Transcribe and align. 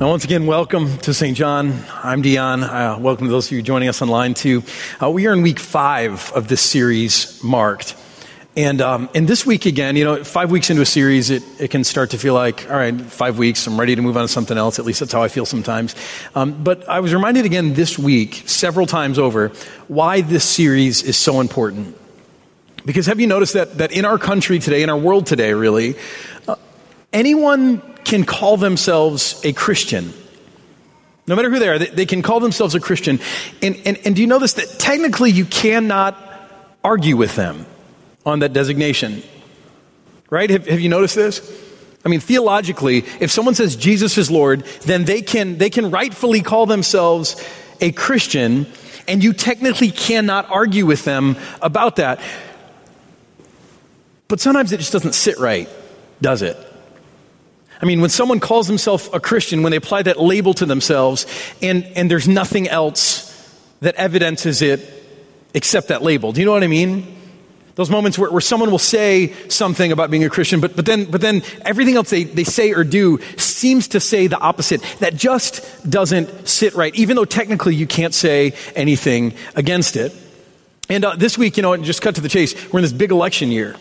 Now, 0.00 0.08
once 0.08 0.24
again, 0.24 0.46
welcome 0.46 0.96
to 1.00 1.12
St. 1.12 1.36
John. 1.36 1.78
I'm 2.02 2.22
Dion. 2.22 2.64
Uh, 2.64 2.96
welcome 2.98 3.26
to 3.26 3.30
those 3.30 3.48
of 3.48 3.52
you 3.52 3.60
joining 3.60 3.90
us 3.90 4.00
online, 4.00 4.32
too. 4.32 4.62
Uh, 4.98 5.10
we 5.10 5.26
are 5.26 5.34
in 5.34 5.42
week 5.42 5.58
five 5.58 6.32
of 6.32 6.48
this 6.48 6.62
series, 6.62 7.38
Marked. 7.44 7.94
And, 8.56 8.80
um, 8.80 9.10
and 9.14 9.28
this 9.28 9.44
week 9.44 9.66
again, 9.66 9.96
you 9.96 10.04
know, 10.04 10.24
five 10.24 10.50
weeks 10.50 10.70
into 10.70 10.80
a 10.80 10.86
series, 10.86 11.28
it, 11.28 11.42
it 11.60 11.70
can 11.70 11.84
start 11.84 12.12
to 12.12 12.18
feel 12.18 12.32
like, 12.32 12.66
all 12.70 12.78
right, 12.78 12.98
five 12.98 13.36
weeks, 13.36 13.66
I'm 13.66 13.78
ready 13.78 13.94
to 13.94 14.00
move 14.00 14.16
on 14.16 14.22
to 14.22 14.28
something 14.28 14.56
else. 14.56 14.78
At 14.78 14.86
least 14.86 15.00
that's 15.00 15.12
how 15.12 15.22
I 15.22 15.28
feel 15.28 15.44
sometimes. 15.44 15.94
Um, 16.34 16.64
but 16.64 16.88
I 16.88 17.00
was 17.00 17.12
reminded 17.12 17.44
again 17.44 17.74
this 17.74 17.98
week, 17.98 18.44
several 18.46 18.86
times 18.86 19.18
over, 19.18 19.48
why 19.88 20.22
this 20.22 20.44
series 20.44 21.02
is 21.02 21.18
so 21.18 21.42
important. 21.42 21.94
Because 22.86 23.04
have 23.04 23.20
you 23.20 23.26
noticed 23.26 23.52
that, 23.52 23.76
that 23.76 23.92
in 23.92 24.06
our 24.06 24.16
country 24.16 24.60
today, 24.60 24.82
in 24.82 24.88
our 24.88 24.96
world 24.96 25.26
today, 25.26 25.52
really, 25.52 25.96
uh, 26.48 26.56
anyone 27.12 27.82
can 28.04 28.24
call 28.24 28.56
themselves 28.56 29.40
a 29.44 29.52
Christian. 29.52 30.12
No 31.26 31.36
matter 31.36 31.50
who 31.50 31.58
they 31.58 31.68
are, 31.68 31.78
they, 31.78 31.86
they 31.86 32.06
can 32.06 32.22
call 32.22 32.40
themselves 32.40 32.74
a 32.74 32.80
Christian. 32.80 33.20
And, 33.62 33.80
and, 33.84 33.98
and 34.04 34.16
do 34.16 34.20
you 34.20 34.26
know 34.26 34.38
this? 34.38 34.54
That 34.54 34.78
technically 34.78 35.30
you 35.30 35.44
cannot 35.44 36.16
argue 36.82 37.16
with 37.16 37.36
them 37.36 37.66
on 38.26 38.40
that 38.40 38.52
designation. 38.52 39.22
Right? 40.28 40.50
Have, 40.50 40.66
have 40.66 40.80
you 40.80 40.88
noticed 40.88 41.14
this? 41.14 41.40
I 42.04 42.08
mean, 42.08 42.20
theologically, 42.20 43.04
if 43.20 43.30
someone 43.30 43.54
says 43.54 43.76
Jesus 43.76 44.16
is 44.16 44.30
Lord, 44.30 44.62
then 44.82 45.04
they 45.04 45.22
can, 45.22 45.58
they 45.58 45.70
can 45.70 45.90
rightfully 45.90 46.40
call 46.40 46.66
themselves 46.66 47.44
a 47.80 47.92
Christian, 47.92 48.66
and 49.06 49.22
you 49.22 49.32
technically 49.32 49.90
cannot 49.90 50.50
argue 50.50 50.86
with 50.86 51.04
them 51.04 51.36
about 51.60 51.96
that. 51.96 52.20
But 54.28 54.40
sometimes 54.40 54.72
it 54.72 54.78
just 54.78 54.92
doesn't 54.92 55.14
sit 55.14 55.38
right, 55.38 55.68
does 56.20 56.42
it? 56.42 56.56
I 57.82 57.86
mean, 57.86 58.00
when 58.00 58.10
someone 58.10 58.40
calls 58.40 58.66
themselves 58.66 59.08
a 59.12 59.20
Christian, 59.20 59.62
when 59.62 59.70
they 59.70 59.76
apply 59.76 60.02
that 60.02 60.20
label 60.20 60.52
to 60.54 60.66
themselves, 60.66 61.26
and, 61.62 61.84
and 61.96 62.10
there's 62.10 62.28
nothing 62.28 62.68
else 62.68 63.26
that 63.80 63.94
evidences 63.94 64.60
it 64.60 64.80
except 65.54 65.88
that 65.88 66.02
label. 66.02 66.32
Do 66.32 66.40
you 66.40 66.46
know 66.46 66.52
what 66.52 66.62
I 66.62 66.68
mean? 66.68 67.16
Those 67.76 67.88
moments 67.88 68.18
where, 68.18 68.30
where 68.30 68.42
someone 68.42 68.70
will 68.70 68.78
say 68.78 69.32
something 69.48 69.92
about 69.92 70.10
being 70.10 70.24
a 70.24 70.28
Christian, 70.28 70.60
but, 70.60 70.76
but, 70.76 70.84
then, 70.84 71.06
but 71.06 71.22
then 71.22 71.42
everything 71.62 71.96
else 71.96 72.10
they, 72.10 72.24
they 72.24 72.44
say 72.44 72.72
or 72.72 72.84
do 72.84 73.18
seems 73.38 73.88
to 73.88 74.00
say 74.00 74.26
the 74.26 74.38
opposite. 74.38 74.82
That 74.98 75.14
just 75.14 75.88
doesn't 75.88 76.46
sit 76.46 76.74
right, 76.74 76.94
even 76.94 77.16
though 77.16 77.24
technically 77.24 77.74
you 77.74 77.86
can't 77.86 78.12
say 78.12 78.52
anything 78.76 79.34
against 79.56 79.96
it. 79.96 80.14
And 80.90 81.04
uh, 81.04 81.16
this 81.16 81.38
week, 81.38 81.56
you 81.56 81.62
know, 81.62 81.74
just 81.78 82.02
cut 82.02 82.16
to 82.16 82.20
the 82.20 82.28
chase, 82.28 82.70
we're 82.70 82.80
in 82.80 82.82
this 82.82 82.92
big 82.92 83.12
election 83.12 83.50
year. 83.50 83.76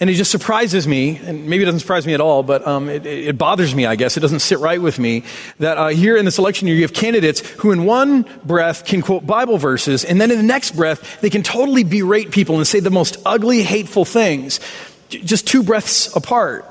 And 0.00 0.08
it 0.08 0.14
just 0.14 0.30
surprises 0.30 0.88
me, 0.88 1.18
and 1.18 1.46
maybe 1.46 1.62
it 1.62 1.66
doesn't 1.66 1.80
surprise 1.80 2.06
me 2.06 2.14
at 2.14 2.22
all, 2.22 2.42
but 2.42 2.66
um, 2.66 2.88
it, 2.88 3.04
it, 3.04 3.36
bothers 3.36 3.74
me, 3.74 3.84
I 3.84 3.96
guess. 3.96 4.16
It 4.16 4.20
doesn't 4.20 4.40
sit 4.40 4.58
right 4.58 4.80
with 4.80 4.98
me 4.98 5.24
that 5.58 5.76
uh, 5.76 5.88
here 5.88 6.16
in 6.16 6.24
this 6.24 6.38
election 6.38 6.66
year, 6.66 6.76
you 6.76 6.82
have 6.82 6.94
candidates 6.94 7.40
who, 7.40 7.70
in 7.70 7.84
one 7.84 8.24
breath, 8.42 8.86
can 8.86 9.02
quote 9.02 9.26
Bible 9.26 9.58
verses, 9.58 10.02
and 10.06 10.18
then 10.18 10.30
in 10.30 10.38
the 10.38 10.42
next 10.42 10.74
breath, 10.74 11.20
they 11.20 11.28
can 11.28 11.42
totally 11.42 11.84
berate 11.84 12.30
people 12.30 12.56
and 12.56 12.66
say 12.66 12.80
the 12.80 12.90
most 12.90 13.18
ugly, 13.26 13.62
hateful 13.62 14.06
things, 14.06 14.58
just 15.10 15.46
two 15.46 15.62
breaths 15.62 16.16
apart. 16.16 16.64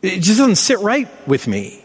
It 0.00 0.20
just 0.20 0.38
doesn't 0.38 0.56
sit 0.56 0.78
right 0.78 1.08
with 1.28 1.46
me. 1.46 1.82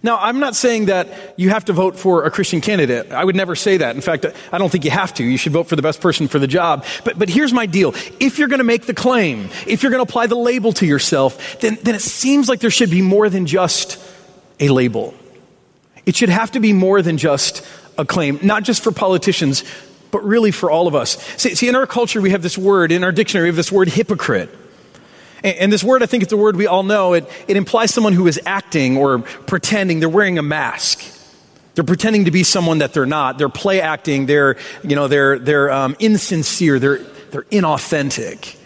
Now, 0.00 0.16
I'm 0.18 0.38
not 0.38 0.54
saying 0.54 0.86
that 0.86 1.08
you 1.36 1.50
have 1.50 1.64
to 1.64 1.72
vote 1.72 1.98
for 1.98 2.24
a 2.24 2.30
Christian 2.30 2.60
candidate. 2.60 3.10
I 3.10 3.24
would 3.24 3.34
never 3.34 3.56
say 3.56 3.78
that. 3.78 3.96
In 3.96 4.00
fact, 4.02 4.26
I 4.52 4.58
don't 4.58 4.70
think 4.70 4.84
you 4.84 4.92
have 4.92 5.12
to. 5.14 5.24
You 5.24 5.36
should 5.36 5.52
vote 5.52 5.64
for 5.64 5.74
the 5.74 5.82
best 5.82 6.00
person 6.00 6.28
for 6.28 6.38
the 6.38 6.46
job. 6.46 6.84
But, 7.04 7.18
but 7.18 7.28
here's 7.28 7.52
my 7.52 7.66
deal. 7.66 7.94
If 8.20 8.38
you're 8.38 8.46
going 8.46 8.58
to 8.58 8.64
make 8.64 8.86
the 8.86 8.94
claim, 8.94 9.50
if 9.66 9.82
you're 9.82 9.90
going 9.90 10.04
to 10.04 10.08
apply 10.08 10.28
the 10.28 10.36
label 10.36 10.72
to 10.74 10.86
yourself, 10.86 11.58
then, 11.60 11.78
then 11.82 11.96
it 11.96 12.02
seems 12.02 12.48
like 12.48 12.60
there 12.60 12.70
should 12.70 12.90
be 12.90 13.02
more 13.02 13.28
than 13.28 13.46
just 13.46 14.00
a 14.60 14.68
label. 14.68 15.14
It 16.06 16.14
should 16.14 16.28
have 16.28 16.52
to 16.52 16.60
be 16.60 16.72
more 16.72 17.02
than 17.02 17.18
just 17.18 17.66
a 17.98 18.04
claim, 18.04 18.38
not 18.40 18.62
just 18.62 18.84
for 18.84 18.92
politicians, 18.92 19.64
but 20.12 20.22
really 20.24 20.52
for 20.52 20.70
all 20.70 20.86
of 20.86 20.94
us. 20.94 21.20
See, 21.36 21.56
see 21.56 21.68
in 21.68 21.74
our 21.74 21.88
culture, 21.88 22.20
we 22.20 22.30
have 22.30 22.42
this 22.42 22.56
word, 22.56 22.92
in 22.92 23.02
our 23.02 23.12
dictionary, 23.12 23.46
we 23.46 23.48
have 23.48 23.56
this 23.56 23.72
word 23.72 23.88
hypocrite. 23.88 24.48
And 25.44 25.72
this 25.72 25.84
word, 25.84 26.02
I 26.02 26.06
think 26.06 26.22
it's 26.22 26.32
a 26.32 26.36
word 26.36 26.56
we 26.56 26.66
all 26.66 26.82
know. 26.82 27.12
It, 27.12 27.28
it 27.46 27.56
implies 27.56 27.94
someone 27.94 28.12
who 28.12 28.26
is 28.26 28.40
acting 28.44 28.96
or 28.96 29.20
pretending. 29.20 30.00
They're 30.00 30.08
wearing 30.08 30.38
a 30.38 30.42
mask. 30.42 31.00
They're 31.74 31.84
pretending 31.84 32.24
to 32.24 32.32
be 32.32 32.42
someone 32.42 32.78
that 32.78 32.92
they're 32.92 33.06
not. 33.06 33.38
They're 33.38 33.48
play 33.48 33.80
acting. 33.80 34.26
They're, 34.26 34.56
you 34.82 34.96
know, 34.96 35.06
they're, 35.06 35.38
they're 35.38 35.70
um, 35.70 35.94
insincere. 36.00 36.80
They're, 36.80 36.98
they're 37.30 37.44
inauthentic. 37.44 38.56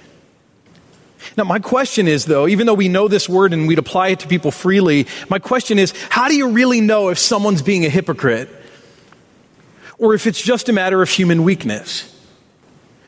Now, 1.37 1.45
my 1.45 1.59
question 1.59 2.09
is, 2.09 2.25
though, 2.25 2.49
even 2.49 2.67
though 2.67 2.75
we 2.75 2.89
know 2.89 3.09
this 3.09 3.29
word 3.29 3.53
and 3.53 3.69
we'd 3.69 3.79
apply 3.79 4.09
it 4.09 4.21
to 4.21 4.29
people 4.29 4.51
freely, 4.51 5.07
my 5.29 5.39
question 5.39 5.79
is, 5.79 5.93
how 6.09 6.29
do 6.29 6.37
you 6.37 6.51
really 6.51 6.81
know 6.81 7.11
if 7.11 7.19
someone's 7.19 7.63
being 7.63 7.85
a 7.85 7.89
hypocrite? 7.89 8.49
Or 9.99 10.15
if 10.15 10.27
it's 10.27 10.43
just 10.43 10.69
a 10.69 10.73
matter 10.73 11.01
of 11.01 11.09
human 11.09 11.45
weakness? 11.45 12.12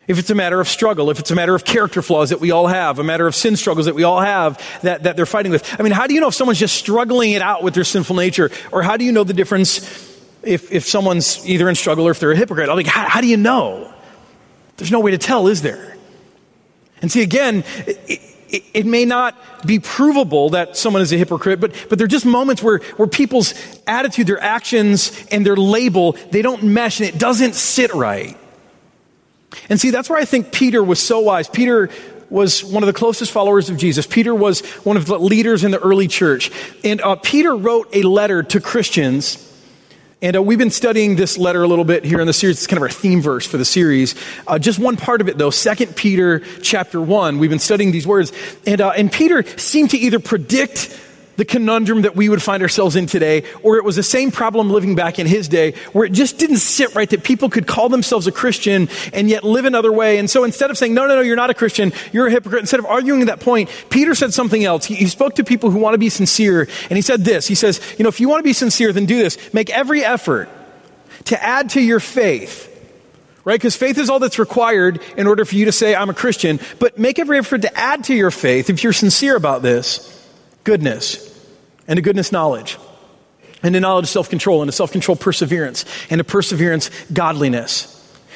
If 0.07 0.19
it's 0.19 0.31
a 0.31 0.35
matter 0.35 0.61
of 0.61 0.69
struggle, 0.69 1.11
if 1.11 1.19
it's 1.19 1.31
a 1.31 1.35
matter 1.35 1.55
of 1.55 1.65
character 1.65 2.03
flaws 2.03 2.31
that 2.31 2.41
we 2.41 2.51
all 2.51 2.67
have, 2.67 2.99
a 2.99 3.05
matter 3.05 3.27
of 3.27 3.35
sin 3.35 3.57
struggles 3.57 3.87
that 3.87 3.95
we 3.95 4.03
all 4.03 4.21
have 4.21 4.61
that, 4.83 5.05
that 5.05 5.17
they're 5.17 5.25
fighting 5.25 5.51
with. 5.51 5.81
I 5.81 5.83
mean, 5.83 5.93
how 5.93 6.07
do 6.07 6.15
you 6.15 6.21
know 6.21 6.29
if 6.29 6.35
someone's 6.35 6.59
just 6.59 6.77
struggling 6.77 7.33
it 7.33 7.41
out 7.41 7.63
with 7.63 7.75
their 7.75 7.85
sinful 7.85 8.17
nature? 8.17 8.51
Or 8.71 8.83
how 8.83 8.97
do 8.97 9.05
you 9.05 9.13
know 9.13 9.25
the 9.25 9.33
difference 9.33 9.79
if, 10.43 10.71
if 10.71 10.87
someone's 10.87 11.49
either 11.49 11.69
in 11.69 11.75
struggle 11.75 12.07
or 12.07 12.11
if 12.11 12.21
they're 12.21 12.33
a 12.33 12.37
hypocrite? 12.37 12.69
I'm 12.69 12.77
like, 12.77 12.87
how, 12.87 13.09
how 13.09 13.21
do 13.23 13.27
you 13.27 13.39
know? 13.39 13.93
There's 14.77 14.93
no 14.93 15.01
way 15.01 15.13
to 15.13 15.19
tell, 15.19 15.47
is 15.47 15.63
there? 15.63 15.97
And 17.01 17.11
see, 17.11 17.23
again, 17.23 17.65
it, 17.87 17.99
it, 18.49 18.65
it, 18.73 18.87
may 18.87 19.05
not 19.05 19.67
be 19.67 19.79
provable 19.79 20.51
that 20.51 20.77
someone 20.77 21.03
is 21.03 21.13
a 21.13 21.17
hypocrite, 21.17 21.61
but, 21.61 21.73
but 21.89 21.99
there 21.99 22.05
are 22.05 22.09
just 22.09 22.27
moments 22.27 22.63
where, 22.63 22.79
where 22.97 23.09
people's 23.09 23.55
attitude, 23.87 24.27
their 24.27 24.41
actions, 24.41 25.27
and 25.31 25.47
their 25.47 25.57
label, 25.57 26.13
they 26.31 26.43
don't 26.43 26.63
mesh 26.63 27.01
and 27.01 27.09
it 27.09 27.19
doesn't 27.19 27.55
sit 27.55 27.93
right. 27.95 28.37
And 29.69 29.81
see, 29.81 29.91
that's 29.91 30.09
where 30.09 30.19
I 30.19 30.25
think 30.25 30.53
Peter 30.53 30.83
was 30.83 31.01
so 31.01 31.21
wise. 31.21 31.49
Peter 31.49 31.91
was 32.31 32.65
one 32.65 32.83
of 32.83 32.87
the 32.87 32.93
closest 32.93 33.31
followers 33.31 33.71
of 33.71 33.77
Jesus. 33.77 34.07
Peter 34.07 34.35
was 34.35 34.61
one 34.85 34.97
of 34.97 35.07
the 35.07 35.19
leaders 35.19 35.65
in 35.65 35.71
the 35.71 35.79
early 35.79 36.09
church. 36.09 36.51
And 36.83 37.01
uh, 37.01 37.17
Peter 37.17 37.55
wrote 37.55 37.89
a 37.93 38.03
letter 38.03 38.43
to 38.43 38.61
Christians. 38.61 39.41
And 40.21 40.37
uh, 40.37 40.43
we've 40.43 40.59
been 40.59 40.71
studying 40.71 41.17
this 41.17 41.37
letter 41.37 41.63
a 41.63 41.69
little 41.69 41.85
bit 41.85 42.05
here 42.05 42.21
in 42.21 42.27
the 42.27 42.33
series. 42.33 42.59
It's 42.59 42.67
kind 42.67 42.79
of 42.79 42.83
our 42.83 42.89
theme 42.89 43.21
verse 43.21 43.47
for 43.47 43.57
the 43.59 43.65
series. 43.65 44.15
Uh, 44.47 44.59
just 44.59 44.79
one 44.79 44.97
part 44.97 45.21
of 45.21 45.29
it, 45.29 45.37
though, 45.37 45.51
Second 45.51 45.97
Peter 45.97 46.41
chapter 46.63 47.01
1. 47.01 47.39
We've 47.39 47.51
been 47.51 47.59
studying 47.59 47.93
these 47.93 48.07
words. 48.07 48.33
And, 48.67 48.81
uh, 48.81 48.91
and 48.91 49.13
Peter 49.13 49.45
seemed 49.59 49.91
to 49.91 49.99
either 49.99 50.19
predict 50.19 50.99
the 51.37 51.45
conundrum 51.45 52.03
that 52.03 52.17
we 52.17 52.29
would 52.29 52.43
find 52.43 52.63
ourselves 52.63 52.97
in 52.97 53.07
today, 53.07 53.45
or 53.63 53.77
it 53.77 53.85
was 53.85 53.97
the 53.97 54.03
same 54.03 54.31
problem 54.31 54.71
living 54.71 54.95
back 54.95 55.19
in 55.19 55.27
his 55.27 55.49
day, 55.49 55.73
where 55.93 56.05
it 56.05 56.13
just 56.13 56.39
didn't 56.39 56.59
sit 56.59 56.95
right 56.95 57.09
that 57.11 57.25
people 57.25 57.49
could 57.49 57.67
call 57.67 57.89
themselves 57.89 58.27
a 58.27 58.33
Christian 58.33 58.89
and 59.13 59.29
yet 59.29 59.45
live 59.45 59.65
another 59.65 59.93
way. 59.93 60.19
And 60.19 60.31
so 60.31 60.45
instead 60.45 60.71
of 60.71 60.79
saying, 60.79 60.95
no, 60.95 61.07
no, 61.07 61.17
no, 61.17 61.21
you're 61.21 61.37
not 61.37 61.51
a 61.51 61.55
Christian, 61.55 61.93
you're 62.13 62.27
a 62.27 62.31
hypocrite, 62.31 62.61
instead 62.61 62.81
of 62.81 62.87
arguing 62.87 63.27
that 63.27 63.41
point, 63.41 63.71
Peter 63.91 64.15
said 64.15 64.33
something 64.33 64.65
else. 64.65 64.85
He, 64.85 64.95
he 64.95 65.07
spoke 65.07 65.37
to 65.37 65.45
people 65.45 65.71
who 65.71 65.79
want 65.79 65.95
to 65.95 65.99
be 65.99 66.09
sincere, 66.09 66.69
and 66.89 66.97
he 66.97 67.03
said 67.03 67.25
this. 67.25 67.47
He 67.47 67.55
says, 67.55 67.81
you 67.99 68.03
know, 68.03 68.09
if 68.09 68.21
you 68.21 68.29
want 68.29 68.41
to 68.41 68.45
be 68.45 68.53
sincere, 68.53 68.93
then 68.93 69.07
do 69.07 69.19
this. 69.19 69.53
Make 69.53 69.71
every 69.71 70.05
effort 70.05 70.49
to 71.27 71.43
add 71.43 71.71
to 71.71 71.81
your 71.81 72.01
faith 72.01 72.71
right? 73.45 73.61
Because 73.61 73.77
faith 73.77 73.99
is 73.99 74.09
all 74.09 74.19
that's 74.19 74.39
required 74.39 75.03
in 75.19 75.27
order 75.27 75.45
for 75.45 75.55
you 75.55 75.67
to 75.67 75.73
say, 75.73 75.95
I'm 75.95 76.09
a 76.09 76.15
Christian. 76.15 76.59
But 76.79 76.99
make 76.99 77.19
every 77.19 77.39
effort 77.39 77.63
to 77.63 77.79
add 77.79 78.05
to 78.05 78.15
your 78.15 78.31
faith, 78.31 78.71
if 78.71 78.83
you're 78.83 78.95
sincere 78.95 79.37
about 79.37 79.61
this, 79.61 80.14
goodness, 80.65 81.31
and 81.87 81.99
a 81.99 82.03
goodness 82.03 82.33
knowledge, 82.33 82.79
and 83.63 83.77
a 83.77 83.81
knowledge 83.81 84.07
self 84.07 84.29
control, 84.29 84.63
and 84.63 84.69
a 84.69 84.73
self 84.73 84.93
control 84.93 85.17
perseverance, 85.17 85.85
and 86.11 86.21
a 86.21 86.25
perseverance 86.25 86.91
godliness. 87.13 87.91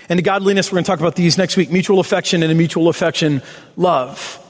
And 0.09 0.19
a 0.19 0.22
godliness, 0.22 0.72
we're 0.72 0.77
going 0.77 0.84
to 0.84 0.91
talk 0.91 1.00
about 1.00 1.17
these 1.17 1.37
next 1.37 1.56
week 1.56 1.71
mutual 1.71 2.00
affection, 2.00 2.43
and 2.43 2.53
a 2.53 2.55
mutual 2.55 2.88
affection 2.88 3.43
love. 3.77 4.44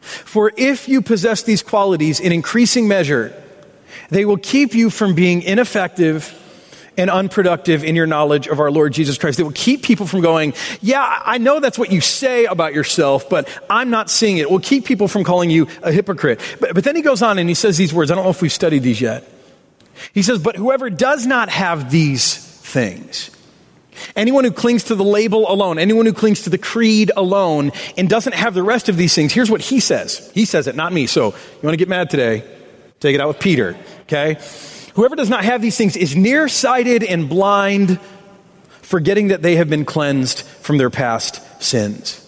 For 0.00 0.52
if 0.56 0.88
you 0.88 1.00
possess 1.00 1.44
these 1.44 1.62
qualities 1.62 2.18
in 2.18 2.32
increasing 2.32 2.88
measure, 2.88 3.32
they 4.10 4.24
will 4.24 4.36
keep 4.36 4.74
you 4.74 4.90
from 4.90 5.14
being 5.14 5.42
ineffective 5.42 6.38
and 6.96 7.10
unproductive 7.10 7.84
in 7.84 7.96
your 7.96 8.06
knowledge 8.06 8.46
of 8.46 8.60
our 8.60 8.70
Lord 8.70 8.92
Jesus 8.92 9.18
Christ. 9.18 9.40
It 9.40 9.44
will 9.44 9.52
keep 9.52 9.82
people 9.82 10.06
from 10.06 10.20
going, 10.20 10.54
yeah, 10.80 11.20
I 11.24 11.38
know 11.38 11.60
that's 11.60 11.78
what 11.78 11.90
you 11.90 12.00
say 12.00 12.44
about 12.44 12.74
yourself, 12.74 13.28
but 13.28 13.48
I'm 13.70 13.90
not 13.90 14.10
seeing 14.10 14.38
it. 14.38 14.42
It 14.42 14.50
will 14.50 14.60
keep 14.60 14.84
people 14.84 15.08
from 15.08 15.24
calling 15.24 15.50
you 15.50 15.68
a 15.82 15.92
hypocrite. 15.92 16.40
But, 16.60 16.74
but 16.74 16.84
then 16.84 16.96
he 16.96 17.02
goes 17.02 17.22
on 17.22 17.38
and 17.38 17.48
he 17.48 17.54
says 17.54 17.76
these 17.76 17.94
words. 17.94 18.10
I 18.10 18.14
don't 18.14 18.24
know 18.24 18.30
if 18.30 18.42
we've 18.42 18.52
studied 18.52 18.82
these 18.82 19.00
yet. 19.00 19.28
He 20.12 20.22
says, 20.22 20.38
but 20.38 20.56
whoever 20.56 20.90
does 20.90 21.26
not 21.26 21.48
have 21.48 21.90
these 21.90 22.36
things, 22.36 23.30
Anyone 24.16 24.44
who 24.44 24.50
clings 24.50 24.84
to 24.84 24.94
the 24.94 25.04
label 25.04 25.50
alone, 25.50 25.78
anyone 25.78 26.06
who 26.06 26.12
clings 26.12 26.42
to 26.42 26.50
the 26.50 26.58
creed 26.58 27.10
alone 27.16 27.72
and 27.96 28.08
doesn't 28.08 28.34
have 28.34 28.54
the 28.54 28.62
rest 28.62 28.88
of 28.88 28.96
these 28.96 29.14
things, 29.14 29.32
here's 29.32 29.50
what 29.50 29.60
he 29.60 29.80
says. 29.80 30.30
He 30.34 30.44
says 30.44 30.66
it, 30.66 30.74
not 30.74 30.92
me. 30.92 31.06
So 31.06 31.28
you 31.28 31.62
want 31.62 31.74
to 31.74 31.78
get 31.78 31.88
mad 31.88 32.10
today? 32.10 32.42
Take 33.00 33.14
it 33.14 33.20
out 33.20 33.28
with 33.28 33.40
Peter, 33.40 33.76
okay? 34.02 34.38
Whoever 34.94 35.16
does 35.16 35.30
not 35.30 35.44
have 35.44 35.62
these 35.62 35.76
things 35.76 35.96
is 35.96 36.14
nearsighted 36.14 37.02
and 37.02 37.28
blind, 37.28 37.98
forgetting 38.82 39.28
that 39.28 39.42
they 39.42 39.56
have 39.56 39.70
been 39.70 39.84
cleansed 39.84 40.40
from 40.42 40.78
their 40.78 40.90
past 40.90 41.40
sins. 41.62 42.18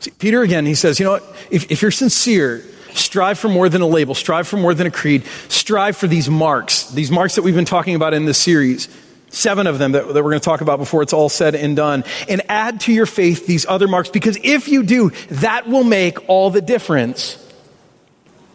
See, 0.00 0.10
Peter 0.12 0.42
again, 0.42 0.66
he 0.66 0.74
says, 0.74 0.98
you 0.98 1.06
know, 1.06 1.20
if, 1.50 1.70
if 1.70 1.82
you're 1.82 1.90
sincere, 1.90 2.64
Strive 2.94 3.40
for 3.40 3.48
more 3.48 3.68
than 3.68 3.82
a 3.82 3.86
label. 3.86 4.14
Strive 4.14 4.46
for 4.46 4.56
more 4.56 4.72
than 4.72 4.86
a 4.86 4.90
creed. 4.90 5.24
Strive 5.48 5.96
for 5.96 6.06
these 6.06 6.30
marks, 6.30 6.90
these 6.90 7.10
marks 7.10 7.34
that 7.34 7.42
we've 7.42 7.54
been 7.54 7.64
talking 7.64 7.96
about 7.96 8.14
in 8.14 8.24
this 8.24 8.38
series. 8.38 8.88
Seven 9.30 9.66
of 9.66 9.80
them 9.80 9.92
that, 9.92 10.06
that 10.06 10.22
we're 10.22 10.30
going 10.30 10.40
to 10.40 10.44
talk 10.44 10.60
about 10.60 10.78
before 10.78 11.02
it's 11.02 11.12
all 11.12 11.28
said 11.28 11.56
and 11.56 11.74
done. 11.74 12.04
And 12.28 12.42
add 12.48 12.80
to 12.82 12.92
your 12.92 13.06
faith 13.06 13.48
these 13.48 13.66
other 13.66 13.88
marks 13.88 14.08
because 14.08 14.38
if 14.44 14.68
you 14.68 14.84
do, 14.84 15.10
that 15.30 15.68
will 15.68 15.82
make 15.82 16.28
all 16.28 16.50
the 16.50 16.62
difference 16.62 17.36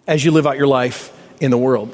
as 0.07 0.23
you 0.23 0.31
live 0.31 0.47
out 0.47 0.57
your 0.57 0.67
life 0.67 1.11
in 1.41 1.51
the 1.51 1.57
world. 1.57 1.93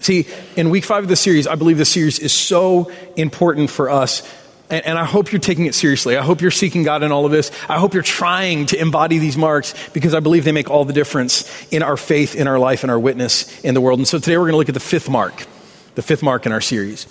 See, 0.00 0.26
in 0.56 0.70
week 0.70 0.84
five 0.84 1.02
of 1.02 1.08
the 1.08 1.16
series, 1.16 1.46
I 1.46 1.54
believe 1.54 1.78
this 1.78 1.90
series 1.90 2.18
is 2.18 2.32
so 2.32 2.90
important 3.16 3.70
for 3.70 3.90
us. 3.90 4.22
And, 4.70 4.84
and, 4.84 4.98
I 4.98 5.04
hope 5.04 5.32
you're 5.32 5.40
taking 5.40 5.66
it 5.66 5.74
seriously. 5.74 6.16
I 6.16 6.22
hope 6.22 6.42
you're 6.42 6.50
seeking 6.50 6.82
God 6.82 7.02
in 7.02 7.10
all 7.10 7.24
of 7.24 7.32
this. 7.32 7.50
I 7.68 7.78
hope 7.78 7.94
you're 7.94 8.02
trying 8.02 8.66
to 8.66 8.78
embody 8.78 9.18
these 9.18 9.36
marks 9.36 9.74
because 9.90 10.14
I 10.14 10.20
believe 10.20 10.44
they 10.44 10.52
make 10.52 10.68
all 10.68 10.84
the 10.84 10.92
difference 10.92 11.66
in 11.72 11.82
our 11.82 11.96
faith, 11.96 12.36
in 12.36 12.46
our 12.46 12.58
life, 12.58 12.84
in 12.84 12.90
our 12.90 12.98
witness 12.98 13.60
in 13.64 13.72
the 13.74 13.80
world. 13.80 13.98
And 13.98 14.06
so 14.06 14.18
today 14.18 14.36
we're 14.36 14.44
going 14.44 14.52
to 14.52 14.58
look 14.58 14.68
at 14.68 14.74
the 14.74 14.80
fifth 14.80 15.08
mark, 15.08 15.46
the 15.94 16.02
fifth 16.02 16.22
mark 16.22 16.44
in 16.44 16.52
our 16.52 16.60
series. 16.60 17.06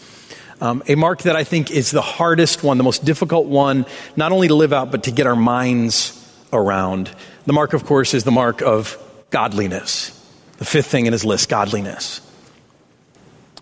Um, 0.61 0.83
a 0.87 0.95
mark 0.95 1.23
that 1.23 1.35
I 1.35 1.43
think 1.43 1.71
is 1.71 1.91
the 1.91 2.01
hardest 2.01 2.63
one, 2.63 2.77
the 2.77 2.83
most 2.83 3.05
difficult 3.05 3.47
one, 3.47 3.85
not 4.15 4.31
only 4.31 4.47
to 4.47 4.55
live 4.55 4.73
out, 4.73 4.91
but 4.91 5.03
to 5.03 5.11
get 5.11 5.27
our 5.27 5.35
minds 5.35 6.13
around. 6.53 7.11
The 7.45 7.53
mark, 7.53 7.73
of 7.73 7.85
course, 7.85 8.13
is 8.13 8.23
the 8.23 8.31
mark 8.31 8.61
of 8.61 8.97
godliness. 9.29 10.11
The 10.57 10.65
fifth 10.65 10.87
thing 10.87 11.05
in 11.05 11.13
his 11.13 11.25
list, 11.25 11.49
godliness. 11.49 12.21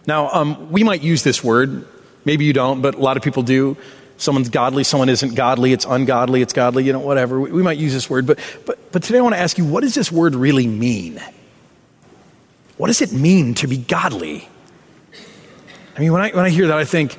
Now, 0.08 0.30
um, 0.30 0.72
we 0.72 0.84
might 0.84 1.02
use 1.02 1.24
this 1.24 1.44
word. 1.44 1.88
Maybe 2.26 2.46
you 2.46 2.54
don't, 2.54 2.82
but 2.82 2.96
a 2.96 3.00
lot 3.00 3.18
of 3.18 3.24
people 3.24 3.44
do. 3.44 3.78
Someone's 4.18 4.50
godly, 4.50 4.84
someone 4.84 5.10
isn't 5.10 5.36
godly, 5.36 5.74
it's 5.74 5.86
ungodly, 5.86 6.42
it's 6.42 6.54
godly, 6.54 6.86
you 6.86 6.94
know, 6.94 7.00
whatever. 7.00 7.40
We, 7.40 7.52
we 7.52 7.62
might 7.62 7.78
use 7.78 7.94
this 7.94 8.10
word. 8.10 8.26
But, 8.26 8.40
but, 8.66 8.92
but 8.92 9.04
today 9.04 9.20
I 9.20 9.22
want 9.22 9.36
to 9.36 9.40
ask 9.40 9.58
you 9.58 9.66
what 9.66 9.82
does 9.82 9.94
this 9.94 10.12
word 10.12 10.36
really 10.36 10.68
mean? 10.68 11.22
What 12.78 12.88
does 12.88 13.02
it 13.02 13.12
mean 13.12 13.54
to 13.56 13.68
be 13.68 13.78
godly? 13.78 14.48
I 15.96 16.00
mean, 16.00 16.12
when 16.12 16.22
I, 16.22 16.30
when 16.32 16.46
I 16.46 16.50
hear 16.50 16.68
that, 16.68 16.78
I 16.78 16.86
think, 16.86 17.16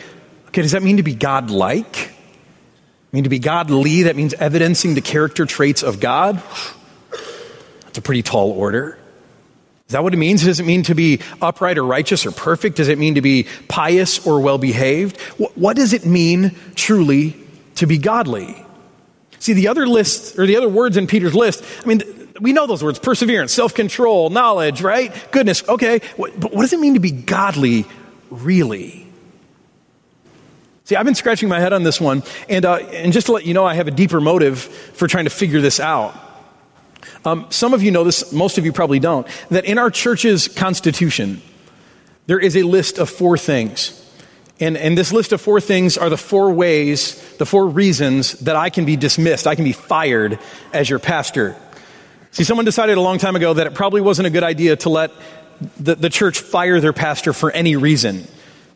okay, 0.48 0.62
does 0.62 0.72
that 0.72 0.82
mean 0.82 0.98
to 0.98 1.02
be 1.02 1.14
godlike? 1.14 2.12
I 2.14 3.16
mean, 3.16 3.24
to 3.24 3.30
be 3.30 3.38
godly, 3.38 4.04
that 4.04 4.16
means 4.16 4.34
evidencing 4.34 4.94
the 4.94 5.00
character 5.00 5.46
traits 5.46 5.82
of 5.82 6.00
God? 6.00 6.42
That's 7.84 7.98
a 7.98 8.02
pretty 8.02 8.22
tall 8.22 8.50
order. 8.50 8.98
Is 9.86 9.92
that 9.92 10.02
what 10.02 10.12
it 10.12 10.16
means? 10.16 10.42
Does 10.42 10.58
it 10.58 10.66
mean 10.66 10.82
to 10.84 10.94
be 10.94 11.20
upright 11.40 11.78
or 11.78 11.84
righteous 11.84 12.26
or 12.26 12.32
perfect? 12.32 12.76
Does 12.76 12.88
it 12.88 12.98
mean 12.98 13.14
to 13.14 13.22
be 13.22 13.46
pious 13.68 14.26
or 14.26 14.40
well 14.40 14.58
behaved? 14.58 15.20
What 15.54 15.76
does 15.76 15.92
it 15.92 16.04
mean 16.04 16.56
truly 16.74 17.36
to 17.76 17.86
be 17.86 17.96
godly? 17.96 18.64
See, 19.38 19.52
the 19.52 19.68
other 19.68 19.86
lists, 19.86 20.36
or 20.36 20.46
the 20.46 20.56
other 20.56 20.68
words 20.68 20.96
in 20.96 21.06
Peter's 21.06 21.34
list, 21.34 21.62
I 21.84 21.86
mean, 21.86 22.02
we 22.40 22.52
know 22.52 22.66
those 22.66 22.82
words 22.82 22.98
perseverance, 22.98 23.52
self 23.52 23.74
control, 23.74 24.28
knowledge, 24.28 24.82
right? 24.82 25.14
Goodness, 25.30 25.66
okay. 25.68 26.00
But 26.18 26.52
what 26.52 26.62
does 26.62 26.72
it 26.72 26.80
mean 26.80 26.94
to 26.94 27.00
be 27.00 27.12
godly, 27.12 27.84
really? 28.28 29.06
See, 30.82 30.96
I've 30.96 31.04
been 31.04 31.14
scratching 31.14 31.48
my 31.48 31.60
head 31.60 31.72
on 31.72 31.84
this 31.84 32.00
one, 32.00 32.24
and, 32.48 32.64
uh, 32.64 32.76
and 32.76 33.12
just 33.12 33.26
to 33.26 33.32
let 33.32 33.44
you 33.44 33.54
know, 33.54 33.64
I 33.64 33.74
have 33.74 33.86
a 33.86 33.92
deeper 33.92 34.20
motive 34.20 34.58
for 34.60 35.06
trying 35.06 35.24
to 35.24 35.30
figure 35.30 35.60
this 35.60 35.78
out. 35.78 36.25
Um, 37.24 37.46
some 37.50 37.74
of 37.74 37.82
you 37.82 37.90
know 37.90 38.04
this, 38.04 38.32
most 38.32 38.58
of 38.58 38.64
you 38.64 38.72
probably 38.72 38.98
don't, 38.98 39.26
that 39.50 39.64
in 39.64 39.78
our 39.78 39.90
church's 39.90 40.48
constitution, 40.48 41.42
there 42.26 42.38
is 42.38 42.56
a 42.56 42.62
list 42.62 42.98
of 42.98 43.10
four 43.10 43.36
things. 43.38 44.02
And, 44.58 44.76
and 44.76 44.96
this 44.96 45.12
list 45.12 45.32
of 45.32 45.40
four 45.40 45.60
things 45.60 45.98
are 45.98 46.08
the 46.08 46.16
four 46.16 46.52
ways, 46.52 47.36
the 47.36 47.46
four 47.46 47.66
reasons 47.66 48.32
that 48.40 48.56
I 48.56 48.70
can 48.70 48.84
be 48.84 48.96
dismissed, 48.96 49.46
I 49.46 49.54
can 49.54 49.64
be 49.64 49.72
fired 49.72 50.38
as 50.72 50.88
your 50.88 50.98
pastor. 50.98 51.56
See, 52.30 52.44
someone 52.44 52.64
decided 52.64 52.96
a 52.96 53.00
long 53.00 53.18
time 53.18 53.36
ago 53.36 53.54
that 53.54 53.66
it 53.66 53.74
probably 53.74 54.00
wasn't 54.00 54.26
a 54.26 54.30
good 54.30 54.44
idea 54.44 54.76
to 54.76 54.88
let 54.88 55.10
the, 55.78 55.94
the 55.94 56.10
church 56.10 56.40
fire 56.40 56.80
their 56.80 56.92
pastor 56.92 57.32
for 57.32 57.50
any 57.50 57.76
reason 57.76 58.26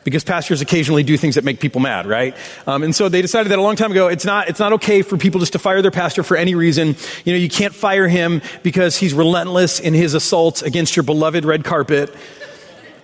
because 0.04 0.24
pastors 0.24 0.60
occasionally 0.60 1.02
do 1.02 1.16
things 1.16 1.34
that 1.34 1.44
make 1.44 1.60
people 1.60 1.80
mad, 1.80 2.06
right? 2.06 2.36
Um, 2.66 2.82
and 2.82 2.94
so 2.94 3.08
they 3.08 3.22
decided 3.22 3.50
that 3.52 3.58
a 3.58 3.62
long 3.62 3.76
time 3.76 3.90
ago, 3.92 4.08
it's 4.08 4.24
not, 4.24 4.48
it's 4.48 4.60
not 4.60 4.72
okay 4.74 5.02
for 5.02 5.16
people 5.16 5.40
just 5.40 5.52
to 5.52 5.58
fire 5.58 5.82
their 5.82 5.90
pastor 5.90 6.22
for 6.22 6.36
any 6.36 6.54
reason. 6.54 6.96
You 7.24 7.32
know, 7.32 7.38
you 7.38 7.48
can't 7.48 7.74
fire 7.74 8.08
him 8.08 8.42
because 8.62 8.96
he's 8.96 9.12
relentless 9.12 9.80
in 9.80 9.94
his 9.94 10.14
assaults 10.14 10.62
against 10.62 10.96
your 10.96 11.02
beloved 11.02 11.44
red 11.44 11.64
carpet, 11.64 12.14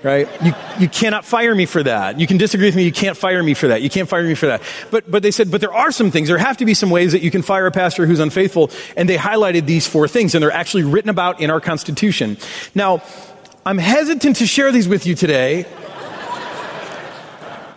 right? 0.02 0.28
You, 0.42 0.54
you 0.78 0.88
cannot 0.88 1.24
fire 1.24 1.54
me 1.54 1.66
for 1.66 1.82
that. 1.82 2.18
You 2.18 2.26
can 2.26 2.38
disagree 2.38 2.68
with 2.68 2.76
me, 2.76 2.84
you 2.84 2.92
can't 2.92 3.16
fire 3.16 3.42
me 3.42 3.54
for 3.54 3.68
that. 3.68 3.82
You 3.82 3.90
can't 3.90 4.08
fire 4.08 4.22
me 4.22 4.34
for 4.34 4.46
that. 4.46 4.62
But, 4.90 5.10
but 5.10 5.22
they 5.22 5.30
said, 5.30 5.50
but 5.50 5.60
there 5.60 5.74
are 5.74 5.92
some 5.92 6.10
things, 6.10 6.28
there 6.28 6.38
have 6.38 6.56
to 6.58 6.64
be 6.64 6.74
some 6.74 6.90
ways 6.90 7.12
that 7.12 7.22
you 7.22 7.30
can 7.30 7.42
fire 7.42 7.66
a 7.66 7.72
pastor 7.72 8.06
who's 8.06 8.20
unfaithful. 8.20 8.70
And 8.96 9.08
they 9.08 9.16
highlighted 9.16 9.66
these 9.66 9.86
four 9.86 10.08
things, 10.08 10.34
and 10.34 10.42
they're 10.42 10.52
actually 10.52 10.84
written 10.84 11.10
about 11.10 11.40
in 11.40 11.50
our 11.50 11.60
Constitution. 11.60 12.38
Now, 12.74 13.02
I'm 13.66 13.78
hesitant 13.78 14.36
to 14.36 14.46
share 14.46 14.70
these 14.70 14.86
with 14.86 15.06
you 15.06 15.16
today 15.16 15.66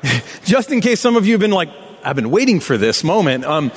just 0.46 0.72
in 0.72 0.82
case 0.82 1.00
some 1.00 1.16
of 1.16 1.26
you 1.26 1.34
have 1.34 1.42
been 1.42 1.52
like, 1.52 1.70
I've 2.04 2.16
been 2.16 2.32
waiting 2.32 2.60
for 2.60 2.78
this 2.78 3.04
moment. 3.04 3.46
Um, 3.46 3.72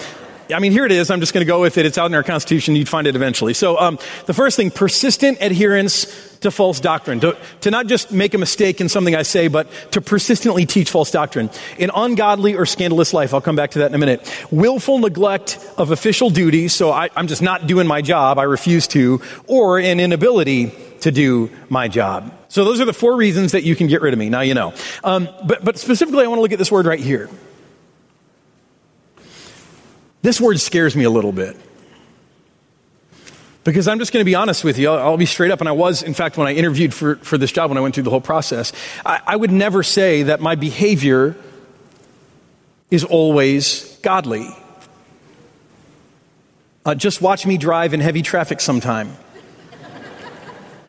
I 0.53 0.59
mean, 0.59 0.73
here 0.73 0.85
it 0.85 0.93
is. 0.93 1.11
I'm 1.11 1.21
just 1.21 1.33
going 1.33 1.45
to 1.45 1.49
go 1.49 1.61
with 1.61 1.79
it. 1.79 1.87
It's 1.87 1.99
out 1.99 2.07
in 2.07 2.15
our 2.15 2.23
Constitution. 2.23 2.77
You'd 2.77 2.89
find 2.89 3.07
it 3.07 3.17
eventually. 3.17 3.55
So, 3.55 3.79
um, 3.79 3.99
the 4.27 4.35
first 4.35 4.57
thing, 4.57 4.71
persistent 4.71 5.39
adherence 5.41 6.07
to 6.41 6.51
false 6.51 6.81
doctrine. 6.81 7.21
To, 7.21 7.37
to, 7.63 7.71
not 7.71 7.87
just 7.87 8.13
make 8.13 8.35
a 8.35 8.39
mistake 8.39 8.81
in 8.81 8.89
something 8.89 9.15
I 9.15 9.23
say, 9.23 9.49
but 9.49 9.69
to 9.93 10.01
persistently 10.01 10.67
teach 10.67 10.91
false 10.91 11.11
doctrine. 11.11 11.51
In 11.79 11.91
ungodly 11.95 12.55
or 12.55 12.67
scandalous 12.67 13.15
life, 13.15 13.33
I'll 13.33 13.41
come 13.41 13.57
back 13.57 13.71
to 13.73 13.81
that 13.81 13.87
in 13.87 13.95
a 13.95 13.99
minute. 13.99 14.47
Willful 14.51 14.99
neglect 14.99 15.59
of 15.79 15.91
official 15.91 16.31
duty. 16.31 16.69
so 16.69 16.91
I, 16.91 17.09
I'm 17.17 17.29
just 17.29 17.43
not 17.43 17.67
doing 17.67 17.87
my 17.87 18.03
job, 18.03 18.39
I 18.39 18.45
refuse 18.45 18.87
to, 18.89 19.23
or 19.47 19.79
an 19.79 20.01
inability 20.01 20.73
to 21.01 21.11
do 21.11 21.51
my 21.69 21.89
job. 21.89 22.42
So 22.53 22.67
those 22.67 22.83
are 22.83 22.85
the 22.85 22.93
four 22.93 23.17
reasons 23.17 23.53
that 23.53 23.63
you 23.63 23.75
can 23.75 23.87
get 23.87 24.03
rid 24.03 24.13
of 24.13 24.19
me. 24.19 24.29
Now 24.29 24.43
you 24.43 24.53
know. 24.53 24.75
Um, 25.03 25.27
but, 25.47 25.65
but 25.65 25.79
specifically, 25.79 26.23
I 26.23 26.29
want 26.29 26.37
to 26.37 26.43
look 26.43 26.53
at 26.53 26.59
this 26.59 26.71
word 26.71 26.85
right 26.85 27.01
here. 27.01 27.31
This 30.21 30.39
word 30.39 30.61
scares 30.61 30.95
me 30.95 31.05
a 31.05 31.09
little 31.11 31.33
bit. 31.33 31.57
Because 33.65 33.89
I'm 33.89 33.99
just 33.99 34.13
going 34.13 34.21
to 34.21 34.27
be 34.27 34.35
honest 34.35 34.65
with 34.65 34.77
you. 34.77 34.91
I'll, 34.91 34.99
I'll, 34.99 35.17
be 35.17 35.25
straight 35.25 35.51
up. 35.51 35.61
And 35.61 35.69
I 35.69 35.73
was, 35.73 36.03
in 36.03 36.13
fact, 36.13 36.37
when 36.37 36.47
I 36.47 36.53
interviewed 36.53 36.93
for, 36.93 37.17
for 37.17 37.39
this 37.39 37.51
job, 37.51 37.71
when 37.71 37.79
I 37.79 37.81
went 37.81 37.95
through 37.95 38.05
the 38.05 38.11
whole 38.11 38.21
process, 38.21 38.75
I, 39.07 39.23
I 39.27 39.35
would 39.35 39.51
never 39.51 39.83
say 39.83 40.25
that 40.25 40.43
my 40.43 40.55
behavior 40.55 41.35
is 42.91 43.03
always 43.03 43.97
godly. 44.03 44.55
Uh, 46.85 46.95
just 46.95 47.23
watch 47.23 47.47
me 47.47 47.57
drive 47.57 47.95
in 47.95 48.01
heavy 48.01 48.21
traffic 48.21 48.61
sometime. 48.61 49.17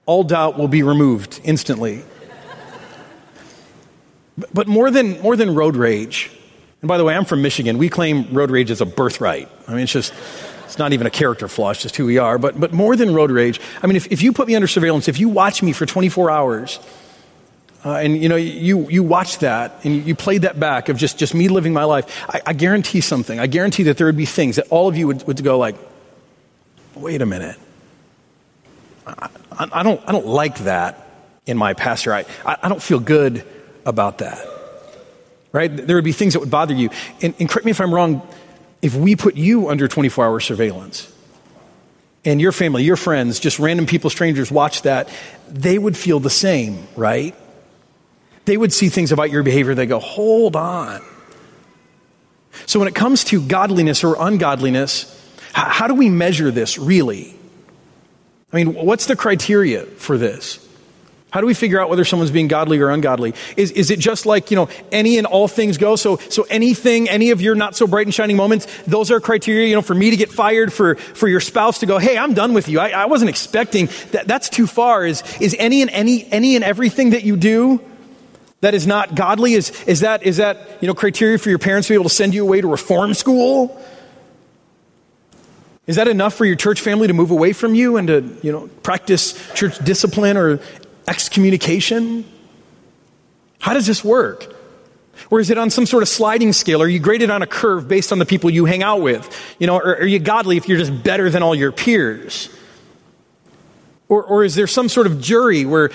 All 0.06 0.24
doubt 0.24 0.58
will 0.58 0.68
be 0.68 0.84
removed 0.84 1.40
instantly. 1.44 2.04
But 4.54 4.68
more 4.68 4.90
than, 4.90 5.22
more 5.22 5.36
than 5.36 5.54
road 5.54 5.76
rage, 5.76 6.32
and 6.82 6.88
by 6.88 6.98
the 6.98 7.04
way, 7.04 7.16
I'm 7.16 7.24
from 7.24 7.42
Michigan. 7.42 7.78
We 7.78 7.88
claim 7.88 8.34
road 8.34 8.52
rage 8.52 8.72
as 8.72 8.82
a 8.82 8.86
birthright. 8.86 9.48
I 9.68 9.72
mean, 9.72 9.82
it's 9.82 9.92
just, 9.92 10.14
it's 10.66 10.78
not 10.78 10.92
even 10.92 11.08
a 11.08 11.12
character 11.12 11.48
flaw, 11.48 11.70
it's 11.70 11.82
just 11.82 11.96
who 11.96 12.06
we 12.06 12.18
are. 12.18 12.38
But, 12.38 12.60
but 12.60 12.74
more 12.74 12.96
than 12.96 13.14
road 13.14 13.32
rage, 13.32 13.62
I 13.82 13.88
mean, 13.88 13.96
if, 13.96 14.12
if 14.12 14.22
you 14.22 14.34
put 14.34 14.48
me 14.48 14.56
under 14.56 14.68
surveillance, 14.68 15.08
if 15.08 15.20
you 15.20 15.30
watch 15.30 15.62
me 15.62 15.72
for 15.72 15.86
24 15.86 16.32
hours, 16.32 16.80
uh, 17.86 17.96
and 17.96 18.22
you 18.22 18.28
know, 18.28 18.36
you, 18.36 18.90
you 18.90 19.04
watch 19.04 19.40
that 19.40 19.86
and 19.86 20.06
you 20.06 20.16
played 20.16 20.42
that 20.42 20.60
back 20.60 20.90
of 20.90 20.98
just, 20.98 21.18
just 21.18 21.34
me 21.34 21.48
living 21.48 21.74
my 21.74 21.84
life, 21.84 22.26
I, 22.28 22.42
I 22.48 22.54
guarantee 22.54 23.02
something. 23.02 23.40
I 23.40 23.48
guarantee 23.48 23.84
that 23.84 23.98
there 23.98 24.08
would 24.08 24.18
be 24.18 24.26
things 24.26 24.56
that 24.56 24.68
all 24.70 24.90
of 24.90 24.98
you 24.98 25.08
would, 25.08 25.26
would 25.28 25.44
go 25.44 25.58
like, 25.58 25.76
wait 26.96 27.22
a 27.22 27.26
minute. 27.26 27.58
I, 29.58 29.80
I 29.80 29.84
don't, 29.84 30.02
I 30.08 30.12
don't 30.12 30.28
like 30.28 30.60
that 30.60 31.08
in 31.46 31.58
my 31.58 31.74
pastor. 31.74 32.14
I, 32.14 32.26
I 32.46 32.70
don't 32.70 32.82
feel 32.82 33.00
good 33.00 33.46
about 33.86 34.20
that 34.20 34.54
right? 35.54 35.70
There 35.72 35.96
would 35.96 36.04
be 36.04 36.12
things 36.12 36.34
that 36.34 36.40
would 36.40 36.52
bother 36.52 36.74
you. 36.74 36.90
And, 37.22 37.34
and 37.40 37.48
correct 37.48 37.64
me 37.64 37.72
if 37.72 37.80
I'm 37.80 37.94
wrong, 37.94 38.28
if 38.82 38.96
we 38.96 39.16
put 39.16 39.36
you 39.36 39.70
under 39.70 39.88
24 39.88 40.26
hour 40.26 40.40
surveillance, 40.42 41.10
and 42.26 42.42
your 42.42 42.52
family, 42.52 42.84
your 42.84 42.96
friends, 42.96 43.40
just 43.40 43.60
random 43.60 43.86
people, 43.86 44.10
strangers 44.10 44.52
watch 44.52 44.82
that, 44.82 45.10
they 45.50 45.78
would 45.78 45.96
feel 45.96 46.20
the 46.20 46.30
same, 46.30 46.88
right? 46.96 47.36
They 48.46 48.58
would 48.58 48.74
see 48.74 48.90
things 48.90 49.12
about 49.12 49.30
your 49.30 49.44
behavior, 49.44 49.76
they 49.76 49.86
go, 49.86 50.00
hold 50.00 50.56
on. 50.56 51.02
So 52.66 52.80
when 52.80 52.88
it 52.88 52.96
comes 52.96 53.24
to 53.26 53.42
godliness 53.42 54.04
or 54.04 54.16
ungodliness, 54.20 55.10
how, 55.54 55.66
how 55.66 55.88
do 55.88 55.96
we 55.96 56.10
measure 56.10 56.50
this 56.50 56.78
really? 56.78 57.36
I 58.54 58.58
mean, 58.58 58.76
what's 58.76 59.08
the 59.08 59.16
criteria 59.16 59.84
for 59.84 60.18
this? 60.18 60.60
How 61.32 61.42
do 61.42 61.48
we 61.48 61.56
figure 61.56 61.82
out 61.82 61.90
whether 61.90 62.06
someone's 62.06 62.30
being 62.30 62.48
godly 62.48 62.78
or 62.78 62.92
ungodly? 62.92 63.34
Is, 63.58 63.72
is 63.72 63.90
it 63.90 63.98
just 63.98 64.28
like, 64.28 64.52
you 64.52 64.56
know, 64.56 64.70
any 64.92 65.18
and 65.18 65.26
all 65.26 65.48
things 65.48 65.80
go? 65.80 65.96
So, 65.96 66.18
so 66.18 66.46
anything, 66.48 67.10
any 67.10 67.32
of 67.32 67.42
your 67.42 67.56
not 67.56 67.76
so 67.76 67.88
bright 67.88 68.06
and 68.06 68.14
shining 68.14 68.38
moments, 68.38 68.68
those 68.86 69.10
are 69.10 69.20
criteria, 69.20 69.68
you 69.68 69.74
know, 69.74 69.82
for 69.82 69.96
me 69.96 70.12
to 70.12 70.16
get 70.16 70.32
fired, 70.32 70.72
for, 70.72 70.94
for 70.94 71.28
your 71.28 71.40
spouse 71.40 71.80
to 71.80 71.88
go, 71.88 71.98
hey, 71.98 72.20
I'm 72.20 72.36
done 72.36 72.54
with 72.54 72.70
you. 72.70 72.80
I, 72.80 72.90
I 72.90 73.06
wasn't 73.08 73.30
expecting 73.30 73.90
that. 74.12 74.28
That's 74.28 74.48
too 74.48 74.68
far. 74.68 75.08
Is, 75.08 75.24
is 75.42 75.56
any 75.58 75.82
and 75.82 75.90
any, 75.90 76.32
any 76.32 76.56
and 76.56 76.64
everything 76.64 77.10
that 77.10 77.24
you 77.24 77.36
do 77.36 77.82
that 78.62 78.76
is 78.76 78.86
not 78.86 79.16
godly? 79.16 79.54
Is, 79.54 79.72
is 79.86 80.02
that, 80.02 80.22
is 80.22 80.38
that, 80.38 80.78
you 80.82 80.88
know, 80.88 80.94
criteria 80.94 81.40
for 81.40 81.50
your 81.50 81.58
parents 81.58 81.88
to 81.88 81.94
be 81.94 81.96
able 81.96 82.10
to 82.10 82.16
send 82.16 82.36
you 82.36 82.44
away 82.44 82.62
to 82.62 82.68
reform 82.68 83.16
school? 83.16 83.76
Is 85.86 85.98
that 85.98 86.08
enough 86.08 86.34
for 86.34 86.46
your 86.46 86.56
church 86.56 86.80
family 86.80 87.08
to 87.08 87.14
move 87.14 87.32
away 87.32 87.52
from 87.54 87.76
you 87.76 87.98
and 87.98 88.08
to, 88.08 88.38
you 88.42 88.52
know, 88.52 88.68
practice 88.84 89.34
church 89.54 89.78
discipline 89.80 90.38
or 90.38 90.60
excommunication? 91.08 92.26
How 93.60 93.74
does 93.74 93.86
this 93.86 94.04
work? 94.04 94.54
Or 95.30 95.40
is 95.40 95.50
it 95.50 95.58
on 95.58 95.70
some 95.70 95.86
sort 95.86 96.04
of 96.04 96.10
sliding 96.10 96.54
scale? 96.54 96.82
Are 96.82 96.88
you 96.88 97.00
graded 97.00 97.30
on 97.30 97.42
a 97.42 97.48
curve 97.48 97.88
based 97.88 98.12
on 98.12 98.20
the 98.20 98.26
people 98.26 98.50
you 98.50 98.66
hang 98.66 98.84
out 98.84 99.02
with? 99.02 99.56
You 99.60 99.68
know, 99.68 99.78
or 99.78 99.98
are 99.98 100.06
you 100.06 100.20
godly 100.20 100.58
if 100.58 100.68
you're 100.68 100.78
just 100.78 101.04
better 101.04 101.30
than 101.30 101.44
all 101.44 101.56
your 101.56 101.72
peers? 101.72 102.50
Or, 104.10 104.24
or 104.24 104.44
is 104.44 104.56
there 104.56 104.68
some 104.68 104.90
sort 104.90 105.08
of 105.08 105.22
jury 105.22 105.66
where 105.66 105.92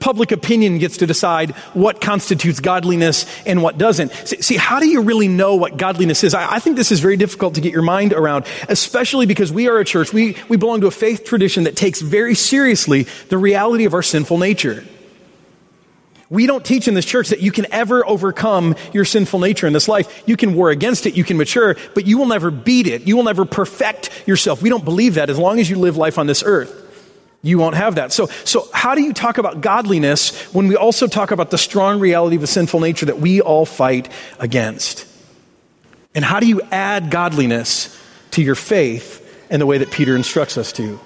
public 0.00 0.32
opinion 0.32 0.78
gets 0.78 0.98
to 0.98 1.06
decide 1.06 1.50
what 1.74 2.00
constitutes 2.00 2.60
godliness 2.60 3.26
and 3.44 3.62
what 3.62 3.78
doesn't. 3.78 4.10
See, 4.10 4.56
how 4.56 4.80
do 4.80 4.86
you 4.86 5.02
really 5.02 5.28
know 5.28 5.56
what 5.56 5.76
godliness 5.76 6.24
is? 6.24 6.34
I, 6.34 6.54
I, 6.54 6.58
think 6.58 6.76
this 6.76 6.92
is 6.92 7.00
very 7.00 7.16
difficult 7.16 7.54
to 7.54 7.60
get 7.60 7.72
your 7.72 7.82
mind 7.82 8.12
around, 8.12 8.46
especially 8.68 9.26
because 9.26 9.52
we 9.52 9.68
are 9.68 9.78
a 9.78 9.84
church, 9.84 10.12
we, 10.12 10.36
we 10.48 10.56
belong 10.56 10.80
to 10.82 10.86
a 10.86 10.90
faith 10.90 11.24
tradition 11.24 11.64
that 11.64 11.76
takes 11.76 12.00
very 12.00 12.34
seriously 12.34 13.04
the 13.28 13.38
reality 13.38 13.84
of 13.84 13.94
our 13.94 14.02
sinful 14.02 14.38
nature. 14.38 14.84
We 16.28 16.46
don't 16.46 16.64
teach 16.64 16.88
in 16.88 16.94
this 16.94 17.04
church 17.04 17.28
that 17.28 17.40
you 17.40 17.52
can 17.52 17.72
ever 17.72 18.04
overcome 18.04 18.74
your 18.92 19.04
sinful 19.04 19.38
nature 19.38 19.66
in 19.66 19.72
this 19.72 19.86
life. 19.86 20.24
You 20.26 20.36
can 20.36 20.54
war 20.54 20.70
against 20.70 21.06
it, 21.06 21.16
you 21.16 21.22
can 21.22 21.36
mature, 21.36 21.76
but 21.94 22.06
you 22.06 22.18
will 22.18 22.26
never 22.26 22.50
beat 22.50 22.88
it. 22.88 23.06
You 23.06 23.16
will 23.16 23.22
never 23.22 23.44
perfect 23.44 24.10
yourself. 24.26 24.60
We 24.60 24.68
don't 24.68 24.84
believe 24.84 25.14
that 25.14 25.30
as 25.30 25.38
long 25.38 25.60
as 25.60 25.70
you 25.70 25.76
live 25.76 25.96
life 25.96 26.18
on 26.18 26.26
this 26.26 26.42
earth. 26.44 26.85
You 27.46 27.58
won't 27.58 27.76
have 27.76 27.94
that. 27.94 28.12
So, 28.12 28.26
so 28.44 28.68
how 28.74 28.96
do 28.96 29.02
you 29.02 29.12
talk 29.12 29.38
about 29.38 29.60
godliness 29.60 30.52
when 30.52 30.66
we 30.66 30.74
also 30.74 31.06
talk 31.06 31.30
about 31.30 31.52
the 31.52 31.58
strong 31.58 32.00
reality 32.00 32.34
of 32.34 32.42
a 32.42 32.46
sinful 32.48 32.80
nature 32.80 33.06
that 33.06 33.20
we 33.20 33.40
all 33.40 33.64
fight 33.64 34.08
against? 34.40 35.06
And 36.12 36.24
how 36.24 36.40
do 36.40 36.48
you 36.48 36.60
add 36.72 37.08
godliness 37.08 37.96
to 38.32 38.42
your 38.42 38.56
faith 38.56 39.22
in 39.48 39.60
the 39.60 39.66
way 39.66 39.78
that 39.78 39.92
Peter 39.92 40.16
instructs 40.16 40.58
us 40.58 40.72
to? 40.72 40.98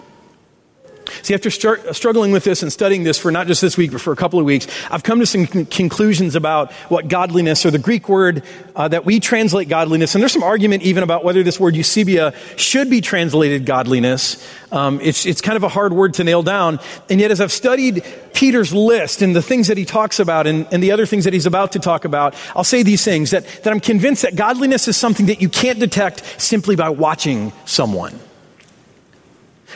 See, 1.23 1.35
after 1.35 1.51
start, 1.51 1.95
struggling 1.95 2.33
with 2.33 2.45
this 2.45 2.63
and 2.63 2.73
studying 2.73 3.05
this 3.05 3.19
for 3.19 3.31
not 3.31 3.47
just 3.47 3.61
this 3.61 3.77
week, 3.77 3.93
but 3.93 4.01
for 4.01 4.13
a 4.13 4.17
couple 4.17 4.39
of 4.39 4.45
weeks, 4.45 4.67
I've 4.91 5.03
come 5.03 5.21
to 5.21 5.27
some 5.27 5.47
con- 5.47 5.67
conclusions 5.67 6.35
about 6.35 6.73
what 6.89 7.09
godliness, 7.09 7.65
or 7.67 7.71
the 7.71 7.79
Greek 7.79 8.09
word 8.09 8.43
uh, 8.77 8.89
that 8.89 9.05
we 9.05 9.21
translate 9.21 9.69
godliness, 9.69 10.15
and 10.15 10.23
there's 10.23 10.33
some 10.33 10.43
argument 10.43 10.83
even 10.83 11.03
about 11.03 11.25
whether 11.25 11.43
this 11.43 11.59
word 11.61 11.75
eusebia 11.75 12.35
should 12.59 12.91
be 12.91 13.01
translated 13.01 13.67
godliness. 13.67 14.47
Um, 14.73 15.01
it's, 15.01 15.27
it's 15.27 15.41
kind 15.41 15.57
of 15.57 15.63
a 15.63 15.69
hard 15.69 15.93
word 15.93 16.15
to 16.15 16.25
nail 16.25 16.43
down. 16.43 16.79
And 17.09 17.21
yet, 17.21 17.31
as 17.31 17.41
I've 17.41 17.53
studied 17.53 18.05
Peter's 18.33 18.73
list 18.73 19.23
and 19.23 19.35
the 19.35 19.43
things 19.43 19.69
that 19.69 19.77
he 19.77 19.85
talks 19.85 20.21
about 20.21 20.47
and, 20.47 20.67
and 20.73 20.83
the 20.83 20.93
other 20.93 21.07
things 21.07 21.25
that 21.25 21.33
he's 21.33 21.47
about 21.47 21.73
to 21.73 21.79
talk 21.79 22.05
about, 22.05 22.35
I'll 22.55 22.65
say 22.65 22.83
these 22.83 23.05
things 23.05 23.31
that, 23.31 23.47
that 23.65 23.73
I'm 23.73 23.81
convinced 23.81 24.23
that 24.23 24.37
godliness 24.37 24.89
is 24.89 24.97
something 24.97 25.27
that 25.27 25.41
you 25.41 25.49
can't 25.49 25.79
detect 25.79 26.41
simply 26.41 26.77
by 26.77 26.91
watching 26.91 27.53
someone. 27.65 28.19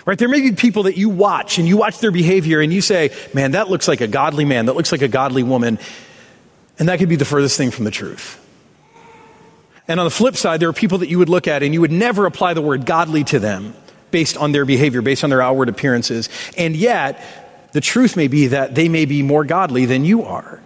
Right? 0.07 0.19
There 0.19 0.29
may 0.29 0.41
be 0.41 0.53
people 0.53 0.83
that 0.85 0.99
you 0.99 1.09
watch 1.09 1.59
and 1.59 1.67
you 1.67 1.79
watch 1.79 1.99
their 1.99 2.11
behavior 2.11 2.61
and 2.61 2.73
you 2.73 2.83
say, 2.83 3.11
man, 3.33 3.53
that 3.53 3.71
looks 3.71 3.89
like 3.89 4.03
a 4.03 4.07
godly 4.07 4.45
man. 4.45 4.67
That 4.67 4.77
looks 4.77 4.93
like 4.93 5.03
a 5.03 5.09
godly 5.09 5.43
woman. 5.43 5.79
And 6.79 6.89
that 6.89 6.99
could 6.99 7.09
be 7.09 7.17
the 7.17 7.25
furthest 7.25 7.57
thing 7.57 7.71
from 7.71 7.85
the 7.85 7.91
truth. 7.91 8.41
And 9.89 10.01
on 10.01 10.05
the 10.05 10.11
flip 10.11 10.37
side, 10.37 10.61
there 10.61 10.69
are 10.69 10.75
people 10.75 10.99
that 10.99 11.09
you 11.09 11.19
would 11.19 11.29
look 11.29 11.49
at 11.49 11.63
and 11.63 11.73
you 11.73 11.81
would 11.81 11.93
never 11.93 12.27
apply 12.27 12.55
the 12.55 12.63
word 12.63 12.85
godly 12.85 13.25
to 13.25 13.39
them 13.39 13.75
based 14.11 14.37
on 14.37 14.53
their 14.53 14.65
behavior, 14.65 15.03
based 15.03 15.25
on 15.25 15.31
their 15.31 15.43
outward 15.43 15.69
appearances. 15.69 16.29
And 16.57 16.77
yet, 16.77 17.23
the 17.73 17.81
truth 17.81 18.17
may 18.17 18.29
be 18.29 18.49
that 18.49 18.75
they 18.75 18.89
may 18.89 19.05
be 19.05 19.23
more 19.23 19.45
godly 19.45 19.87
than 19.87 20.05
you 20.05 20.23
are. 20.23 20.61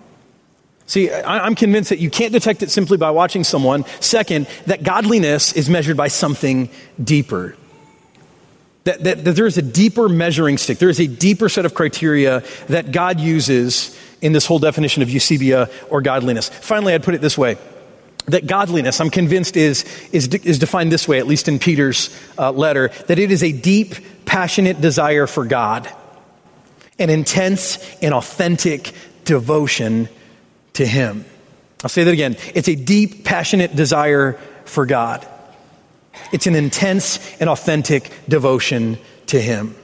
See, 0.87 1.13
I'm 1.13 1.55
convinced 1.55 1.91
that 1.91 1.99
you 1.99 2.11
can't 2.11 2.33
detect 2.33 2.63
it 2.63 2.71
simply 2.71 2.97
by 2.97 3.11
watching 3.11 3.45
someone. 3.45 3.85
Second, 4.01 4.47
that 4.67 4.83
godliness 4.83 5.53
is 5.53 5.69
measured 5.69 5.97
by 5.97 6.09
something 6.09 6.71
deeper 7.03 7.57
that, 8.89 9.05
that, 9.05 9.25
that 9.25 9.33
there 9.33 9.47
is 9.47 9.59
a 9.59 9.63
deeper 9.63 10.09
measuring 10.09 10.57
stick. 10.57 10.79
There 10.79 10.89
is 10.89 10.99
a 10.99 11.07
deeper 11.07 11.51
set 11.51 11.67
of 11.67 11.75
criteria 11.75 12.43
that 12.69 12.91
God 12.91 13.21
uses 13.21 13.99
in 14.23 14.33
this 14.33 14.47
whole 14.47 14.59
definition 14.59 15.03
of 15.03 15.11
eusebia 15.11 15.71
or 15.91 16.01
godliness. 16.01 16.49
Finally, 16.49 16.95
I'd 16.95 17.03
put 17.03 17.15
it 17.15 17.21
this 17.21 17.37
way 17.37 17.59
that 18.27 18.47
godliness, 18.47 19.01
I'm 19.01 19.11
convinced, 19.11 19.57
is, 19.57 19.85
is, 20.13 20.29
is 20.29 20.59
defined 20.59 20.91
this 20.91 21.07
way, 21.07 21.19
at 21.19 21.27
least 21.27 21.49
in 21.49 21.59
Peter's 21.59 22.15
uh, 22.39 22.51
letter, 22.51 22.89
that 23.07 23.19
it 23.19 23.31
is 23.31 23.43
a 23.43 23.53
deep, 23.53 23.95
passionate 24.27 24.81
desire 24.81 25.27
for 25.27 25.45
God, 25.45 25.91
an 26.99 27.11
intense 27.11 27.79
and 28.03 28.13
authentic 28.13 28.93
devotion 29.25 30.09
to 30.75 30.87
Him. 30.87 31.25
I'll 31.83 31.89
say 31.89 32.05
that 32.05 32.11
again. 32.11 32.37
It's 32.55 32.69
a 32.69 32.75
deep, 32.75 33.25
passionate 33.25 33.77
desire 33.77 34.35
for 34.65 34.85
God. 34.85 35.27
It's 36.33 36.47
an 36.47 36.55
intense 36.55 37.19
and 37.41 37.49
authentic 37.49 38.11
devotion 38.29 38.99
to 39.27 39.41
Him. 39.41 39.75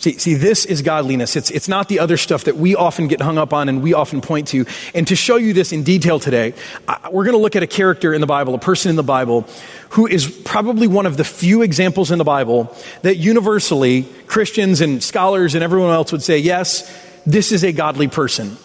See, 0.00 0.16
see, 0.16 0.32
this 0.32 0.64
is 0.64 0.80
godliness. 0.80 1.36
It's, 1.36 1.50
it's 1.50 1.68
not 1.68 1.90
the 1.90 1.98
other 1.98 2.16
stuff 2.16 2.44
that 2.44 2.56
we 2.56 2.74
often 2.74 3.06
get 3.06 3.20
hung 3.20 3.36
up 3.36 3.52
on 3.52 3.68
and 3.68 3.82
we 3.82 3.92
often 3.92 4.22
point 4.22 4.48
to. 4.48 4.64
And 4.94 5.06
to 5.08 5.14
show 5.14 5.36
you 5.36 5.52
this 5.52 5.72
in 5.72 5.82
detail 5.82 6.18
today, 6.18 6.54
I, 6.88 7.10
we're 7.12 7.24
going 7.24 7.36
to 7.36 7.42
look 7.42 7.54
at 7.54 7.62
a 7.62 7.66
character 7.66 8.14
in 8.14 8.22
the 8.22 8.26
Bible, 8.26 8.54
a 8.54 8.58
person 8.58 8.88
in 8.88 8.96
the 8.96 9.02
Bible, 9.02 9.46
who 9.90 10.06
is 10.06 10.26
probably 10.26 10.86
one 10.86 11.04
of 11.04 11.18
the 11.18 11.24
few 11.24 11.60
examples 11.60 12.10
in 12.10 12.16
the 12.16 12.24
Bible 12.24 12.74
that 13.02 13.18
universally 13.18 14.08
Christians 14.26 14.80
and 14.80 15.02
scholars 15.02 15.54
and 15.54 15.62
everyone 15.62 15.90
else 15.90 16.12
would 16.12 16.22
say, 16.22 16.38
yes, 16.38 16.90
this 17.26 17.52
is 17.52 17.62
a 17.62 17.72
godly 17.72 18.08
person. 18.08 18.56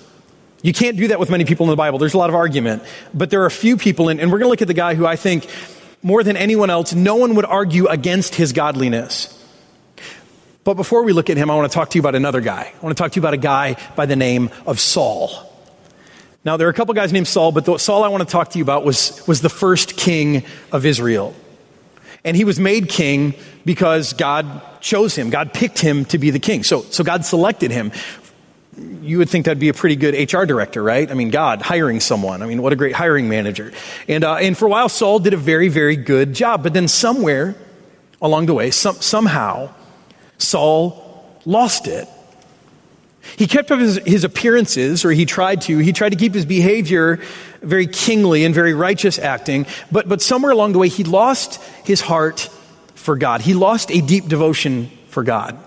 You 0.62 0.72
can't 0.72 0.96
do 0.96 1.10
that 1.10 1.20
with 1.20 1.29
many 1.29 1.44
people 1.44 1.65
in 1.65 1.70
the 1.70 1.75
Bible. 1.75 2.00
There's 2.00 2.13
a 2.13 2.17
lot 2.17 2.29
of 2.29 2.36
argument. 2.36 2.82
But 3.13 3.29
there 3.29 3.44
are 3.44 3.46
a 3.46 3.51
few 3.51 3.75
people, 3.75 4.08
and, 4.08 4.22
and 4.22 4.32
we're 4.32 4.39
going 4.39 4.48
to 4.48 4.51
look 4.51 4.62
at 4.62 4.70
the 4.70 4.74
guy 4.74 4.96
who 4.96 5.05
I 5.05 5.17
think 5.17 5.50
more 6.05 6.24
than 6.24 6.38
anyone 6.38 6.69
else, 6.69 6.93
no 6.93 7.15
one 7.15 7.33
would 7.33 7.45
argue 7.45 7.88
against 7.88 8.35
his 8.35 8.53
godliness. 8.53 9.31
But 10.63 10.75
before 10.75 11.01
we 11.01 11.13
look 11.13 11.31
at 11.31 11.38
him, 11.38 11.50
I 11.50 11.55
want 11.55 11.71
to 11.71 11.74
talk 11.74 11.89
to 11.89 11.97
you 11.97 12.00
about 12.00 12.13
another 12.13 12.41
guy. 12.41 12.71
I 12.71 12.85
want 12.85 12.95
to 12.95 13.01
talk 13.01 13.13
to 13.13 13.15
you 13.15 13.24
about 13.24 13.33
a 13.33 13.38
guy 13.38 13.75
by 13.95 14.05
the 14.05 14.15
name 14.15 14.51
of 14.67 14.79
Saul. 14.79 15.31
Now, 16.43 16.57
there 16.57 16.67
are 16.67 16.69
a 16.69 16.75
couple 16.75 16.93
guys 16.93 17.12
named 17.12 17.27
Saul, 17.27 17.51
but 17.51 17.65
the 17.65 17.79
Saul 17.79 18.03
I 18.03 18.09
want 18.09 18.21
to 18.21 18.31
talk 18.31 18.51
to 18.51 18.59
you 18.59 18.63
about 18.63 18.85
was, 18.85 19.25
was 19.27 19.41
the 19.41 19.50
first 19.50 19.97
king 19.97 20.43
of 20.71 20.85
Israel. 20.85 21.33
And 22.24 22.38
he 22.38 22.43
was 22.43 22.59
made 22.59 22.88
king 22.88 23.33
because 23.65 24.13
God 24.13 24.62
chose 24.81 25.15
him. 25.15 25.31
God 25.31 25.55
picked 25.55 25.79
him 25.79 26.05
to 26.05 26.19
be 26.19 26.29
the 26.29 26.38
king. 26.38 26.62
So, 26.62 26.83
so 26.83 27.03
God 27.03 27.25
selected 27.25 27.71
him 27.71 27.91
you 28.77 29.20
would 29.20 29.29
think 29.29 29.46
that'd 29.46 29.60
be 29.60 29.70
a 29.70 29.74
pretty 29.74 29.96
good 29.96 30.32
HR 30.32 30.46
director, 30.46 30.84
right? 30.84 31.10
I 31.10 31.13
mean, 31.13 31.29
God 31.29 31.62
hiring 31.62 32.00
someone. 32.00 32.41
I 32.41 32.46
mean, 32.46 32.62
what 32.62 32.74
a 32.74 32.75
great 32.75 32.94
hiring 32.94 33.29
manager. 33.29 33.72
And, 34.08 34.24
uh, 34.24 34.36
and 34.36 34.58
for 34.58 34.65
a 34.65 34.70
while, 34.70 34.89
Saul 34.89 35.20
did 35.20 35.34
a 35.34 35.38
very, 35.38 35.70
very 35.70 35.96
good 35.96 36.34
job. 36.34 36.63
But 36.63 36.74
then 36.74 36.88
somewhere 36.88 37.55
along 38.22 38.48
the 38.48 38.53
way, 38.53 38.72
some, 38.72 38.96
somehow, 38.96 39.74
Saul 40.38 41.39
lost 41.46 41.88
it. 41.88 42.08
He 43.38 43.48
kept 43.48 43.72
up 43.72 43.79
his, 43.79 43.98
his 44.05 44.24
appearances, 44.24 45.03
or 45.03 45.12
he 45.12 45.25
tried 45.25 45.62
to. 45.62 45.77
He 45.79 45.94
tried 45.94 46.10
to 46.10 46.15
keep 46.15 46.34
his 46.34 46.46
behavior 46.46 47.20
very 47.62 47.88
kingly 47.88 48.46
and 48.46 48.53
very 48.53 48.74
righteous 48.74 49.17
acting. 49.17 49.65
But, 49.91 50.08
but 50.08 50.22
somewhere 50.22 50.51
along 50.51 50.74
the 50.74 50.79
way, 50.79 50.89
he 50.89 51.03
lost 51.03 51.62
his 51.86 52.01
heart 52.01 52.50
for 52.94 53.15
God. 53.15 53.41
He 53.41 53.53
lost 53.53 53.89
a 53.91 54.01
deep 54.01 54.27
devotion 54.27 54.91
for 55.08 55.24
God. 55.24 55.58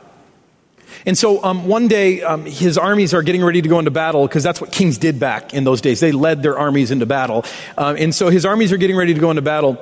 And 1.07 1.17
so 1.17 1.43
um, 1.45 1.67
one 1.67 1.89
day, 1.89 2.23
um, 2.23 2.45
his 2.45 2.79
armies 2.79 3.15
are 3.15 3.23
getting 3.23 3.43
ready 3.43 3.63
to 3.63 3.69
go 3.69 3.79
into 3.79 3.91
battle 3.91 4.27
because 4.27 4.43
that's 4.43 4.61
what 4.61 4.73
kings 4.73 4.99
did 4.99 5.19
back 5.19 5.55
in 5.55 5.65
those 5.65 5.81
days. 5.81 6.01
They 6.01 6.13
led 6.13 6.43
their 6.43 6.59
armies 6.59 6.91
into 6.91 7.07
battle. 7.07 7.45
Um, 7.77 7.97
and 7.97 8.15
so 8.15 8.29
his 8.29 8.45
armies 8.45 8.73
are 8.73 8.77
getting 8.77 8.97
ready 8.97 9.15
to 9.15 9.21
go 9.21 9.31
into 9.31 9.43
battle. 9.43 9.79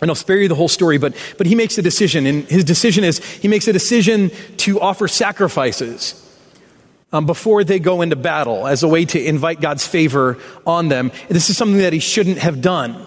And 0.00 0.10
I'll 0.10 0.14
spare 0.14 0.38
you 0.38 0.48
the 0.48 0.54
whole 0.54 0.68
story, 0.68 0.98
but, 0.98 1.14
but 1.38 1.46
he 1.46 1.54
makes 1.54 1.76
a 1.78 1.82
decision. 1.82 2.26
And 2.26 2.44
his 2.44 2.64
decision 2.64 3.04
is 3.04 3.18
he 3.18 3.48
makes 3.48 3.66
a 3.66 3.72
decision 3.72 4.30
to 4.58 4.80
offer 4.80 5.08
sacrifices 5.08 6.24
um, 7.12 7.26
before 7.26 7.64
they 7.64 7.78
go 7.78 8.02
into 8.02 8.16
battle 8.16 8.66
as 8.66 8.82
a 8.82 8.88
way 8.88 9.04
to 9.06 9.22
invite 9.22 9.60
God's 9.60 9.86
favor 9.86 10.38
on 10.66 10.88
them. 10.88 11.10
This 11.28 11.50
is 11.50 11.56
something 11.56 11.78
that 11.78 11.92
he 11.92 11.98
shouldn't 11.98 12.38
have 12.38 12.60
done. 12.60 13.04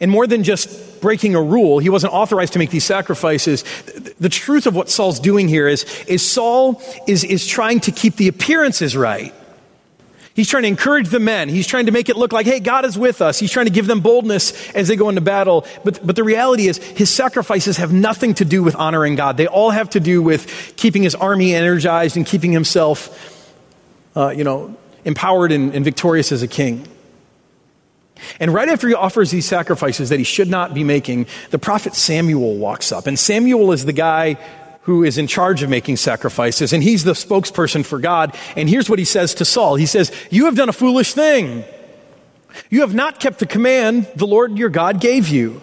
And 0.00 0.10
more 0.10 0.26
than 0.26 0.42
just 0.42 0.91
breaking 1.02 1.34
a 1.34 1.42
rule, 1.42 1.78
he 1.80 1.90
wasn't 1.90 2.14
authorized 2.14 2.54
to 2.54 2.58
make 2.58 2.70
these 2.70 2.84
sacrifices. 2.84 3.64
The 4.18 4.30
truth 4.30 4.66
of 4.66 4.74
what 4.74 4.88
Saul's 4.88 5.20
doing 5.20 5.48
here 5.48 5.68
is, 5.68 5.84
is 6.06 6.26
Saul 6.26 6.80
is, 7.06 7.24
is 7.24 7.46
trying 7.46 7.80
to 7.80 7.92
keep 7.92 8.16
the 8.16 8.28
appearances 8.28 8.96
right. 8.96 9.34
He's 10.34 10.48
trying 10.48 10.62
to 10.62 10.68
encourage 10.68 11.08
the 11.10 11.20
men. 11.20 11.50
He's 11.50 11.66
trying 11.66 11.86
to 11.86 11.92
make 11.92 12.08
it 12.08 12.16
look 12.16 12.32
like, 12.32 12.46
hey, 12.46 12.58
God 12.58 12.86
is 12.86 12.96
with 12.96 13.20
us. 13.20 13.38
He's 13.38 13.52
trying 13.52 13.66
to 13.66 13.72
give 13.72 13.86
them 13.86 14.00
boldness 14.00 14.70
as 14.70 14.88
they 14.88 14.96
go 14.96 15.10
into 15.10 15.20
battle. 15.20 15.66
But, 15.84 16.04
but 16.06 16.16
the 16.16 16.24
reality 16.24 16.68
is, 16.68 16.78
his 16.78 17.10
sacrifices 17.10 17.76
have 17.76 17.92
nothing 17.92 18.32
to 18.34 18.46
do 18.46 18.62
with 18.62 18.74
honoring 18.74 19.14
God. 19.14 19.36
They 19.36 19.46
all 19.46 19.70
have 19.70 19.90
to 19.90 20.00
do 20.00 20.22
with 20.22 20.74
keeping 20.76 21.02
his 21.02 21.14
army 21.14 21.54
energized 21.54 22.16
and 22.16 22.24
keeping 22.24 22.50
himself, 22.50 23.52
uh, 24.16 24.30
you 24.30 24.42
know, 24.42 24.74
empowered 25.04 25.52
and, 25.52 25.74
and 25.74 25.84
victorious 25.84 26.32
as 26.32 26.42
a 26.42 26.48
king. 26.48 26.88
And 28.40 28.52
right 28.52 28.68
after 28.68 28.88
he 28.88 28.94
offers 28.94 29.30
these 29.30 29.46
sacrifices 29.46 30.08
that 30.08 30.18
he 30.18 30.24
should 30.24 30.48
not 30.48 30.74
be 30.74 30.84
making, 30.84 31.26
the 31.50 31.58
prophet 31.58 31.94
Samuel 31.94 32.56
walks 32.56 32.92
up. 32.92 33.06
And 33.06 33.18
Samuel 33.18 33.72
is 33.72 33.84
the 33.84 33.92
guy 33.92 34.38
who 34.82 35.04
is 35.04 35.16
in 35.18 35.26
charge 35.26 35.62
of 35.62 35.70
making 35.70 35.96
sacrifices, 35.96 36.72
and 36.72 36.82
he's 36.82 37.04
the 37.04 37.12
spokesperson 37.12 37.84
for 37.84 37.98
God. 37.98 38.36
And 38.56 38.68
here's 38.68 38.90
what 38.90 38.98
he 38.98 39.04
says 39.04 39.34
to 39.34 39.44
Saul 39.44 39.76
He 39.76 39.86
says, 39.86 40.12
You 40.30 40.46
have 40.46 40.56
done 40.56 40.68
a 40.68 40.72
foolish 40.72 41.14
thing. 41.14 41.64
You 42.68 42.80
have 42.82 42.94
not 42.94 43.18
kept 43.18 43.38
the 43.38 43.46
command 43.46 44.10
the 44.16 44.26
Lord 44.26 44.58
your 44.58 44.68
God 44.68 45.00
gave 45.00 45.28
you. 45.28 45.62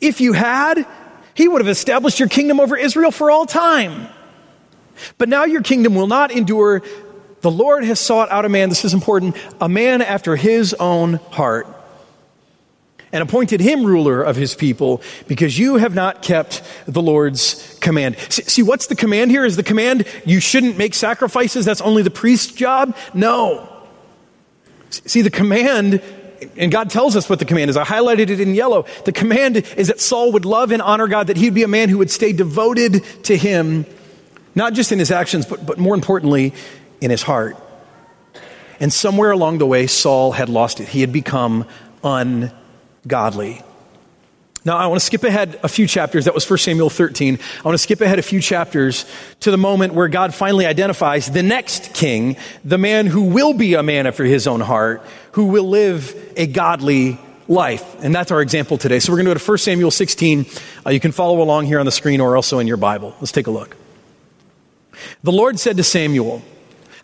If 0.00 0.20
you 0.20 0.32
had, 0.32 0.86
He 1.34 1.48
would 1.48 1.60
have 1.60 1.68
established 1.68 2.20
your 2.20 2.28
kingdom 2.28 2.60
over 2.60 2.76
Israel 2.76 3.10
for 3.10 3.30
all 3.30 3.46
time. 3.46 4.08
But 5.18 5.28
now 5.28 5.44
your 5.44 5.62
kingdom 5.62 5.94
will 5.94 6.06
not 6.06 6.30
endure. 6.30 6.82
The 7.44 7.50
Lord 7.50 7.84
has 7.84 8.00
sought 8.00 8.30
out 8.30 8.46
a 8.46 8.48
man, 8.48 8.70
this 8.70 8.86
is 8.86 8.94
important, 8.94 9.36
a 9.60 9.68
man 9.68 10.00
after 10.00 10.34
his 10.34 10.72
own 10.72 11.16
heart, 11.30 11.66
and 13.12 13.22
appointed 13.22 13.60
him 13.60 13.84
ruler 13.84 14.22
of 14.22 14.34
his 14.34 14.54
people, 14.54 15.02
because 15.28 15.58
you 15.58 15.76
have 15.76 15.94
not 15.94 16.22
kept 16.22 16.62
the 16.86 17.02
Lord's 17.02 17.76
command. 17.82 18.16
See, 18.30 18.62
what's 18.62 18.86
the 18.86 18.96
command 18.96 19.30
here? 19.30 19.44
Is 19.44 19.56
the 19.56 19.62
command 19.62 20.06
you 20.24 20.40
shouldn't 20.40 20.78
make 20.78 20.94
sacrifices? 20.94 21.66
That's 21.66 21.82
only 21.82 22.02
the 22.02 22.08
priest's 22.08 22.50
job? 22.50 22.96
No. 23.12 23.68
See, 24.88 25.20
the 25.20 25.30
command 25.30 26.02
and 26.56 26.72
God 26.72 26.88
tells 26.88 27.14
us 27.14 27.28
what 27.28 27.40
the 27.40 27.44
command 27.44 27.68
is. 27.68 27.76
I 27.76 27.84
highlighted 27.84 28.30
it 28.30 28.40
in 28.40 28.54
yellow. 28.54 28.86
The 29.04 29.12
command 29.12 29.58
is 29.76 29.88
that 29.88 30.00
Saul 30.00 30.32
would 30.32 30.46
love 30.46 30.72
and 30.72 30.80
honor 30.80 31.08
God, 31.08 31.26
that 31.26 31.36
he'd 31.36 31.52
be 31.52 31.62
a 31.62 31.68
man 31.68 31.90
who 31.90 31.98
would 31.98 32.10
stay 32.10 32.32
devoted 32.32 33.04
to 33.24 33.36
him, 33.36 33.84
not 34.54 34.72
just 34.72 34.92
in 34.92 34.98
his 34.98 35.10
actions, 35.10 35.44
but, 35.44 35.66
but 35.66 35.76
more 35.76 35.94
importantly, 35.94 36.54
in 37.00 37.10
his 37.10 37.22
heart. 37.22 37.56
And 38.80 38.92
somewhere 38.92 39.30
along 39.30 39.58
the 39.58 39.66
way, 39.66 39.86
Saul 39.86 40.32
had 40.32 40.48
lost 40.48 40.80
it. 40.80 40.88
He 40.88 41.00
had 41.00 41.12
become 41.12 41.66
ungodly. 42.02 43.62
Now, 44.66 44.78
I 44.78 44.86
want 44.86 44.98
to 44.98 45.04
skip 45.04 45.22
ahead 45.24 45.60
a 45.62 45.68
few 45.68 45.86
chapters. 45.86 46.24
That 46.24 46.34
was 46.34 46.48
1 46.48 46.58
Samuel 46.58 46.88
13. 46.88 47.38
I 47.58 47.62
want 47.62 47.74
to 47.74 47.78
skip 47.78 48.00
ahead 48.00 48.18
a 48.18 48.22
few 48.22 48.40
chapters 48.40 49.04
to 49.40 49.50
the 49.50 49.58
moment 49.58 49.92
where 49.92 50.08
God 50.08 50.34
finally 50.34 50.64
identifies 50.64 51.30
the 51.30 51.42
next 51.42 51.92
king, 51.92 52.36
the 52.64 52.78
man 52.78 53.06
who 53.06 53.24
will 53.24 53.52
be 53.52 53.74
a 53.74 53.82
man 53.82 54.06
after 54.06 54.24
his 54.24 54.46
own 54.46 54.60
heart, 54.60 55.02
who 55.32 55.46
will 55.46 55.68
live 55.68 56.16
a 56.36 56.46
godly 56.46 57.18
life. 57.46 58.02
And 58.02 58.14
that's 58.14 58.30
our 58.30 58.40
example 58.40 58.78
today. 58.78 59.00
So 59.00 59.12
we're 59.12 59.18
going 59.18 59.26
to 59.26 59.34
go 59.34 59.38
to 59.38 59.50
1 59.50 59.58
Samuel 59.58 59.90
16. 59.90 60.46
Uh, 60.86 60.90
you 60.90 61.00
can 61.00 61.12
follow 61.12 61.42
along 61.42 61.66
here 61.66 61.78
on 61.78 61.84
the 61.84 61.92
screen 61.92 62.22
or 62.22 62.34
also 62.34 62.58
in 62.58 62.66
your 62.66 62.78
Bible. 62.78 63.14
Let's 63.20 63.32
take 63.32 63.46
a 63.46 63.50
look. 63.50 63.76
The 65.22 65.32
Lord 65.32 65.58
said 65.58 65.76
to 65.76 65.84
Samuel, 65.84 66.42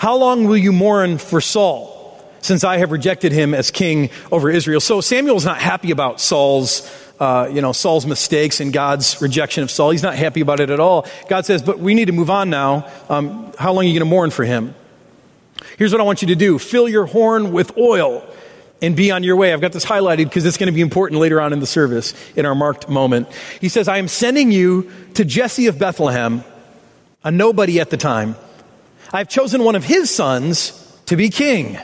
How 0.00 0.16
long 0.16 0.44
will 0.46 0.56
you 0.56 0.72
mourn 0.72 1.18
for 1.18 1.42
Saul? 1.42 2.18
Since 2.40 2.64
I 2.64 2.78
have 2.78 2.90
rejected 2.90 3.32
him 3.32 3.52
as 3.52 3.70
king 3.70 4.08
over 4.32 4.48
Israel. 4.48 4.80
So 4.80 5.02
Samuel's 5.02 5.44
not 5.44 5.58
happy 5.58 5.90
about 5.90 6.22
Saul's 6.22 6.90
uh, 7.20 7.50
you 7.52 7.60
know, 7.60 7.72
Saul's 7.72 8.06
mistakes 8.06 8.60
and 8.60 8.72
God's 8.72 9.20
rejection 9.20 9.62
of 9.62 9.70
Saul. 9.70 9.90
He's 9.90 10.02
not 10.02 10.14
happy 10.14 10.40
about 10.40 10.58
it 10.58 10.70
at 10.70 10.80
all. 10.80 11.06
God 11.28 11.44
says, 11.44 11.60
but 11.60 11.78
we 11.78 11.92
need 11.92 12.06
to 12.06 12.12
move 12.12 12.30
on 12.30 12.48
now. 12.48 12.90
Um, 13.10 13.52
how 13.58 13.74
long 13.74 13.84
are 13.84 13.88
you 13.88 13.92
going 13.92 13.98
to 13.98 14.06
mourn 14.06 14.30
for 14.30 14.42
him? 14.42 14.74
Here's 15.76 15.92
what 15.92 16.00
I 16.00 16.04
want 16.04 16.22
you 16.22 16.28
to 16.28 16.34
do 16.34 16.58
fill 16.58 16.88
your 16.88 17.04
horn 17.04 17.52
with 17.52 17.76
oil 17.76 18.26
and 18.80 18.96
be 18.96 19.10
on 19.10 19.22
your 19.22 19.36
way. 19.36 19.52
I've 19.52 19.60
got 19.60 19.72
this 19.72 19.84
highlighted 19.84 20.24
because 20.24 20.46
it's 20.46 20.56
going 20.56 20.68
to 20.68 20.72
be 20.72 20.80
important 20.80 21.20
later 21.20 21.42
on 21.42 21.52
in 21.52 21.60
the 21.60 21.66
service 21.66 22.14
in 22.36 22.46
our 22.46 22.54
marked 22.54 22.88
moment. 22.88 23.30
He 23.60 23.68
says, 23.68 23.86
I 23.86 23.98
am 23.98 24.08
sending 24.08 24.50
you 24.50 24.90
to 25.12 25.26
Jesse 25.26 25.66
of 25.66 25.78
Bethlehem, 25.78 26.42
a 27.22 27.30
nobody 27.30 27.80
at 27.80 27.90
the 27.90 27.98
time. 27.98 28.34
I've 29.12 29.28
chosen 29.28 29.64
one 29.64 29.74
of 29.74 29.84
his 29.84 30.10
sons 30.10 30.76
to 31.06 31.16
be 31.16 31.30
king. 31.30 31.78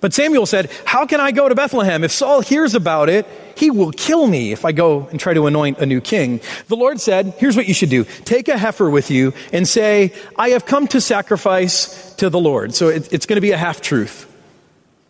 But 0.00 0.12
Samuel 0.12 0.46
said, 0.46 0.70
How 0.84 1.06
can 1.06 1.20
I 1.20 1.32
go 1.32 1.48
to 1.48 1.54
Bethlehem? 1.54 2.04
If 2.04 2.12
Saul 2.12 2.40
hears 2.40 2.74
about 2.74 3.08
it, 3.08 3.26
he 3.56 3.70
will 3.70 3.92
kill 3.92 4.26
me 4.26 4.52
if 4.52 4.64
I 4.64 4.72
go 4.72 5.06
and 5.06 5.18
try 5.18 5.32
to 5.34 5.46
anoint 5.46 5.78
a 5.78 5.86
new 5.86 6.00
king. 6.00 6.40
The 6.68 6.76
Lord 6.76 7.00
said, 7.00 7.34
Here's 7.38 7.56
what 7.56 7.66
you 7.66 7.74
should 7.74 7.90
do 7.90 8.04
take 8.24 8.48
a 8.48 8.58
heifer 8.58 8.90
with 8.90 9.10
you 9.10 9.32
and 9.52 9.66
say, 9.66 10.12
I 10.36 10.50
have 10.50 10.66
come 10.66 10.86
to 10.88 11.00
sacrifice 11.00 12.14
to 12.16 12.28
the 12.28 12.40
Lord. 12.40 12.74
So 12.74 12.88
it, 12.88 13.12
it's 13.12 13.26
going 13.26 13.36
to 13.36 13.40
be 13.40 13.52
a 13.52 13.56
half 13.56 13.80
truth. 13.80 14.32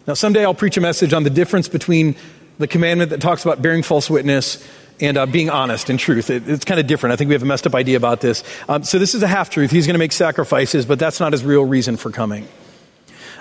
Now, 0.07 0.15
someday 0.15 0.45
I'll 0.45 0.55
preach 0.55 0.77
a 0.77 0.81
message 0.81 1.13
on 1.13 1.25
the 1.25 1.31
difference 1.31 1.69
between 1.69 2.15
the 2.59 2.69
commandment 2.69 3.11
that 3.11 3.21
talks 3.21 3.45
about 3.45 3.61
bearing 3.61 3.83
false 3.83 4.09
witness 4.09 4.67
and 5.01 5.17
uh, 5.17 5.27
being 5.27 5.51
honest 5.51 5.91
and 5.91 5.99
truth. 5.99 6.31
It, 6.31 6.49
it's 6.49 6.65
kind 6.65 6.81
of 6.81 6.87
different. 6.87 7.13
I 7.13 7.17
think 7.17 7.29
we 7.29 7.35
have 7.35 7.43
a 7.43 7.47
messed 7.47 7.67
up 7.67 7.75
idea 7.75 7.97
about 7.97 8.21
this. 8.21 8.43
Um, 8.69 8.85
so 8.85 8.99
this 8.99 9.15
is 9.15 9.23
a 9.23 9.27
half 9.29 9.51
truth. 9.51 9.71
He's 9.71 9.87
going 9.87 9.95
to 9.95 9.99
make 9.99 10.13
sacrifices, 10.13 10.87
but 10.87 10.99
that's 10.99 11.21
not 11.21 11.33
his 11.33 11.45
real 11.45 11.65
reason 11.65 11.97
for 11.97 12.11
coming. 12.11 12.49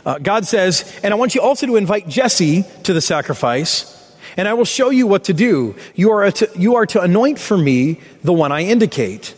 Uh, 0.05 0.19
God 0.19 0.45
says, 0.45 0.99
and 1.03 1.13
I 1.13 1.17
want 1.17 1.33
you 1.33 1.41
also 1.41 1.65
to 1.65 1.75
invite 1.77 2.07
Jesse 2.07 2.63
to 2.83 2.93
the 2.93 3.01
sacrifice, 3.01 3.91
and 4.37 4.47
I 4.47 4.53
will 4.53 4.65
show 4.65 4.89
you 4.89 5.07
what 5.07 5.23
to 5.25 5.33
do. 5.33 5.75
You 5.95 6.11
are 6.11 6.31
you 6.55 6.75
are 6.75 6.85
to 6.87 7.01
anoint 7.01 7.39
for 7.39 7.57
me 7.57 8.01
the 8.23 8.33
one 8.33 8.51
I 8.51 8.61
indicate. 8.61 9.33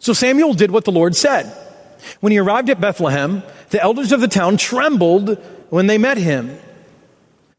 So 0.00 0.12
Samuel 0.12 0.54
did 0.54 0.70
what 0.70 0.84
the 0.84 0.92
Lord 0.92 1.14
said. 1.14 1.56
When 2.20 2.32
he 2.32 2.38
arrived 2.38 2.68
at 2.70 2.80
Bethlehem, 2.80 3.42
the 3.70 3.80
elders 3.80 4.12
of 4.12 4.20
the 4.20 4.28
town 4.28 4.56
trembled 4.56 5.38
when 5.70 5.86
they 5.86 5.98
met 5.98 6.18
him. 6.18 6.58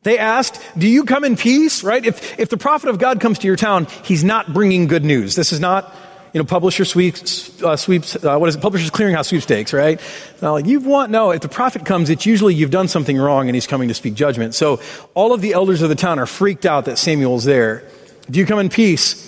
They 0.06 0.20
asked, 0.20 0.62
Do 0.78 0.88
you 0.88 1.04
come 1.04 1.24
in 1.24 1.36
peace? 1.36 1.84
Right? 1.84 2.06
If, 2.06 2.40
if 2.40 2.50
the 2.50 2.58
prophet 2.58 2.90
of 2.90 3.00
God 3.00 3.20
comes 3.20 3.40
to 3.40 3.48
your 3.48 3.56
town, 3.56 3.88
he's 4.04 4.24
not 4.24 4.54
bringing 4.54 4.86
good 4.86 5.04
news. 5.04 5.34
This 5.36 5.52
is 5.52 5.60
not 5.60 5.94
you 6.32 6.40
know, 6.40 6.46
publisher 6.46 6.86
sweeps, 6.86 7.60
uh, 7.64 7.76
sweeps 7.76 8.16
uh, 8.24 8.38
what 8.38 8.48
is 8.48 8.56
it? 8.56 8.62
Publishers 8.62 8.92
Clearing 8.92 9.16
House 9.16 9.30
sweepstakes, 9.30 9.74
right? 9.74 10.00
Like 10.42 10.68
you've 10.68 10.86
won. 10.86 11.10
No, 11.10 11.32
if 11.32 11.42
the 11.42 11.50
prophet 11.50 11.86
comes, 11.86 12.12
it's 12.12 12.28
usually 12.28 12.54
you've 12.54 12.70
done 12.70 12.88
something 12.88 13.18
wrong 13.18 13.50
and 13.50 13.56
he's 13.56 13.66
coming 13.66 13.88
to 13.88 13.96
speak 13.96 14.14
judgment. 14.14 14.54
So 14.54 14.80
all 15.16 15.34
of 15.34 15.42
the 15.42 15.54
elders 15.54 15.82
of 15.82 15.90
the 15.90 15.96
town 15.96 16.20
are 16.20 16.28
freaked 16.28 16.68
out 16.68 16.86
that 16.86 17.00
Samuel's 17.00 17.44
there. 17.44 17.84
Do 18.30 18.38
you 18.38 18.46
come 18.46 18.60
in 18.60 18.70
peace? 18.70 19.22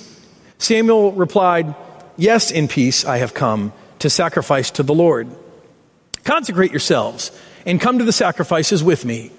Samuel 0.60 1.12
replied, 1.14 1.74
Yes, 2.18 2.52
in 2.52 2.68
peace 2.68 3.04
I 3.04 3.18
have 3.18 3.34
come 3.34 3.74
to 4.00 4.12
sacrifice 4.12 4.70
to 4.72 4.84
the 4.84 4.94
Lord. 4.94 5.28
Consecrate 6.24 6.70
yourselves 6.70 7.32
and 7.66 7.82
come 7.82 7.98
to 7.98 8.06
the 8.06 8.14
sacrifices 8.14 8.84
with 8.84 9.06
me. 9.06 9.32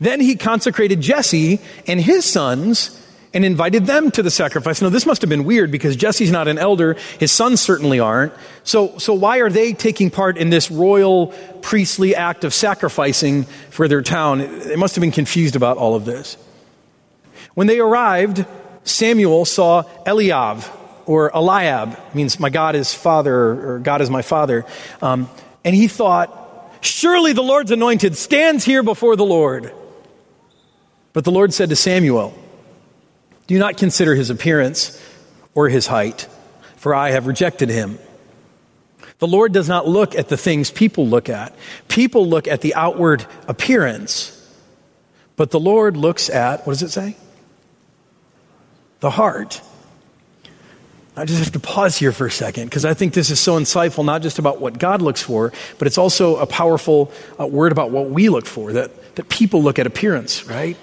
Then 0.00 0.20
he 0.20 0.36
consecrated 0.36 1.00
Jesse 1.00 1.60
and 1.86 2.00
his 2.00 2.24
sons 2.24 2.98
and 3.34 3.44
invited 3.44 3.86
them 3.86 4.10
to 4.10 4.22
the 4.22 4.30
sacrifice. 4.30 4.82
Now, 4.82 4.90
this 4.90 5.06
must 5.06 5.22
have 5.22 5.30
been 5.30 5.44
weird 5.44 5.70
because 5.70 5.96
Jesse's 5.96 6.30
not 6.30 6.48
an 6.48 6.58
elder. 6.58 6.96
His 7.18 7.32
sons 7.32 7.60
certainly 7.60 7.98
aren't. 7.98 8.32
So, 8.62 8.98
so 8.98 9.14
why 9.14 9.38
are 9.38 9.50
they 9.50 9.72
taking 9.72 10.10
part 10.10 10.36
in 10.36 10.50
this 10.50 10.70
royal 10.70 11.28
priestly 11.62 12.14
act 12.14 12.44
of 12.44 12.52
sacrificing 12.52 13.44
for 13.70 13.88
their 13.88 14.02
town? 14.02 14.38
They 14.38 14.76
must 14.76 14.94
have 14.96 15.00
been 15.00 15.12
confused 15.12 15.56
about 15.56 15.78
all 15.78 15.94
of 15.94 16.04
this. 16.04 16.36
When 17.54 17.66
they 17.66 17.80
arrived, 17.80 18.44
Samuel 18.84 19.44
saw 19.44 19.84
Eliab, 20.06 20.64
or 21.06 21.34
Eliab, 21.34 21.98
means 22.14 22.38
my 22.38 22.50
God 22.50 22.74
is 22.74 22.94
father, 22.94 23.34
or 23.34 23.78
God 23.78 24.00
is 24.00 24.10
my 24.10 24.22
father. 24.22 24.64
Um, 25.00 25.28
and 25.64 25.74
he 25.74 25.88
thought, 25.88 26.38
surely 26.84 27.32
the 27.32 27.42
Lord's 27.42 27.70
anointed 27.70 28.16
stands 28.16 28.64
here 28.64 28.82
before 28.82 29.16
the 29.16 29.24
Lord. 29.24 29.72
But 31.12 31.24
the 31.24 31.30
Lord 31.30 31.52
said 31.52 31.68
to 31.70 31.76
Samuel, 31.76 32.34
do 33.46 33.58
not 33.58 33.76
consider 33.76 34.14
his 34.14 34.30
appearance 34.30 35.00
or 35.54 35.68
his 35.68 35.86
height, 35.86 36.28
for 36.76 36.94
I 36.94 37.10
have 37.10 37.26
rejected 37.26 37.68
him. 37.68 37.98
The 39.18 39.26
Lord 39.26 39.52
does 39.52 39.68
not 39.68 39.86
look 39.86 40.14
at 40.14 40.28
the 40.28 40.36
things 40.36 40.70
people 40.70 41.06
look 41.06 41.28
at. 41.28 41.54
People 41.86 42.26
look 42.26 42.48
at 42.48 42.60
the 42.60 42.74
outward 42.74 43.24
appearance, 43.46 44.38
but 45.36 45.50
the 45.50 45.60
Lord 45.60 45.96
looks 45.96 46.28
at, 46.28 46.66
what 46.66 46.72
does 46.72 46.82
it 46.82 46.90
say? 46.90 47.16
The 49.00 49.10
heart. 49.10 49.60
I 51.14 51.26
just 51.26 51.44
have 51.44 51.52
to 51.52 51.60
pause 51.60 51.98
here 51.98 52.10
for 52.10 52.26
a 52.26 52.30
second 52.30 52.64
because 52.64 52.86
I 52.86 52.94
think 52.94 53.12
this 53.12 53.28
is 53.28 53.38
so 53.38 53.58
insightful, 53.58 54.04
not 54.04 54.22
just 54.22 54.38
about 54.38 54.60
what 54.60 54.78
God 54.78 55.02
looks 55.02 55.20
for, 55.20 55.52
but 55.78 55.86
it's 55.86 55.98
also 55.98 56.36
a 56.36 56.46
powerful 56.46 57.12
uh, 57.38 57.46
word 57.46 57.70
about 57.70 57.90
what 57.90 58.08
we 58.08 58.30
look 58.30 58.46
for, 58.46 58.72
that, 58.72 59.16
that 59.16 59.28
people 59.28 59.62
look 59.62 59.78
at 59.78 59.86
appearance, 59.86 60.46
right? 60.46 60.76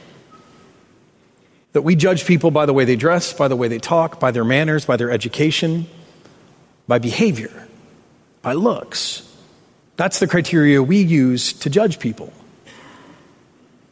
That 1.74 1.82
we 1.82 1.96
judge 1.96 2.26
people 2.26 2.52
by 2.52 2.68
the 2.68 2.74
way 2.74 2.86
they 2.86 2.96
dress, 2.96 3.34
by 3.34 3.48
the 3.48 3.56
way 3.56 3.70
they 3.70 3.80
talk, 3.80 4.20
by 4.20 4.30
their 4.30 4.44
manners, 4.44 4.86
by 4.86 4.98
their 4.98 5.10
education, 5.10 5.88
by 6.88 7.00
behavior, 7.00 7.68
by 8.44 8.54
looks. 8.54 9.26
That's 9.96 10.20
the 10.20 10.28
criteria 10.28 10.82
we 10.84 11.02
use 11.02 11.54
to 11.54 11.72
judge 11.72 11.98
people. 11.98 12.32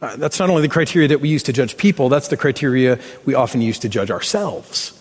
Uh, 0.00 0.14
that's 0.14 0.38
not 0.38 0.50
only 0.50 0.62
the 0.62 0.68
criteria 0.68 1.08
that 1.08 1.20
we 1.20 1.28
use 1.28 1.42
to 1.42 1.52
judge 1.52 1.76
people, 1.76 2.08
that's 2.08 2.28
the 2.28 2.36
criteria 2.36 3.00
we 3.24 3.34
often 3.34 3.60
use 3.60 3.80
to 3.80 3.88
judge 3.88 4.12
ourselves. 4.12 4.94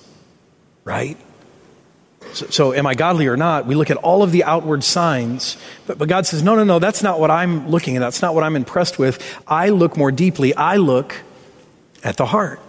Right? 0.84 1.18
So, 2.34 2.48
so, 2.48 2.74
am 2.74 2.86
I 2.86 2.96
godly 2.96 3.28
or 3.28 3.38
not? 3.38 3.66
We 3.66 3.76
look 3.76 3.90
at 3.90 3.98
all 3.98 4.24
of 4.24 4.32
the 4.32 4.44
outward 4.44 4.84
signs, 4.84 5.58
but, 5.86 5.98
but 5.98 6.08
God 6.08 6.26
says, 6.26 6.44
no, 6.44 6.56
no, 6.56 6.64
no, 6.64 6.80
that's 6.80 7.02
not 7.02 7.20
what 7.20 7.32
I'm 7.32 7.70
looking 7.70 7.96
at. 7.96 8.00
That's 8.00 8.22
not 8.22 8.36
what 8.36 8.44
I'm 8.44 8.56
impressed 8.56 9.00
with. 9.00 9.22
I 9.48 9.70
look 9.70 9.98
more 9.98 10.12
deeply. 10.12 10.54
I 10.54 10.78
look 10.78 11.16
at 12.04 12.18
the 12.18 12.26
heart. 12.26 12.60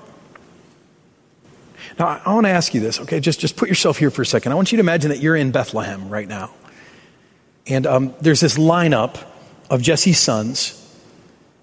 Now, 1.98 2.20
I 2.24 2.32
want 2.32 2.46
to 2.46 2.50
ask 2.50 2.74
you 2.74 2.80
this, 2.80 3.00
okay? 3.00 3.18
Just, 3.18 3.40
just 3.40 3.56
put 3.56 3.68
yourself 3.68 3.98
here 3.98 4.10
for 4.10 4.22
a 4.22 4.26
second. 4.26 4.52
I 4.52 4.54
want 4.54 4.70
you 4.70 4.76
to 4.76 4.80
imagine 4.80 5.10
that 5.10 5.20
you're 5.20 5.36
in 5.36 5.50
Bethlehem 5.50 6.08
right 6.08 6.28
now. 6.28 6.50
And 7.66 7.86
um, 7.86 8.14
there's 8.20 8.40
this 8.40 8.56
lineup 8.56 9.22
of 9.68 9.82
Jesse's 9.82 10.18
sons, 10.18 10.74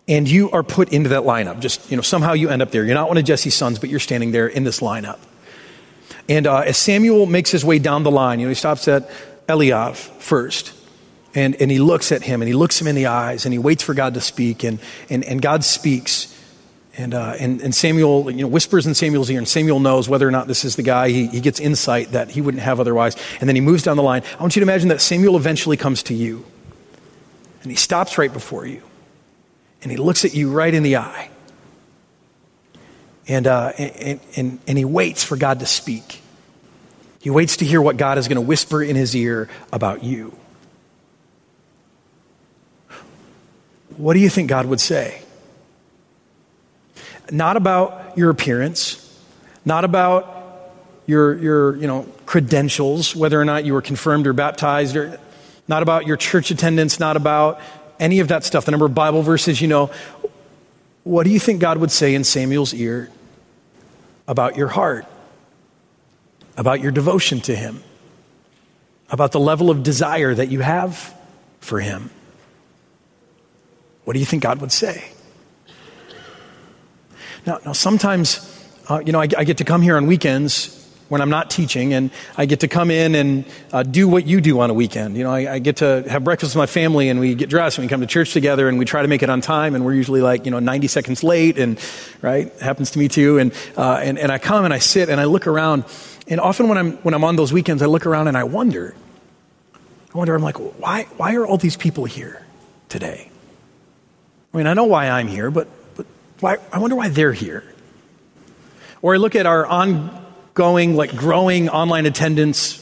and 0.08 0.30
you 0.30 0.52
are 0.52 0.62
put 0.62 0.90
into 0.90 1.10
that 1.10 1.24
lineup. 1.24 1.62
Just, 1.62 1.90
you 1.90 1.96
know, 1.96 2.04
somehow 2.04 2.34
you 2.34 2.50
end 2.50 2.62
up 2.62 2.72
there. 2.72 2.84
You're 2.84 2.96
not 2.96 3.08
one 3.08 3.18
of 3.18 3.24
Jesse's 3.24 3.56
sons, 3.56 3.80
but 3.80 3.90
you're 3.90 4.00
standing 4.00 4.32
there 4.32 4.48
in 4.48 4.64
this 4.64 4.82
lineup. 4.82 5.20
And 6.28 6.48
uh, 6.48 6.60
as 6.60 6.78
Samuel 6.78 7.26
makes 7.26 7.52
his 7.52 7.64
way 7.64 7.80
down 7.80 8.04
the 8.04 8.12
line, 8.12 8.40
you 8.40 8.46
know, 8.46 8.50
he 8.50 8.56
stops 8.56 8.88
at 8.88 9.10
Eliav 9.48 9.96
first. 9.96 10.74
And, 11.34 11.56
and 11.62 11.70
he 11.70 11.80
looks 11.80 12.12
at 12.12 12.22
him 12.22 12.42
and 12.42 12.48
he 12.48 12.54
looks 12.54 12.80
him 12.80 12.88
in 12.88 12.96
the 12.96 13.08
eyes 13.08 13.46
and 13.46 13.54
he 13.54 13.60
waits 13.60 13.84
for 13.84 13.94
God 13.94 14.14
to 14.14 14.22
speak. 14.22 14.64
And, 14.64 14.80
and, 15.10 15.24
and 15.26 15.42
God 15.42 15.64
speaks 15.64 16.34
And, 16.98 17.14
uh, 17.14 17.36
and, 17.40 17.62
and 17.62 17.76
Samuel 17.76 18.32
you 18.32 18.44
know, 18.44 18.48
whispers 18.48 18.88
in 18.88 18.96
Samuel's 18.96 19.30
ear, 19.30 19.38
and 19.38 19.48
Samuel 19.48 19.82
knows 19.82 20.08
whether 20.08 20.26
or 20.26 20.32
not 20.32 20.48
this 20.48 20.64
is 20.64 20.78
the 20.78 20.84
guy. 20.84 21.10
He, 21.10 21.28
he 21.28 21.42
gets 21.42 21.60
insight 21.60 22.12
that 22.12 22.32
he 22.32 22.40
wouldn't 22.40 22.64
have 22.64 22.80
otherwise. 22.80 23.18
And 23.42 23.50
then 23.50 23.56
he 23.56 23.62
moves 23.62 23.84
down 23.84 23.98
the 23.98 24.04
line. 24.04 24.24
I 24.40 24.42
want 24.42 24.56
you 24.56 24.62
to 24.62 24.64
imagine 24.64 24.90
that 24.90 25.02
Samuel 25.02 25.36
eventually 25.36 25.76
comes 25.76 26.04
to 26.04 26.14
you. 26.14 26.46
And 27.64 27.72
he 27.72 27.76
stops 27.76 28.18
right 28.18 28.32
before 28.32 28.66
you. 28.66 28.82
And 29.82 29.92
he 29.92 29.98
looks 29.98 30.24
at 30.24 30.34
you 30.34 30.52
right 30.52 30.74
in 30.74 30.84
the 30.84 30.96
eye. 30.96 31.30
And, 33.28 33.48
uh, 33.48 33.74
and, 33.78 34.20
and, 34.36 34.60
and 34.68 34.78
he 34.78 34.86
waits 34.86 35.24
for 35.24 35.36
God 35.36 35.60
to 35.60 35.66
speak. 35.66 36.22
He 37.22 37.32
waits 37.32 37.58
to 37.58 37.66
hear 37.66 37.82
what 37.82 37.98
God 37.98 38.18
is 38.20 38.28
going 38.28 38.36
to 38.36 38.42
whisper 38.42 38.84
in 38.84 38.96
his 38.96 39.16
ear 39.16 39.50
about 39.74 40.04
you. 40.04 40.38
What 43.98 44.14
do 44.14 44.20
you 44.20 44.30
think 44.30 44.50
God 44.50 44.68
would 44.68 44.80
say? 44.80 45.22
Not 47.32 47.58
about 47.58 48.18
your 48.18 48.30
appearance, 48.30 49.02
not 49.64 49.86
about 49.86 50.36
your, 51.08 51.38
your 51.40 51.76
you 51.78 51.88
know, 51.88 52.04
credentials, 52.26 53.16
whether 53.16 53.40
or 53.40 53.46
not 53.46 53.66
you 53.66 53.74
were 53.74 53.82
confirmed 53.82 54.28
or 54.28 54.34
baptized, 54.34 54.96
or 54.96 55.20
not 55.68 55.82
about 55.82 56.06
your 56.06 56.18
church 56.18 56.52
attendance, 56.52 57.00
not 57.00 57.18
about 57.18 57.60
any 58.00 58.20
of 58.20 58.28
that 58.28 58.44
stuff, 58.44 58.66
the 58.66 58.72
number 58.72 58.86
of 58.86 58.94
Bible 58.94 59.22
verses 59.22 59.62
you 59.62 59.68
know. 59.68 59.90
What 61.06 61.24
do 61.24 61.30
you 61.30 61.40
think 61.40 61.62
God 61.62 61.78
would 61.78 61.92
say 61.92 62.16
in 62.16 62.24
Samuel's 62.24 62.74
ear 62.74 63.12
about 64.28 64.58
your 64.58 64.70
heart, 64.70 65.06
about 66.58 66.82
your 66.82 66.92
devotion 66.92 67.42
to 67.42 67.56
Him, 67.56 67.84
about 69.12 69.32
the 69.32 69.40
level 69.40 69.70
of 69.70 69.84
desire 69.84 70.34
that 70.34 70.48
you 70.48 70.62
have 70.62 71.14
for 71.60 71.80
Him? 71.80 72.10
What 74.04 74.14
do 74.14 74.20
you 74.20 74.26
think 74.26 74.42
God 74.42 74.60
would 74.62 74.72
say? 74.72 75.12
Now, 77.46 77.60
now 77.64 77.74
sometimes, 77.74 78.68
uh, 78.90 79.04
you 79.06 79.12
know, 79.12 79.22
I, 79.22 79.28
I, 79.38 79.44
get 79.44 79.58
to 79.58 79.64
come 79.64 79.84
here 79.84 79.98
on 79.98 80.08
weekends 80.08 80.85
when 81.08 81.22
I'm 81.22 81.30
not 81.30 81.52
teaching, 81.52 81.94
and 81.94 82.10
I 82.36 82.46
get 82.46 82.62
to 82.62 82.68
come 82.68 82.90
in 82.90 83.14
and 83.14 83.46
uh, 83.72 83.84
do 83.84 84.08
what 84.08 84.26
you 84.26 84.42
do 84.42 84.60
on 84.60 84.70
a 84.70 84.74
weekend. 84.74 85.16
You 85.18 85.24
know, 85.24 85.32
I, 85.32 85.54
I, 85.54 85.60
get 85.60 85.78
to 85.78 86.04
have 86.10 86.24
breakfast 86.24 86.56
with 86.56 86.60
my 86.60 86.66
family, 86.66 87.10
and 87.10 87.20
we 87.20 87.36
get 87.36 87.50
dressed, 87.50 87.78
and 87.78 87.86
we 87.86 87.90
come 87.90 88.02
to 88.02 88.08
church 88.08 88.34
together, 88.34 88.68
and 88.68 88.80
we 88.80 88.86
try 88.86 89.02
to 89.02 89.08
make 89.08 89.22
it 89.22 89.30
on 89.30 89.42
time, 89.42 89.76
and 89.76 89.86
we're 89.86 89.94
usually 89.94 90.22
like, 90.22 90.46
you 90.46 90.52
know, 90.52 90.60
90 90.60 90.88
seconds 90.88 91.24
late, 91.24 91.60
and, 91.60 91.80
right, 92.22 92.52
happens 92.60 92.92
to 92.92 93.00
me 93.00 93.08
too, 93.08 93.38
and, 93.38 93.54
uh, 93.78 94.00
and, 94.02 94.18
and 94.18 94.32
I 94.32 94.40
come 94.40 94.66
and 94.66 94.74
I 94.74 94.80
sit 94.80 95.10
and 95.10 95.22
I 95.22 95.26
look 95.26 95.46
around, 95.48 95.86
and 96.28 96.40
often 96.40 96.68
when 96.68 96.78
I'm, 96.78 96.94
when 96.98 97.14
I'm 97.14 97.24
on 97.24 97.36
those 97.36 97.54
weekends, 97.54 97.84
I 97.84 97.86
look 97.86 98.06
around 98.06 98.28
and 98.28 98.38
I 98.38 98.44
wonder, 98.44 98.96
I 100.14 100.18
wonder, 100.18 100.34
I'm 100.34 100.42
like, 100.42 100.58
why, 100.58 101.04
why 101.18 101.36
are 101.36 101.46
all 101.46 101.58
these 101.58 101.78
people 101.78 102.06
here 102.06 102.44
today? 102.90 103.30
I 104.54 104.58
mean, 104.58 104.68
I 104.68 104.74
know 104.74 104.86
why 104.86 105.10
I'm 105.10 105.28
here, 105.28 105.52
but 105.52 105.68
but 105.98 106.06
why, 106.40 106.58
I 106.72 106.80
wonder 106.80 106.96
why 106.96 107.10
they're 107.10 107.34
here. 107.34 107.64
Or 109.02 109.14
I 109.14 109.18
look 109.18 109.36
at 109.36 109.46
our 109.46 109.66
ongoing, 110.56 110.96
like 110.96 111.16
growing 111.16 111.70
online 111.70 112.06
attendance 112.06 112.82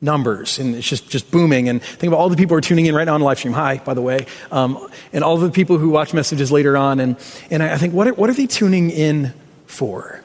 numbers, 0.00 0.58
and 0.58 0.74
it's 0.74 0.86
just, 0.86 1.08
just 1.08 1.30
booming. 1.30 1.68
And 1.68 1.82
think 1.82 2.08
about 2.08 2.18
all 2.18 2.28
the 2.28 2.36
people 2.36 2.54
who 2.54 2.58
are 2.58 2.60
tuning 2.60 2.86
in 2.86 2.94
right 2.94 3.04
now 3.04 3.14
on 3.14 3.20
live 3.20 3.38
stream. 3.38 3.54
Hi, 3.54 3.78
by 3.78 3.94
the 3.94 4.02
way. 4.02 4.26
Um, 4.52 4.88
and 5.12 5.24
all 5.24 5.38
the 5.38 5.50
people 5.50 5.78
who 5.78 5.88
watch 5.88 6.12
messages 6.12 6.52
later 6.52 6.76
on. 6.76 7.00
And, 7.00 7.16
and 7.50 7.62
I 7.62 7.78
think, 7.78 7.94
what 7.94 8.06
are, 8.06 8.14
what 8.14 8.30
are 8.30 8.34
they 8.34 8.46
tuning 8.46 8.90
in 8.90 9.32
for? 9.66 10.22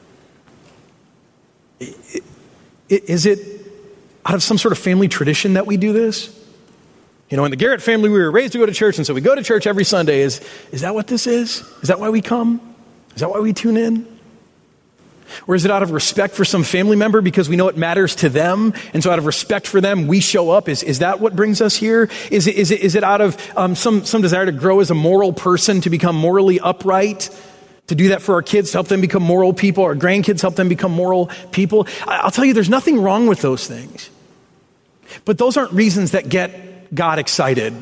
Is 2.88 3.26
it 3.26 3.38
out 4.26 4.34
of 4.34 4.42
some 4.42 4.58
sort 4.58 4.72
of 4.72 4.78
family 4.78 5.08
tradition 5.08 5.54
that 5.54 5.66
we 5.66 5.76
do 5.76 5.92
this? 5.92 6.38
You 7.30 7.38
know, 7.38 7.44
in 7.46 7.50
the 7.50 7.56
Garrett 7.56 7.82
family, 7.82 8.10
we 8.10 8.18
were 8.18 8.30
raised 8.30 8.52
to 8.52 8.58
go 8.58 8.66
to 8.66 8.72
church, 8.72 8.98
and 8.98 9.06
so 9.06 9.14
we 9.14 9.22
go 9.22 9.34
to 9.34 9.42
church 9.42 9.66
every 9.66 9.84
Sunday. 9.84 10.20
Is, 10.20 10.40
is 10.70 10.82
that 10.82 10.94
what 10.94 11.06
this 11.06 11.26
is? 11.26 11.62
Is 11.82 11.88
that 11.88 11.98
why 11.98 12.10
we 12.10 12.20
come? 12.20 12.60
Is 13.14 13.20
that 13.22 13.30
why 13.30 13.40
we 13.40 13.52
tune 13.54 13.76
in? 13.76 14.13
Or 15.46 15.54
is 15.54 15.64
it 15.64 15.70
out 15.70 15.82
of 15.82 15.90
respect 15.90 16.34
for 16.34 16.44
some 16.44 16.62
family 16.62 16.96
member 16.96 17.20
because 17.20 17.48
we 17.48 17.56
know 17.56 17.68
it 17.68 17.76
matters 17.76 18.14
to 18.16 18.28
them? 18.28 18.74
And 18.92 19.02
so, 19.02 19.10
out 19.10 19.18
of 19.18 19.26
respect 19.26 19.66
for 19.66 19.80
them, 19.80 20.06
we 20.06 20.20
show 20.20 20.50
up? 20.50 20.68
Is, 20.68 20.82
is 20.82 21.00
that 21.00 21.20
what 21.20 21.36
brings 21.36 21.60
us 21.60 21.76
here? 21.76 22.08
Is 22.30 22.46
it, 22.46 22.56
is 22.56 22.70
it, 22.70 22.80
is 22.80 22.94
it 22.94 23.04
out 23.04 23.20
of 23.20 23.36
um, 23.56 23.74
some, 23.74 24.04
some 24.04 24.22
desire 24.22 24.46
to 24.46 24.52
grow 24.52 24.80
as 24.80 24.90
a 24.90 24.94
moral 24.94 25.32
person, 25.32 25.80
to 25.82 25.90
become 25.90 26.16
morally 26.16 26.60
upright? 26.60 27.30
To 27.88 27.94
do 27.94 28.08
that 28.08 28.22
for 28.22 28.36
our 28.36 28.42
kids, 28.42 28.70
to 28.70 28.78
help 28.78 28.88
them 28.88 29.02
become 29.02 29.22
moral 29.22 29.52
people, 29.52 29.84
our 29.84 29.94
grandkids, 29.94 30.40
help 30.40 30.54
them 30.54 30.70
become 30.70 30.90
moral 30.90 31.26
people? 31.52 31.86
I'll 32.06 32.30
tell 32.30 32.46
you, 32.46 32.54
there's 32.54 32.70
nothing 32.70 32.98
wrong 32.98 33.26
with 33.26 33.42
those 33.42 33.66
things. 33.66 34.08
But 35.26 35.36
those 35.36 35.58
aren't 35.58 35.72
reasons 35.72 36.12
that 36.12 36.30
get 36.30 36.94
God 36.94 37.18
excited. 37.18 37.74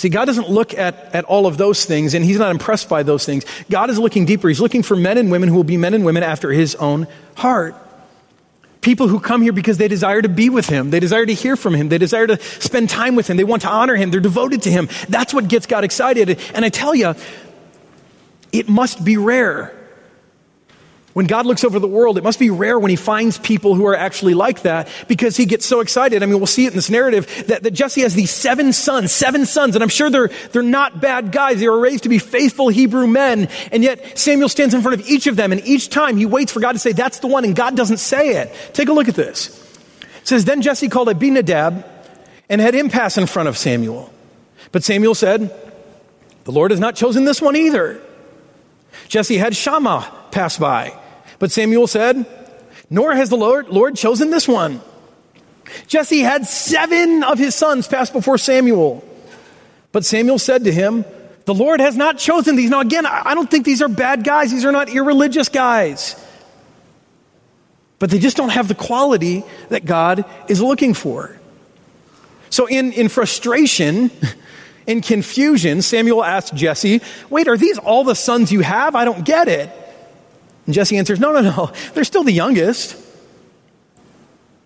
See, 0.00 0.08
God 0.08 0.24
doesn't 0.24 0.48
look 0.48 0.72
at, 0.72 1.14
at 1.14 1.26
all 1.26 1.46
of 1.46 1.58
those 1.58 1.84
things, 1.84 2.14
and 2.14 2.24
He's 2.24 2.38
not 2.38 2.50
impressed 2.50 2.88
by 2.88 3.02
those 3.02 3.26
things. 3.26 3.44
God 3.68 3.90
is 3.90 3.98
looking 3.98 4.24
deeper. 4.24 4.48
He's 4.48 4.58
looking 4.58 4.82
for 4.82 4.96
men 4.96 5.18
and 5.18 5.30
women 5.30 5.50
who 5.50 5.56
will 5.56 5.62
be 5.62 5.76
men 5.76 5.92
and 5.92 6.06
women 6.06 6.22
after 6.22 6.50
His 6.52 6.74
own 6.76 7.06
heart. 7.36 7.74
People 8.80 9.08
who 9.08 9.20
come 9.20 9.42
here 9.42 9.52
because 9.52 9.76
they 9.76 9.88
desire 9.88 10.22
to 10.22 10.28
be 10.30 10.48
with 10.48 10.70
Him. 10.70 10.88
They 10.88 11.00
desire 11.00 11.26
to 11.26 11.34
hear 11.34 11.54
from 11.54 11.74
Him. 11.74 11.90
They 11.90 11.98
desire 11.98 12.26
to 12.26 12.40
spend 12.40 12.88
time 12.88 13.14
with 13.14 13.28
Him. 13.28 13.36
They 13.36 13.44
want 13.44 13.60
to 13.60 13.68
honor 13.68 13.94
Him. 13.94 14.10
They're 14.10 14.20
devoted 14.20 14.62
to 14.62 14.70
Him. 14.70 14.88
That's 15.10 15.34
what 15.34 15.48
gets 15.48 15.66
God 15.66 15.84
excited. 15.84 16.40
And 16.54 16.64
I 16.64 16.70
tell 16.70 16.94
you, 16.94 17.14
it 18.52 18.70
must 18.70 19.04
be 19.04 19.18
rare 19.18 19.79
when 21.20 21.26
God 21.26 21.44
looks 21.44 21.64
over 21.64 21.78
the 21.78 21.86
world, 21.86 22.16
it 22.16 22.24
must 22.24 22.38
be 22.38 22.48
rare 22.48 22.78
when 22.78 22.88
he 22.88 22.96
finds 22.96 23.36
people 23.36 23.74
who 23.74 23.84
are 23.84 23.94
actually 23.94 24.32
like 24.32 24.62
that 24.62 24.88
because 25.06 25.36
he 25.36 25.44
gets 25.44 25.66
so 25.66 25.80
excited. 25.80 26.22
I 26.22 26.26
mean, 26.26 26.38
we'll 26.38 26.46
see 26.46 26.64
it 26.64 26.68
in 26.68 26.76
this 26.76 26.88
narrative 26.88 27.44
that, 27.48 27.62
that 27.62 27.72
Jesse 27.72 28.00
has 28.00 28.14
these 28.14 28.30
seven 28.30 28.72
sons, 28.72 29.12
seven 29.12 29.44
sons, 29.44 29.76
and 29.76 29.82
I'm 29.82 29.90
sure 29.90 30.08
they're, 30.08 30.30
they're 30.52 30.62
not 30.62 31.02
bad 31.02 31.30
guys. 31.30 31.60
They 31.60 31.68
were 31.68 31.78
raised 31.78 32.04
to 32.04 32.08
be 32.08 32.18
faithful 32.18 32.70
Hebrew 32.70 33.06
men. 33.06 33.50
And 33.70 33.82
yet 33.82 34.18
Samuel 34.18 34.48
stands 34.48 34.72
in 34.72 34.80
front 34.80 34.98
of 34.98 35.06
each 35.06 35.26
of 35.26 35.36
them, 35.36 35.52
and 35.52 35.62
each 35.66 35.90
time 35.90 36.16
he 36.16 36.24
waits 36.24 36.52
for 36.52 36.60
God 36.60 36.72
to 36.72 36.78
say, 36.78 36.92
That's 36.92 37.18
the 37.18 37.26
one, 37.26 37.44
and 37.44 37.54
God 37.54 37.76
doesn't 37.76 37.98
say 37.98 38.36
it. 38.36 38.50
Take 38.72 38.88
a 38.88 38.94
look 38.94 39.08
at 39.08 39.14
this. 39.14 39.48
It 40.22 40.26
says, 40.26 40.46
Then 40.46 40.62
Jesse 40.62 40.88
called 40.88 41.10
Abinadab 41.10 41.84
and 42.48 42.62
had 42.62 42.74
him 42.74 42.88
pass 42.88 43.18
in 43.18 43.26
front 43.26 43.50
of 43.50 43.58
Samuel. 43.58 44.10
But 44.72 44.84
Samuel 44.84 45.14
said, 45.14 45.54
The 46.44 46.52
Lord 46.52 46.70
has 46.70 46.80
not 46.80 46.96
chosen 46.96 47.26
this 47.26 47.42
one 47.42 47.56
either. 47.56 48.00
Jesse 49.08 49.36
had 49.36 49.54
Shammah 49.54 50.10
pass 50.30 50.56
by. 50.56 50.98
But 51.40 51.50
Samuel 51.50 51.88
said, 51.88 52.24
Nor 52.88 53.14
has 53.14 53.30
the 53.30 53.36
Lord, 53.36 53.68
Lord 53.68 53.96
chosen 53.96 54.30
this 54.30 54.46
one. 54.46 54.80
Jesse 55.88 56.20
had 56.20 56.46
seven 56.46 57.24
of 57.24 57.38
his 57.38 57.54
sons 57.54 57.88
pass 57.88 58.10
before 58.10 58.38
Samuel. 58.38 59.04
But 59.90 60.04
Samuel 60.04 60.38
said 60.38 60.64
to 60.64 60.72
him, 60.72 61.04
The 61.46 61.54
Lord 61.54 61.80
has 61.80 61.96
not 61.96 62.18
chosen 62.18 62.56
these. 62.56 62.70
Now, 62.70 62.80
again, 62.80 63.06
I 63.06 63.34
don't 63.34 63.50
think 63.50 63.64
these 63.64 63.80
are 63.82 63.88
bad 63.88 64.22
guys. 64.22 64.50
These 64.50 64.64
are 64.64 64.72
not 64.72 64.90
irreligious 64.90 65.48
guys. 65.48 66.14
But 67.98 68.10
they 68.10 68.18
just 68.18 68.36
don't 68.36 68.50
have 68.50 68.68
the 68.68 68.74
quality 68.74 69.42
that 69.68 69.84
God 69.84 70.24
is 70.48 70.60
looking 70.60 70.94
for. 70.94 71.38
So, 72.50 72.66
in, 72.66 72.92
in 72.92 73.08
frustration, 73.08 74.10
in 74.86 75.00
confusion, 75.00 75.80
Samuel 75.80 76.22
asked 76.22 76.54
Jesse, 76.54 77.00
Wait, 77.30 77.48
are 77.48 77.56
these 77.56 77.78
all 77.78 78.04
the 78.04 78.14
sons 78.14 78.52
you 78.52 78.60
have? 78.60 78.94
I 78.94 79.04
don't 79.04 79.24
get 79.24 79.48
it. 79.48 79.70
And 80.70 80.74
Jesse 80.76 80.96
answers, 80.96 81.18
No, 81.18 81.32
no, 81.32 81.40
no. 81.40 81.72
They're 81.94 82.04
still 82.04 82.22
the 82.22 82.30
youngest. 82.30 82.96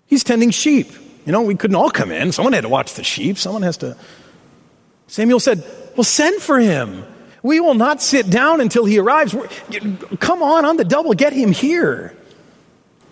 He's 0.05 0.23
tending 0.23 0.51
sheep. 0.51 0.91
You 1.25 1.31
know, 1.31 1.41
we 1.41 1.55
couldn't 1.55 1.75
all 1.75 1.89
come 1.89 2.11
in. 2.11 2.31
Someone 2.31 2.53
had 2.53 2.61
to 2.61 2.69
watch 2.69 2.93
the 2.93 3.03
sheep. 3.03 3.39
Someone 3.39 3.63
has 3.63 3.77
to. 3.77 3.97
Samuel 5.07 5.39
said, 5.39 5.63
Well, 5.97 6.03
send 6.03 6.43
for 6.43 6.59
him. 6.59 7.03
We 7.41 7.59
will 7.59 7.73
not 7.73 8.03
sit 8.03 8.29
down 8.29 8.61
until 8.61 8.85
he 8.85 8.99
arrives. 8.99 9.35
Come 10.19 10.43
on, 10.43 10.63
on 10.63 10.77
the 10.77 10.85
double, 10.85 11.15
get 11.15 11.33
him 11.33 11.51
here. 11.51 12.15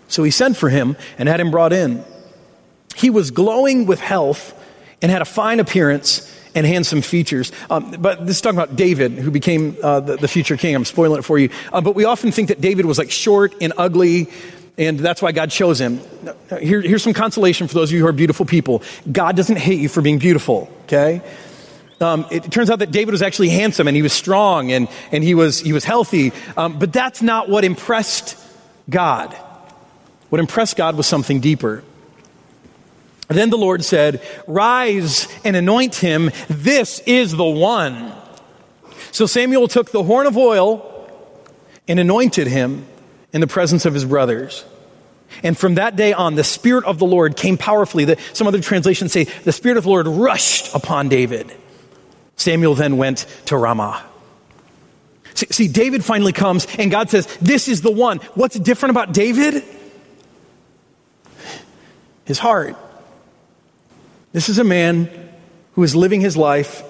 So 0.06 0.22
he 0.22 0.30
sent 0.30 0.56
for 0.56 0.68
him 0.68 0.96
and 1.18 1.28
had 1.28 1.40
him 1.40 1.50
brought 1.50 1.72
in. 1.72 2.04
He 2.94 3.10
was 3.10 3.32
glowing 3.32 3.86
with 3.86 3.98
health 3.98 4.54
and 5.02 5.10
had 5.10 5.20
a 5.20 5.24
fine 5.24 5.58
appearance 5.58 6.32
and 6.54 6.66
handsome 6.66 7.02
features. 7.02 7.52
Um, 7.70 7.90
but 7.98 8.26
this 8.26 8.36
is 8.36 8.42
talking 8.42 8.58
about 8.58 8.76
David, 8.76 9.12
who 9.12 9.30
became 9.30 9.76
uh, 9.82 10.00
the, 10.00 10.16
the, 10.16 10.28
future 10.28 10.56
king. 10.56 10.74
I'm 10.74 10.84
spoiling 10.84 11.18
it 11.18 11.22
for 11.22 11.38
you. 11.38 11.50
Uh, 11.72 11.80
but 11.80 11.94
we 11.94 12.04
often 12.04 12.32
think 12.32 12.48
that 12.48 12.60
David 12.60 12.86
was 12.86 12.98
like 12.98 13.10
short 13.10 13.54
and 13.60 13.72
ugly, 13.76 14.28
and 14.76 14.98
that's 14.98 15.22
why 15.22 15.32
God 15.32 15.50
chose 15.50 15.80
him. 15.80 16.00
Here, 16.60 16.80
here's 16.80 17.02
some 17.02 17.14
consolation 17.14 17.68
for 17.68 17.74
those 17.74 17.90
of 17.90 17.94
you 17.94 18.00
who 18.00 18.08
are 18.08 18.12
beautiful 18.12 18.46
people 18.46 18.82
God 19.10 19.36
doesn't 19.36 19.58
hate 19.58 19.80
you 19.80 19.88
for 19.88 20.02
being 20.02 20.18
beautiful, 20.18 20.70
okay? 20.84 21.22
Um, 22.00 22.26
it 22.30 22.50
turns 22.50 22.70
out 22.70 22.80
that 22.80 22.90
David 22.90 23.12
was 23.12 23.22
actually 23.22 23.50
handsome 23.50 23.86
and 23.86 23.96
he 23.96 24.02
was 24.02 24.12
strong 24.12 24.72
and, 24.72 24.88
and 25.12 25.22
he, 25.22 25.34
was, 25.34 25.60
he 25.60 25.72
was 25.72 25.84
healthy. 25.84 26.32
Um, 26.56 26.78
but 26.78 26.92
that's 26.92 27.22
not 27.22 27.48
what 27.48 27.64
impressed 27.64 28.36
God. 28.90 29.32
What 30.28 30.40
impressed 30.40 30.76
God 30.76 30.96
was 30.96 31.06
something 31.06 31.40
deeper. 31.40 31.84
Then 33.28 33.50
the 33.50 33.58
Lord 33.58 33.84
said, 33.84 34.22
Rise 34.46 35.28
and 35.44 35.56
anoint 35.56 35.96
him. 35.96 36.30
This 36.48 37.00
is 37.00 37.32
the 37.32 37.44
one. 37.44 38.12
So 39.12 39.26
Samuel 39.26 39.68
took 39.68 39.90
the 39.92 40.02
horn 40.02 40.26
of 40.26 40.36
oil 40.36 40.90
and 41.88 41.98
anointed 41.98 42.46
him 42.46 42.86
in 43.32 43.40
the 43.40 43.46
presence 43.46 43.84
of 43.86 43.94
his 43.94 44.04
brothers. 44.04 44.64
And 45.42 45.56
from 45.58 45.76
that 45.76 45.96
day 45.96 46.12
on, 46.12 46.34
the 46.34 46.44
Spirit 46.44 46.84
of 46.84 46.98
the 46.98 47.06
Lord 47.06 47.36
came 47.36 47.56
powerfully. 47.56 48.04
The, 48.04 48.18
some 48.32 48.46
other 48.46 48.60
translations 48.60 49.12
say 49.12 49.24
the 49.24 49.52
Spirit 49.52 49.78
of 49.78 49.84
the 49.84 49.90
Lord 49.90 50.06
rushed 50.06 50.74
upon 50.74 51.08
David. 51.08 51.52
Samuel 52.36 52.74
then 52.74 52.96
went 52.96 53.26
to 53.46 53.56
Ramah. 53.56 54.04
See, 55.34 55.46
see, 55.50 55.68
David 55.68 56.04
finally 56.04 56.32
comes 56.32 56.66
and 56.78 56.90
God 56.90 57.10
says, 57.10 57.26
This 57.38 57.68
is 57.68 57.82
the 57.82 57.90
one. 57.90 58.18
What's 58.34 58.58
different 58.58 58.90
about 58.90 59.12
David? 59.12 59.64
His 62.24 62.38
heart. 62.38 62.76
This 64.34 64.48
is 64.48 64.58
a 64.58 64.64
man 64.64 65.08
who 65.74 65.84
is 65.84 65.94
living 65.94 66.20
his 66.20 66.36
life 66.36 66.82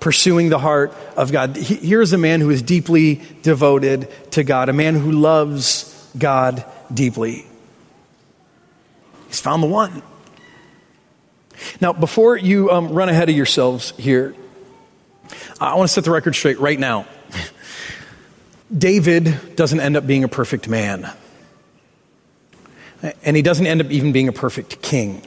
pursuing 0.00 0.50
the 0.50 0.58
heart 0.58 0.92
of 1.16 1.32
God. 1.32 1.56
Here's 1.56 2.12
a 2.12 2.18
man 2.18 2.42
who 2.42 2.50
is 2.50 2.60
deeply 2.60 3.22
devoted 3.40 4.06
to 4.32 4.44
God, 4.44 4.68
a 4.68 4.74
man 4.74 4.96
who 4.96 5.10
loves 5.10 6.12
God 6.18 6.62
deeply. 6.92 7.46
He's 9.28 9.40
found 9.40 9.62
the 9.62 9.66
one. 9.66 10.02
Now, 11.80 11.94
before 11.94 12.36
you 12.36 12.70
um, 12.70 12.90
run 12.90 13.08
ahead 13.08 13.30
of 13.30 13.34
yourselves 13.34 13.94
here, 13.96 14.34
I 15.58 15.76
want 15.76 15.88
to 15.88 15.94
set 15.94 16.04
the 16.04 16.10
record 16.10 16.34
straight 16.34 16.60
right 16.60 16.78
now. 16.78 17.06
David 18.76 19.56
doesn't 19.56 19.80
end 19.80 19.96
up 19.96 20.06
being 20.06 20.24
a 20.24 20.28
perfect 20.28 20.68
man. 20.68 21.10
And 23.24 23.36
he 23.36 23.40
doesn't 23.40 23.66
end 23.66 23.80
up 23.80 23.90
even 23.90 24.12
being 24.12 24.28
a 24.28 24.32
perfect 24.32 24.82
king. 24.82 25.22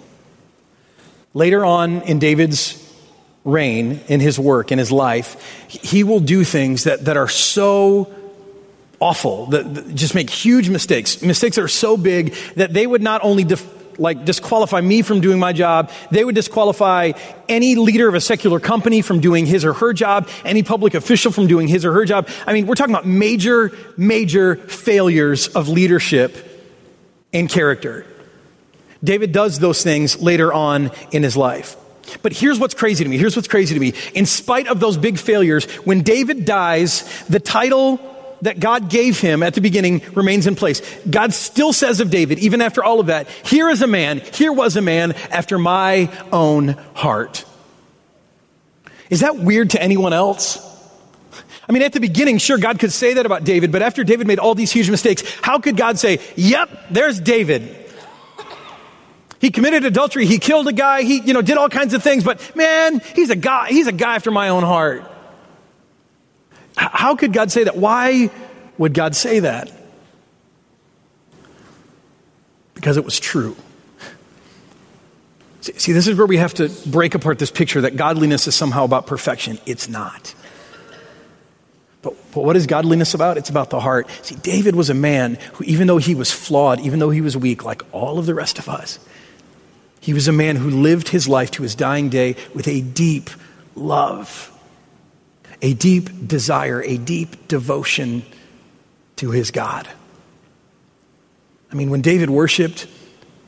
Later 1.33 1.65
on 1.65 2.01
in 2.03 2.19
David's 2.19 2.79
reign, 3.43 3.99
in 4.07 4.19
his 4.19 4.39
work, 4.39 4.71
in 4.71 4.79
his 4.79 4.91
life, 4.91 5.67
he 5.67 6.03
will 6.03 6.19
do 6.19 6.43
things 6.43 6.85
that, 6.85 7.05
that 7.05 7.17
are 7.17 7.27
so 7.27 8.13
awful, 8.99 9.47
that, 9.47 9.73
that 9.73 9.95
just 9.95 10.15
make 10.15 10.29
huge 10.29 10.69
mistakes, 10.69 11.21
mistakes 11.21 11.55
that 11.57 11.63
are 11.63 11.67
so 11.67 11.97
big 11.97 12.35
that 12.55 12.73
they 12.73 12.87
would 12.87 13.01
not 13.01 13.23
only 13.23 13.43
def- 13.43 13.99
like 13.99 14.25
disqualify 14.25 14.81
me 14.81 15.01
from 15.01 15.21
doing 15.21 15.39
my 15.39 15.53
job. 15.53 15.91
They 16.11 16.23
would 16.23 16.35
disqualify 16.35 17.11
any 17.49 17.75
leader 17.75 18.07
of 18.07 18.15
a 18.15 18.21
secular 18.21 18.59
company 18.59 19.01
from 19.01 19.19
doing 19.19 19.45
his 19.45 19.65
or 19.65 19.73
her 19.73 19.93
job, 19.93 20.29
any 20.45 20.63
public 20.63 20.93
official 20.93 21.31
from 21.31 21.47
doing 21.47 21.67
his 21.67 21.85
or 21.85 21.93
her 21.93 22.05
job. 22.05 22.27
I 22.47 22.53
mean, 22.53 22.65
we're 22.65 22.75
talking 22.75 22.93
about 22.93 23.05
major, 23.05 23.71
major 23.97 24.55
failures 24.55 25.47
of 25.49 25.69
leadership 25.69 26.35
and 27.33 27.49
character. 27.49 28.05
David 29.03 29.31
does 29.31 29.59
those 29.59 29.83
things 29.83 30.21
later 30.21 30.53
on 30.53 30.91
in 31.11 31.23
his 31.23 31.35
life. 31.35 31.75
But 32.21 32.33
here's 32.33 32.59
what's 32.59 32.73
crazy 32.73 33.03
to 33.03 33.09
me. 33.09 33.17
Here's 33.17 33.35
what's 33.35 33.47
crazy 33.47 33.73
to 33.73 33.79
me. 33.79 33.93
In 34.13 34.25
spite 34.25 34.67
of 34.67 34.79
those 34.79 34.97
big 34.97 35.17
failures, 35.17 35.65
when 35.85 36.01
David 36.03 36.45
dies, 36.45 37.23
the 37.27 37.39
title 37.39 37.99
that 38.41 38.59
God 38.59 38.89
gave 38.89 39.19
him 39.19 39.41
at 39.41 39.53
the 39.53 39.61
beginning 39.61 40.01
remains 40.13 40.47
in 40.47 40.55
place. 40.55 40.81
God 41.09 41.33
still 41.33 41.71
says 41.71 42.01
of 42.01 42.09
David, 42.09 42.39
even 42.39 42.61
after 42.61 42.83
all 42.83 42.99
of 42.99 43.07
that, 43.07 43.29
here 43.29 43.69
is 43.69 43.81
a 43.81 43.87
man, 43.87 44.19
here 44.19 44.51
was 44.51 44.75
a 44.75 44.81
man 44.81 45.13
after 45.31 45.57
my 45.57 46.11
own 46.31 46.69
heart. 46.93 47.45
Is 49.09 49.21
that 49.21 49.37
weird 49.37 49.71
to 49.71 49.81
anyone 49.81 50.11
else? 50.11 50.71
I 51.67 51.71
mean, 51.71 51.83
at 51.83 51.93
the 51.93 52.01
beginning, 52.01 52.37
sure, 52.37 52.57
God 52.57 52.79
could 52.79 52.91
say 52.91 53.13
that 53.13 53.25
about 53.25 53.45
David, 53.45 53.71
but 53.71 53.81
after 53.81 54.03
David 54.03 54.27
made 54.27 54.39
all 54.39 54.55
these 54.55 54.71
huge 54.71 54.89
mistakes, 54.89 55.23
how 55.41 55.59
could 55.59 55.77
God 55.77 55.97
say, 55.97 56.19
yep, 56.35 56.69
there's 56.91 57.21
David? 57.21 57.82
He 59.43 59.51
committed 59.51 59.83
adultery, 59.83 60.25
he 60.25 60.39
killed 60.39 60.69
a 60.69 60.71
guy, 60.71 61.01
he, 61.01 61.19
you 61.19 61.33
know, 61.33 61.41
did 61.41 61.57
all 61.57 61.67
kinds 61.67 61.93
of 61.93 62.01
things, 62.01 62.23
but 62.23 62.55
man, 62.55 63.01
he's 63.13 63.29
a 63.29 63.35
guy, 63.35 63.67
he's 63.67 63.87
a 63.87 63.91
guy 63.91 64.15
after 64.15 64.31
my 64.31 64.47
own 64.47 64.63
heart. 64.63 65.03
How 66.77 67.17
could 67.17 67.33
God 67.33 67.51
say 67.51 67.65
that? 67.65 67.75
Why 67.75 68.31
would 68.77 68.93
God 68.93 69.17
say 69.17 69.41
that? 69.41 69.69
Because 72.73 72.95
it 72.95 73.03
was 73.03 73.19
true. 73.19 73.57
See, 75.59 75.91
this 75.91 76.07
is 76.07 76.17
where 76.17 76.25
we 76.25 76.37
have 76.37 76.53
to 76.53 76.69
break 76.85 77.13
apart 77.13 77.37
this 77.37 77.51
picture 77.51 77.81
that 77.81 77.97
godliness 77.97 78.47
is 78.47 78.55
somehow 78.55 78.85
about 78.85 79.07
perfection. 79.07 79.59
It's 79.65 79.89
not. 79.89 80.33
But, 82.01 82.15
but 82.33 82.45
what 82.45 82.55
is 82.55 82.65
godliness 82.65 83.13
about? 83.13 83.37
It's 83.37 83.49
about 83.49 83.71
the 83.71 83.81
heart. 83.81 84.07
See, 84.21 84.35
David 84.35 84.73
was 84.73 84.89
a 84.89 84.93
man 84.93 85.37
who, 85.55 85.65
even 85.65 85.87
though 85.87 85.97
he 85.97 86.15
was 86.15 86.31
flawed, 86.31 86.79
even 86.79 86.99
though 86.99 87.09
he 87.09 87.19
was 87.19 87.35
weak, 87.35 87.65
like 87.65 87.81
all 87.91 88.19
of 88.19 88.25
the 88.25 88.33
rest 88.33 88.57
of 88.57 88.69
us, 88.69 88.99
he 90.03 90.13
was 90.13 90.27
a 90.27 90.31
man 90.31 90.57
who 90.57 90.69
lived 90.69 91.07
his 91.09 91.27
life 91.27 91.49
to 91.51 91.63
his 91.63 91.73
dying 91.73 92.09
day 92.09 92.35
with 92.53 92.67
a 92.67 92.81
deep 92.81 93.29
love 93.75 94.51
a 95.63 95.73
deep 95.73 96.27
desire, 96.27 96.83
a 96.83 96.97
deep 96.97 97.47
devotion 97.47 98.21
to 99.15 99.31
his 99.31 99.49
God. 99.49 99.87
I 101.71 101.75
mean, 101.75 101.89
when 101.89 102.01
David 102.01 102.29
worshiped, 102.29 102.85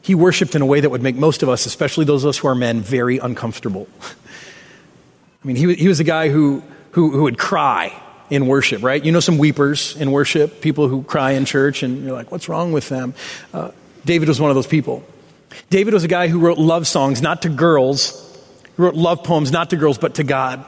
he 0.01 0.15
worshiped 0.15 0.55
in 0.55 0.61
a 0.61 0.65
way 0.65 0.79
that 0.79 0.89
would 0.89 1.03
make 1.03 1.17
most 1.17 1.43
of 1.43 1.49
us, 1.49 1.65
especially 1.65 2.05
those 2.05 2.23
of 2.23 2.29
us 2.29 2.37
who 2.37 2.47
are 2.47 2.55
men, 2.55 2.79
very 2.79 3.17
uncomfortable. 3.17 3.87
I 5.43 5.47
mean, 5.47 5.57
he, 5.57 5.75
he 5.75 5.89
was 5.89 5.99
a 5.99 6.05
guy 6.05 6.29
who, 6.29 6.63
who, 6.91 7.11
who 7.11 7.23
would 7.23 7.37
cry 7.37 8.01
in 8.29 8.47
worship, 8.47 8.81
right? 8.81 9.03
You 9.03 9.11
know 9.11 9.19
some 9.19 9.37
weepers 9.37 9.95
in 9.97 10.09
worship, 10.09 10.61
people 10.61 10.87
who 10.87 11.03
cry 11.03 11.31
in 11.31 11.43
church, 11.43 11.83
and 11.83 12.03
you're 12.05 12.13
like, 12.13 12.31
what's 12.31 12.47
wrong 12.47 12.71
with 12.71 12.87
them? 12.87 13.13
Uh, 13.53 13.71
David 14.05 14.29
was 14.29 14.39
one 14.39 14.49
of 14.49 14.55
those 14.55 14.67
people. 14.67 15.05
David 15.69 15.93
was 15.93 16.03
a 16.03 16.07
guy 16.07 16.27
who 16.27 16.39
wrote 16.39 16.57
love 16.57 16.87
songs, 16.87 17.21
not 17.21 17.41
to 17.43 17.49
girls. 17.49 18.21
He 18.75 18.81
wrote 18.81 18.95
love 18.95 19.23
poems, 19.23 19.51
not 19.51 19.69
to 19.71 19.77
girls, 19.77 19.97
but 19.97 20.15
to 20.15 20.23
God. 20.23 20.65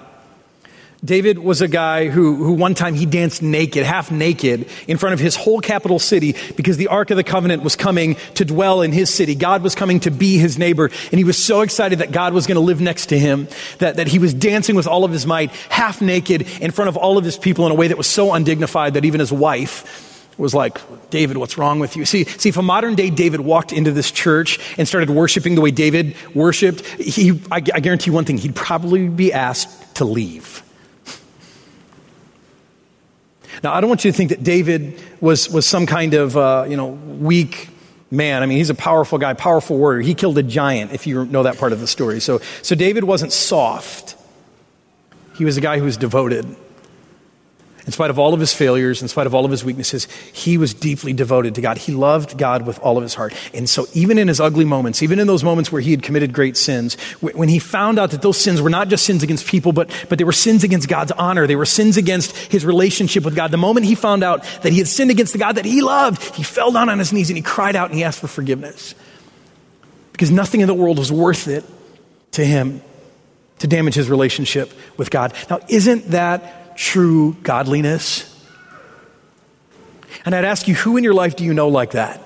David 1.05 1.37
was 1.37 1.61
a 1.61 1.67
guy 1.67 2.07
who, 2.09 2.35
who 2.43 2.53
one 2.53 2.73
time 2.73 2.95
he 2.95 3.05
danced 3.05 3.43
naked, 3.43 3.85
half 3.85 4.09
naked, 4.09 4.67
in 4.87 4.97
front 4.97 5.13
of 5.13 5.19
his 5.19 5.35
whole 5.35 5.61
capital 5.61 5.99
city 5.99 6.35
because 6.55 6.77
the 6.77 6.87
Ark 6.87 7.11
of 7.11 7.17
the 7.17 7.23
Covenant 7.23 7.61
was 7.61 7.75
coming 7.75 8.15
to 8.33 8.43
dwell 8.43 8.81
in 8.81 8.91
his 8.91 9.13
city. 9.13 9.35
God 9.35 9.61
was 9.61 9.75
coming 9.75 9.99
to 10.01 10.11
be 10.11 10.37
his 10.37 10.57
neighbor. 10.57 10.85
And 10.85 11.19
he 11.19 11.23
was 11.23 11.37
so 11.41 11.61
excited 11.61 11.99
that 11.99 12.11
God 12.11 12.33
was 12.33 12.47
going 12.47 12.55
to 12.55 12.61
live 12.61 12.81
next 12.81 13.07
to 13.07 13.19
him 13.19 13.47
that, 13.77 13.97
that 13.97 14.07
he 14.07 14.17
was 14.17 14.33
dancing 14.33 14.75
with 14.75 14.87
all 14.87 15.03
of 15.03 15.11
his 15.11 15.27
might, 15.27 15.51
half 15.69 16.01
naked, 16.01 16.47
in 16.61 16.71
front 16.71 16.89
of 16.89 16.97
all 16.97 17.19
of 17.19 17.23
his 17.23 17.37
people 17.37 17.67
in 17.67 17.71
a 17.71 17.75
way 17.75 17.87
that 17.89 17.97
was 17.97 18.07
so 18.07 18.33
undignified 18.33 18.95
that 18.95 19.05
even 19.05 19.19
his 19.19 19.31
wife 19.31 20.16
was 20.37 20.53
like, 20.53 20.79
David, 21.09 21.37
what's 21.37 21.57
wrong 21.57 21.79
with 21.79 21.95
you? 21.95 22.05
See, 22.05 22.25
see, 22.25 22.49
if 22.49 22.57
a 22.57 22.61
modern 22.61 22.95
day 22.95 23.09
David 23.09 23.41
walked 23.41 23.73
into 23.73 23.91
this 23.91 24.11
church 24.11 24.59
and 24.77 24.87
started 24.87 25.09
worshiping 25.09 25.55
the 25.55 25.61
way 25.61 25.71
David 25.71 26.15
worshiped, 26.33 26.85
he, 26.85 27.41
I, 27.51 27.55
I 27.55 27.79
guarantee 27.79 28.11
one 28.11 28.25
thing, 28.25 28.37
he'd 28.37 28.55
probably 28.55 29.07
be 29.07 29.33
asked 29.33 29.95
to 29.95 30.05
leave. 30.05 30.63
Now, 33.63 33.73
I 33.73 33.81
don't 33.81 33.89
want 33.89 34.05
you 34.05 34.11
to 34.11 34.17
think 34.17 34.29
that 34.29 34.43
David 34.43 35.01
was, 35.19 35.49
was 35.49 35.65
some 35.65 35.87
kind 35.87 36.13
of, 36.13 36.37
uh, 36.37 36.65
you 36.69 36.77
know, 36.77 36.89
weak 36.89 37.69
man. 38.11 38.43
I 38.43 38.45
mean, 38.45 38.59
he's 38.59 38.69
a 38.69 38.75
powerful 38.75 39.17
guy, 39.17 39.33
powerful 39.33 39.77
warrior. 39.77 40.01
He 40.01 40.13
killed 40.13 40.37
a 40.37 40.43
giant, 40.43 40.93
if 40.93 41.07
you 41.07 41.25
know 41.25 41.43
that 41.43 41.57
part 41.57 41.73
of 41.73 41.79
the 41.79 41.87
story. 41.87 42.19
So, 42.19 42.39
so 42.61 42.75
David 42.75 43.03
wasn't 43.03 43.33
soft. 43.33 44.15
He 45.35 45.45
was 45.45 45.57
a 45.57 45.61
guy 45.61 45.79
who 45.79 45.85
was 45.85 45.97
devoted. 45.97 46.45
In 47.87 47.93
spite 47.93 48.09
of 48.09 48.19
all 48.19 48.33
of 48.33 48.41
his 48.41 48.53
failures, 48.53 49.01
in 49.01 49.07
spite 49.07 49.27
of 49.27 49.33
all 49.33 49.45
of 49.45 49.51
his 49.51 49.63
weaknesses, 49.63 50.09
he 50.33 50.57
was 50.57 50.73
deeply 50.73 51.13
devoted 51.13 51.55
to 51.55 51.61
God. 51.61 51.77
He 51.77 51.93
loved 51.93 52.37
God 52.37 52.67
with 52.67 52.77
all 52.79 52.97
of 52.97 53.03
his 53.03 53.13
heart. 53.13 53.33
And 53.53 53.69
so, 53.69 53.87
even 53.93 54.17
in 54.17 54.27
his 54.27 54.41
ugly 54.41 54.65
moments, 54.65 55.01
even 55.01 55.19
in 55.19 55.25
those 55.25 55.41
moments 55.41 55.71
where 55.71 55.81
he 55.81 55.91
had 55.91 56.03
committed 56.03 56.33
great 56.33 56.57
sins, 56.57 56.95
when 57.21 57.47
he 57.47 57.59
found 57.59 57.97
out 57.97 58.11
that 58.11 58.21
those 58.21 58.37
sins 58.37 58.61
were 58.61 58.69
not 58.69 58.89
just 58.89 59.05
sins 59.05 59.23
against 59.23 59.47
people, 59.47 59.71
but, 59.71 59.89
but 60.09 60.17
they 60.17 60.25
were 60.25 60.33
sins 60.33 60.65
against 60.65 60.89
God's 60.89 61.13
honor, 61.13 61.47
they 61.47 61.55
were 61.55 61.65
sins 61.65 61.95
against 61.95 62.35
his 62.35 62.65
relationship 62.65 63.23
with 63.23 63.37
God, 63.37 63.51
the 63.51 63.57
moment 63.57 63.85
he 63.85 63.95
found 63.95 64.21
out 64.21 64.43
that 64.63 64.73
he 64.73 64.79
had 64.79 64.87
sinned 64.89 65.09
against 65.09 65.31
the 65.31 65.39
God 65.39 65.53
that 65.53 65.63
he 65.63 65.81
loved, 65.81 66.35
he 66.35 66.43
fell 66.43 66.73
down 66.73 66.89
on 66.89 66.99
his 66.99 67.13
knees 67.13 67.29
and 67.29 67.37
he 67.37 67.41
cried 67.41 67.77
out 67.77 67.89
and 67.89 67.97
he 67.97 68.03
asked 68.03 68.19
for 68.19 68.27
forgiveness. 68.27 68.95
Because 70.11 70.29
nothing 70.29 70.59
in 70.59 70.67
the 70.67 70.73
world 70.73 70.99
was 70.99 71.09
worth 71.09 71.47
it 71.47 71.63
to 72.31 72.43
him 72.43 72.81
to 73.59 73.67
damage 73.67 73.95
his 73.95 74.09
relationship 74.09 74.73
with 74.97 75.09
God. 75.09 75.33
Now, 75.49 75.59
isn't 75.69 76.11
that 76.11 76.56
true 76.77 77.35
godliness? 77.43 78.33
And 80.23 80.33
I'd 80.33 80.45
ask 80.45 80.67
you, 80.67 80.75
who 80.75 80.95
in 80.95 81.03
your 81.03 81.13
life 81.13 81.35
do 81.35 81.43
you 81.43 81.53
know 81.53 81.67
like 81.67 81.91
that? 81.91 82.21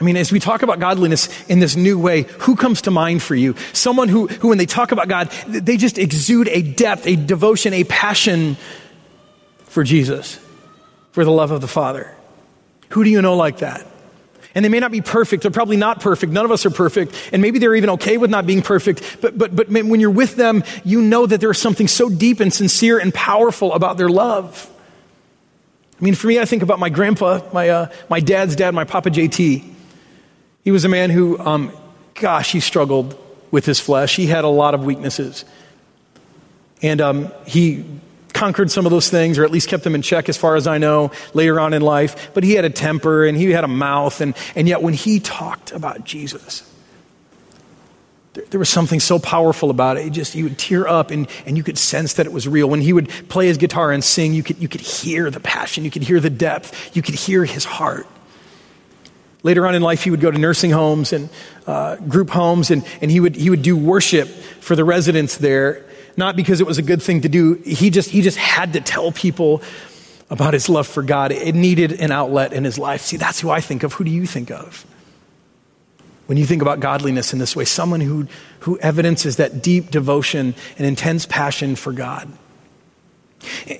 I 0.00 0.04
mean, 0.04 0.16
as 0.16 0.32
we 0.32 0.40
talk 0.40 0.62
about 0.62 0.80
godliness 0.80 1.48
in 1.48 1.60
this 1.60 1.76
new 1.76 1.96
way, 1.96 2.22
who 2.40 2.56
comes 2.56 2.82
to 2.82 2.90
mind 2.90 3.22
for 3.22 3.36
you? 3.36 3.54
Someone 3.72 4.08
who, 4.08 4.26
who, 4.26 4.48
when 4.48 4.58
they 4.58 4.66
talk 4.66 4.90
about 4.90 5.06
God, 5.06 5.30
they 5.46 5.76
just 5.76 5.96
exude 5.96 6.48
a 6.48 6.60
depth, 6.60 7.06
a 7.06 7.14
devotion, 7.14 7.72
a 7.72 7.84
passion 7.84 8.56
for 9.66 9.84
Jesus, 9.84 10.40
for 11.12 11.24
the 11.24 11.30
love 11.30 11.52
of 11.52 11.60
the 11.60 11.68
Father. 11.68 12.12
Who 12.88 13.04
do 13.04 13.10
you 13.10 13.22
know 13.22 13.36
like 13.36 13.58
that? 13.58 13.86
And 14.54 14.64
they 14.64 14.68
may 14.68 14.80
not 14.80 14.90
be 14.92 15.00
perfect. 15.00 15.42
They're 15.42 15.50
probably 15.50 15.76
not 15.76 16.00
perfect. 16.00 16.32
None 16.32 16.44
of 16.44 16.50
us 16.50 16.66
are 16.66 16.70
perfect. 16.70 17.14
And 17.32 17.40
maybe 17.40 17.58
they're 17.58 17.74
even 17.74 17.90
okay 17.90 18.18
with 18.18 18.30
not 18.30 18.46
being 18.46 18.62
perfect. 18.62 19.18
But, 19.20 19.38
but, 19.38 19.56
but 19.56 19.68
when 19.70 20.00
you're 20.00 20.10
with 20.10 20.36
them, 20.36 20.62
you 20.84 21.00
know 21.00 21.26
that 21.26 21.40
there's 21.40 21.58
something 21.58 21.88
so 21.88 22.10
deep 22.10 22.40
and 22.40 22.52
sincere 22.52 22.98
and 22.98 23.14
powerful 23.14 23.72
about 23.72 23.96
their 23.96 24.10
love. 24.10 24.70
I 25.98 26.04
mean, 26.04 26.14
for 26.14 26.26
me, 26.26 26.38
I 26.38 26.44
think 26.44 26.62
about 26.62 26.78
my 26.78 26.88
grandpa, 26.88 27.40
my, 27.52 27.68
uh, 27.68 27.92
my 28.10 28.20
dad's 28.20 28.56
dad, 28.56 28.74
my 28.74 28.84
Papa 28.84 29.10
JT. 29.10 29.64
He 30.64 30.70
was 30.70 30.84
a 30.84 30.88
man 30.88 31.10
who, 31.10 31.38
um, 31.38 31.72
gosh, 32.14 32.52
he 32.52 32.60
struggled 32.60 33.18
with 33.50 33.64
his 33.64 33.80
flesh. 33.80 34.16
He 34.16 34.26
had 34.26 34.44
a 34.44 34.48
lot 34.48 34.74
of 34.74 34.84
weaknesses. 34.84 35.44
And 36.82 37.00
um, 37.00 37.32
he 37.46 37.84
conquered 38.42 38.70
some 38.72 38.86
of 38.86 38.90
those 38.90 39.08
things, 39.08 39.38
or 39.38 39.44
at 39.44 39.52
least 39.52 39.68
kept 39.68 39.84
them 39.84 39.94
in 39.94 40.02
check 40.02 40.28
as 40.28 40.36
far 40.36 40.56
as 40.56 40.66
I 40.66 40.78
know 40.78 41.12
later 41.32 41.60
on 41.60 41.72
in 41.74 41.82
life. 41.82 42.12
But 42.34 42.42
he 42.42 42.54
had 42.54 42.64
a 42.64 42.70
temper 42.70 43.24
and 43.24 43.38
he 43.38 43.52
had 43.52 43.64
a 43.64 43.68
mouth. 43.68 44.20
And, 44.20 44.34
and 44.56 44.66
yet, 44.66 44.82
when 44.82 44.94
he 44.94 45.20
talked 45.20 45.70
about 45.70 46.04
Jesus, 46.04 46.64
There, 48.34 48.44
there 48.50 48.58
was 48.58 48.68
something 48.68 49.00
so 49.00 49.18
powerful 49.18 49.70
about 49.70 49.96
it. 49.98 50.06
it 50.06 50.10
just, 50.10 50.34
you 50.34 50.44
would 50.44 50.58
tear 50.58 50.88
up 50.88 51.10
and, 51.10 51.28
and 51.46 51.56
you 51.56 51.62
could 51.62 51.78
sense 51.78 52.14
that 52.14 52.26
it 52.26 52.32
was 52.32 52.48
real. 52.48 52.68
When 52.68 52.80
he 52.80 52.92
would 52.92 53.08
play 53.28 53.46
his 53.46 53.58
guitar 53.58 53.92
and 53.92 54.02
sing, 54.02 54.34
you 54.34 54.42
could, 54.42 54.58
you 54.58 54.68
could 54.68 54.80
hear 54.80 55.30
the 55.30 55.40
passion, 55.40 55.84
you 55.84 55.90
could 55.90 56.02
hear 56.02 56.18
the 56.18 56.30
depth, 56.30 56.96
you 56.96 57.02
could 57.02 57.14
hear 57.14 57.44
his 57.44 57.64
heart. 57.64 58.06
Later 59.42 59.66
on 59.66 59.74
in 59.74 59.82
life, 59.82 60.04
he 60.04 60.10
would 60.10 60.20
go 60.20 60.30
to 60.30 60.38
nursing 60.38 60.70
homes 60.70 61.12
and 61.12 61.28
uh, 61.66 61.96
group 61.96 62.30
homes, 62.30 62.70
and, 62.70 62.84
and 63.02 63.10
he, 63.10 63.20
would, 63.20 63.36
he 63.36 63.50
would 63.50 63.62
do 63.62 63.76
worship 63.76 64.28
for 64.60 64.76
the 64.76 64.84
residents 64.84 65.36
there, 65.38 65.84
not 66.16 66.36
because 66.36 66.60
it 66.60 66.66
was 66.66 66.78
a 66.78 66.82
good 66.82 67.02
thing 67.02 67.22
to 67.22 67.28
do. 67.28 67.54
He 67.64 67.90
just, 67.90 68.10
he 68.10 68.22
just 68.22 68.38
had 68.38 68.74
to 68.74 68.80
tell 68.80 69.12
people 69.12 69.62
about 70.30 70.54
his 70.54 70.68
love 70.68 70.86
for 70.86 71.02
God. 71.02 71.32
It 71.32 71.54
needed 71.54 71.92
an 71.92 72.10
outlet 72.10 72.52
in 72.52 72.64
his 72.64 72.78
life. 72.78 73.02
See, 73.02 73.16
that's 73.16 73.40
who 73.40 73.50
I 73.50 73.60
think 73.60 73.82
of. 73.82 73.94
Who 73.94 74.04
do 74.04 74.10
you 74.10 74.26
think 74.26 74.50
of? 74.50 74.86
When 76.26 76.38
you 76.38 76.46
think 76.46 76.62
about 76.62 76.80
godliness 76.80 77.32
in 77.32 77.38
this 77.38 77.54
way, 77.54 77.64
someone 77.64 78.00
who, 78.00 78.26
who 78.60 78.78
evidences 78.78 79.36
that 79.36 79.62
deep 79.62 79.90
devotion 79.90 80.54
and 80.78 80.86
intense 80.86 81.26
passion 81.26 81.76
for 81.76 81.92
God. 81.92 82.28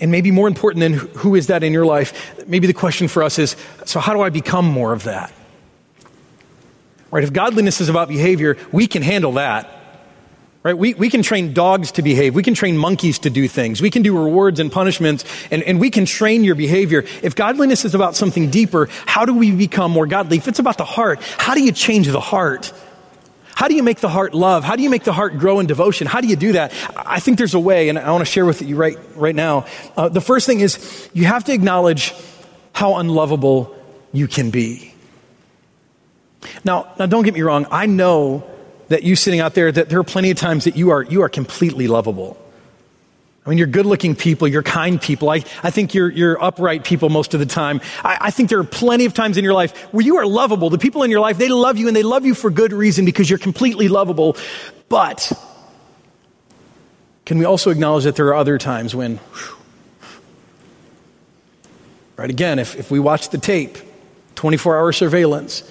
And 0.00 0.10
maybe 0.10 0.30
more 0.30 0.48
important 0.48 0.80
than 0.80 0.92
who 1.18 1.34
is 1.36 1.46
that 1.46 1.62
in 1.62 1.72
your 1.72 1.86
life, 1.86 2.34
maybe 2.46 2.66
the 2.66 2.74
question 2.74 3.08
for 3.08 3.22
us 3.22 3.38
is 3.38 3.56
so, 3.86 4.00
how 4.00 4.12
do 4.12 4.20
I 4.20 4.28
become 4.28 4.66
more 4.66 4.92
of 4.92 5.04
that? 5.04 5.32
Right? 7.10 7.22
If 7.22 7.32
godliness 7.32 7.80
is 7.80 7.88
about 7.88 8.08
behavior, 8.08 8.56
we 8.72 8.86
can 8.86 9.02
handle 9.02 9.32
that. 9.32 9.70
Right? 10.62 10.78
We, 10.78 10.94
we 10.94 11.10
can 11.10 11.22
train 11.22 11.54
dogs 11.54 11.90
to 11.92 12.02
behave. 12.02 12.36
We 12.36 12.44
can 12.44 12.54
train 12.54 12.76
monkeys 12.76 13.18
to 13.20 13.30
do 13.30 13.48
things. 13.48 13.82
We 13.82 13.90
can 13.90 14.02
do 14.02 14.16
rewards 14.16 14.60
and 14.60 14.70
punishments, 14.70 15.24
and, 15.50 15.62
and 15.64 15.80
we 15.80 15.90
can 15.90 16.06
train 16.06 16.44
your 16.44 16.54
behavior. 16.54 17.04
If 17.20 17.34
godliness 17.34 17.84
is 17.84 17.96
about 17.96 18.14
something 18.14 18.48
deeper, 18.48 18.88
how 19.04 19.24
do 19.24 19.34
we 19.34 19.50
become 19.50 19.90
more 19.90 20.06
godly? 20.06 20.36
If 20.36 20.46
it's 20.46 20.60
about 20.60 20.78
the 20.78 20.84
heart, 20.84 21.20
how 21.20 21.54
do 21.54 21.62
you 21.62 21.72
change 21.72 22.06
the 22.06 22.20
heart? 22.20 22.72
How 23.54 23.66
do 23.66 23.74
you 23.74 23.82
make 23.82 23.98
the 23.98 24.08
heart 24.08 24.34
love? 24.34 24.62
How 24.62 24.76
do 24.76 24.82
you 24.84 24.90
make 24.90 25.02
the 25.02 25.12
heart 25.12 25.36
grow 25.36 25.58
in 25.58 25.66
devotion? 25.66 26.06
How 26.06 26.20
do 26.20 26.28
you 26.28 26.36
do 26.36 26.52
that? 26.52 26.72
I 26.96 27.18
think 27.18 27.38
there's 27.38 27.54
a 27.54 27.60
way, 27.60 27.88
and 27.88 27.98
I 27.98 28.10
want 28.12 28.22
to 28.22 28.30
share 28.30 28.46
with 28.46 28.62
you 28.62 28.76
right, 28.76 28.96
right 29.16 29.34
now. 29.34 29.66
Uh, 29.96 30.08
the 30.08 30.20
first 30.20 30.46
thing 30.46 30.60
is 30.60 31.10
you 31.12 31.24
have 31.24 31.44
to 31.44 31.52
acknowledge 31.52 32.14
how 32.72 32.96
unlovable 32.96 33.76
you 34.12 34.28
can 34.28 34.50
be. 34.50 34.94
Now, 36.64 36.92
now 36.98 37.06
don't 37.06 37.24
get 37.24 37.34
me 37.34 37.42
wrong. 37.42 37.66
I 37.70 37.86
know 37.86 38.48
that 38.92 39.04
you 39.04 39.16
sitting 39.16 39.40
out 39.40 39.54
there 39.54 39.72
that 39.72 39.88
there 39.88 39.98
are 39.98 40.04
plenty 40.04 40.30
of 40.30 40.36
times 40.36 40.64
that 40.64 40.76
you 40.76 40.90
are, 40.90 41.02
you 41.02 41.22
are 41.22 41.30
completely 41.30 41.88
lovable. 41.88 42.38
I 43.44 43.48
mean, 43.48 43.56
you're 43.56 43.66
good 43.66 43.86
looking 43.86 44.14
people, 44.14 44.46
you're 44.46 44.62
kind 44.62 45.00
people. 45.00 45.30
I, 45.30 45.36
I 45.62 45.70
think 45.70 45.94
you're, 45.94 46.10
you're 46.10 46.42
upright 46.42 46.84
people 46.84 47.08
most 47.08 47.32
of 47.32 47.40
the 47.40 47.46
time. 47.46 47.80
I, 48.04 48.18
I 48.20 48.30
think 48.30 48.50
there 48.50 48.58
are 48.58 48.64
plenty 48.64 49.06
of 49.06 49.14
times 49.14 49.38
in 49.38 49.44
your 49.44 49.54
life 49.54 49.76
where 49.94 50.04
you 50.04 50.16
are 50.18 50.26
lovable. 50.26 50.68
The 50.68 50.76
people 50.76 51.04
in 51.04 51.10
your 51.10 51.20
life, 51.20 51.38
they 51.38 51.48
love 51.48 51.78
you 51.78 51.88
and 51.88 51.96
they 51.96 52.02
love 52.02 52.26
you 52.26 52.34
for 52.34 52.50
good 52.50 52.72
reason 52.72 53.06
because 53.06 53.30
you're 53.30 53.38
completely 53.38 53.88
lovable. 53.88 54.36
But 54.90 55.32
can 57.24 57.38
we 57.38 57.46
also 57.46 57.70
acknowledge 57.70 58.04
that 58.04 58.14
there 58.14 58.26
are 58.26 58.34
other 58.34 58.58
times 58.58 58.94
when, 58.94 59.16
whew, 59.16 59.56
right, 62.18 62.30
again, 62.30 62.58
if, 62.58 62.76
if 62.76 62.90
we 62.90 63.00
watch 63.00 63.30
the 63.30 63.38
tape, 63.38 63.78
24 64.34 64.76
hour 64.76 64.92
surveillance, 64.92 65.64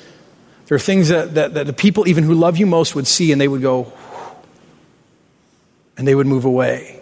there 0.72 0.78
are 0.78 0.80
things 0.80 1.10
that, 1.10 1.34
that, 1.34 1.56
that 1.56 1.68
the 1.68 1.74
people, 1.74 2.08
even 2.08 2.24
who 2.24 2.34
love 2.34 2.56
you 2.56 2.66
most, 2.66 2.96
would 2.96 3.06
see 3.06 3.34
and 3.34 3.42
they 3.42 3.48
would 3.50 3.62
go, 3.62 3.92
and 5.98 6.08
they 6.08 6.16
would 6.16 6.28
move 6.28 6.46
away. 6.46 7.02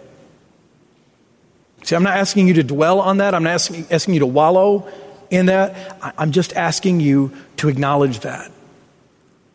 See, 1.84 1.94
I'm 1.94 2.02
not 2.02 2.16
asking 2.16 2.48
you 2.48 2.54
to 2.54 2.64
dwell 2.64 2.98
on 2.98 3.18
that. 3.18 3.32
I'm 3.32 3.44
not 3.44 3.50
asking, 3.50 3.86
asking 3.88 4.14
you 4.14 4.20
to 4.20 4.26
wallow 4.26 4.90
in 5.30 5.46
that. 5.46 5.96
I'm 6.18 6.32
just 6.32 6.52
asking 6.54 6.98
you 6.98 7.32
to 7.58 7.68
acknowledge 7.68 8.18
that. 8.20 8.50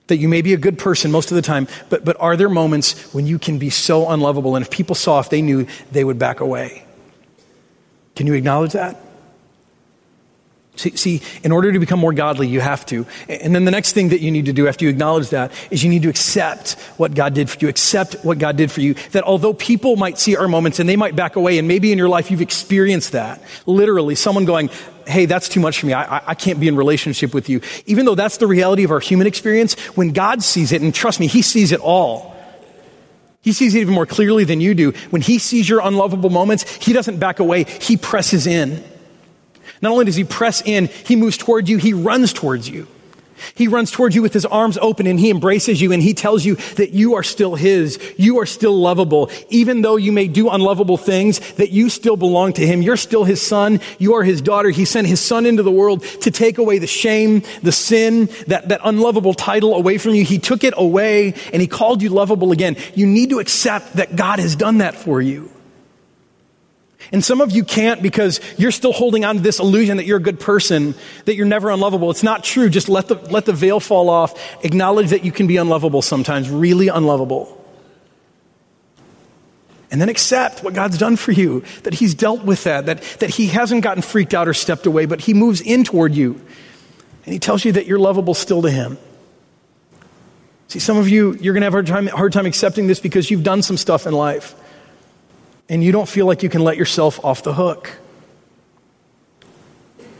That 0.08 0.16
you 0.16 0.30
may 0.30 0.42
be 0.42 0.54
a 0.54 0.58
good 0.58 0.80
person 0.80 1.12
most 1.12 1.32
of 1.32 1.36
the 1.36 1.42
time, 1.42 1.68
but, 1.90 2.06
but 2.06 2.16
are 2.18 2.38
there 2.38 2.48
moments 2.48 3.14
when 3.14 3.28
you 3.28 3.38
can 3.38 3.60
be 3.60 3.70
so 3.70 4.10
unlovable? 4.10 4.56
And 4.56 4.64
if 4.64 4.72
people 4.72 4.96
saw, 4.96 5.20
if 5.20 5.30
they 5.30 5.42
knew, 5.42 5.68
they 5.92 6.06
would 6.06 6.20
back 6.20 6.40
away? 6.40 6.86
Can 8.16 8.28
you 8.28 8.34
acknowledge 8.34 8.72
that? 8.72 8.96
See, 10.76 10.96
see, 10.98 11.22
in 11.44 11.52
order 11.52 11.72
to 11.72 11.80
become 11.80 12.00
more 12.00 12.14
godly, 12.14 12.48
you 12.48 12.60
have 12.60 12.86
to. 12.88 13.06
And 13.30 13.56
then 13.56 13.66
the 13.66 13.72
next 13.72 13.94
thing 13.94 14.10
that 14.10 14.20
you 14.20 14.30
need 14.30 14.46
to 14.46 14.54
do 14.54 14.68
after 14.68 14.84
you 14.84 14.92
acknowledge 14.92 15.30
that 15.30 15.52
is 15.72 15.84
you 15.84 15.90
need 15.90 16.04
to 16.04 16.10
accept 16.10 16.74
what 16.98 17.14
God 17.14 17.34
did 17.34 17.50
for 17.50 17.60
you. 17.60 17.70
Accept 17.70 18.16
what 18.26 18.40
God 18.40 18.58
did 18.58 18.72
for 18.72 18.82
you. 18.82 18.96
That 19.12 19.24
although 19.24 19.54
people 19.54 19.96
might 19.96 20.20
see 20.20 20.36
our 20.36 20.48
moments 20.48 20.80
and 20.80 20.90
they 20.90 20.98
might 20.98 21.16
back 21.16 21.38
away, 21.38 21.58
and 21.58 21.68
maybe 21.68 21.92
in 21.92 21.98
your 21.98 22.10
life 22.10 22.30
you've 22.30 22.42
experienced 22.42 23.14
that. 23.14 23.42
Literally, 23.66 24.16
someone 24.16 24.46
going, 24.46 24.70
hey, 25.08 25.26
that's 25.26 25.48
too 25.48 25.60
much 25.60 25.80
for 25.80 25.86
me. 25.86 25.94
I, 25.94 26.32
I 26.32 26.36
can't 26.36 26.60
be 26.60 26.68
in 26.68 26.76
relationship 26.76 27.34
with 27.34 27.50
you. 27.50 27.62
Even 27.86 28.06
though 28.06 28.16
that's 28.16 28.38
the 28.38 28.48
reality 28.48 28.84
of 28.84 28.92
our 28.92 29.00
human 29.00 29.28
experience, 29.28 29.74
when 29.96 30.12
God 30.12 30.44
sees 30.44 30.72
it, 30.72 30.82
and 30.82 30.94
trust 30.94 31.20
me, 31.20 31.28
He 31.28 31.42
sees 31.42 31.72
it 31.72 31.80
all. 31.80 32.36
He 33.42 33.54
sees 33.54 33.76
it 33.76 33.80
even 33.80 33.94
more 33.94 34.08
clearly 34.08 34.44
than 34.44 34.60
you 34.60 34.74
do. 34.74 34.92
When 35.12 35.22
He 35.22 35.38
sees 35.38 35.70
your 35.70 35.80
unlovable 35.82 36.32
moments, 36.32 36.64
He 36.78 36.94
doesn't 36.94 37.20
back 37.20 37.40
away. 37.40 37.64
He 37.64 37.96
presses 37.96 38.48
in. 38.48 38.84
Not 39.82 39.92
only 39.92 40.06
does 40.06 40.16
he 40.16 40.24
press 40.24 40.62
in, 40.62 40.88
he 40.88 41.16
moves 41.16 41.38
toward 41.38 41.68
you, 41.70 41.78
he 41.78 41.94
runs 41.94 42.34
towards 42.34 42.70
you. 42.70 42.88
He 43.54 43.68
runs 43.68 43.92
towards 43.92 44.16
you 44.16 44.22
with 44.22 44.34
his 44.34 44.46
arms 44.46 44.78
open 44.78 45.08
and 45.08 45.20
he 45.20 45.30
embraces 45.30 45.82
you 45.82 45.92
and 45.92 46.02
he 46.02 46.14
tells 46.14 46.46
you 46.46 46.56
that 46.76 46.92
you 46.92 47.16
are 47.16 47.24
still 47.24 47.56
his. 47.56 48.00
You 48.18 48.40
are 48.40 48.46
still 48.46 48.78
lovable. 48.78 49.30
Even 49.50 49.82
though 49.82 49.98
you 49.98 50.12
may 50.12 50.28
do 50.28 50.50
unlovable 50.50 50.98
things, 50.98 51.40
that 51.54 51.72
you 51.72 51.90
still 51.90 52.18
belong 52.18 52.54
to 52.54 52.66
him. 52.66 52.82
You're 52.82 52.98
still 52.98 53.24
his 53.24 53.42
son. 53.42 53.82
You 54.00 54.16
are 54.16 54.24
his 54.24 54.42
daughter. 54.42 54.70
He 54.70 54.86
sent 54.86 55.08
his 55.08 55.20
son 55.20 55.46
into 55.46 55.64
the 55.64 55.72
world 55.72 56.04
to 56.22 56.32
take 56.32 56.58
away 56.58 56.80
the 56.80 56.88
shame, 56.88 57.44
the 57.62 57.72
sin, 57.72 58.30
that, 58.48 58.70
that 58.70 58.82
unlovable 58.84 59.34
title 59.34 59.76
away 59.76 59.98
from 59.98 60.16
you. 60.16 60.24
He 60.24 60.40
took 60.40 60.64
it 60.64 60.74
away 60.78 61.34
and 61.52 61.62
he 61.62 61.68
called 61.68 62.02
you 62.02 62.10
lovable 62.10 62.52
again. 62.52 62.78
You 62.96 63.06
need 63.06 63.30
to 63.32 63.40
accept 63.40 63.94
that 63.94 64.16
God 64.16 64.40
has 64.40 64.56
done 64.56 64.80
that 64.80 64.96
for 64.96 65.22
you. 65.22 65.52
And 67.12 67.24
some 67.24 67.42
of 67.42 67.52
you 67.52 67.64
can't 67.64 68.02
because 68.02 68.40
you're 68.58 68.72
still 68.72 68.94
holding 68.94 69.26
on 69.26 69.36
to 69.36 69.42
this 69.42 69.60
illusion 69.60 69.98
that 69.98 70.06
you're 70.06 70.18
a 70.18 70.22
good 70.22 70.40
person, 70.40 70.96
that 71.26 71.36
you're 71.36 71.46
never 71.46 71.70
unlovable. 71.70 72.10
It's 72.12 72.24
not 72.24 72.44
true. 72.44 72.70
Just 72.70 72.90
let 72.90 73.08
the, 73.08 73.16
let 73.16 73.46
the 73.46 73.54
veil 73.54 73.80
fall 73.80 74.10
off. 74.10 74.64
Acknowledge 74.64 75.12
that 75.12 75.24
you 75.24 75.32
can 75.32 75.48
be 75.48 75.58
unlovable 75.58 76.02
sometimes, 76.02 76.50
really 76.50 76.88
unlovable. 76.88 77.62
And 79.92 80.02
then 80.02 80.10
accept 80.10 80.64
what 80.64 80.74
God's 80.74 80.98
done 80.98 81.16
for 81.16 81.32
you, 81.32 81.64
that 81.84 81.94
He's 81.94 82.16
dealt 82.16 82.44
with 82.44 82.64
that, 82.64 82.88
that, 82.88 83.02
that 83.20 83.30
He 83.30 83.48
hasn't 83.48 83.84
gotten 83.84 84.02
freaked 84.02 84.34
out 84.34 84.48
or 84.48 84.54
stepped 84.54 84.86
away, 84.86 85.06
but 85.06 85.22
He 85.22 85.34
moves 85.34 85.62
in 85.62 85.84
toward 85.84 86.14
you. 86.14 86.34
And 87.26 87.34
He 87.34 87.40
tells 87.40 87.64
you 87.64 87.72
that 87.74 87.86
you're 87.86 88.00
lovable 88.00 88.34
still 88.34 88.64
to 88.64 88.72
Him. 88.72 88.98
See, 90.68 90.80
some 90.80 90.98
of 90.98 91.08
you, 91.08 91.34
you're 91.36 91.54
going 91.54 91.62
to 91.62 91.66
have 91.66 91.74
a 91.74 91.78
hard 91.78 91.88
time, 91.88 92.08
hard 92.08 92.34
time 92.34 92.46
accepting 92.48 92.88
this 92.88 93.00
because 93.00 93.30
you've 93.30 93.44
done 93.44 93.62
some 93.62 93.78
stuff 93.78 94.08
in 94.08 94.14
life 94.14 94.56
and 95.70 95.84
you 95.84 95.92
don't 95.92 96.08
feel 96.08 96.26
like 96.26 96.44
you 96.44 96.50
can 96.50 96.64
let 96.64 96.78
yourself 96.78 97.24
off 97.24 97.44
the 97.44 97.54
hook. 97.54 97.92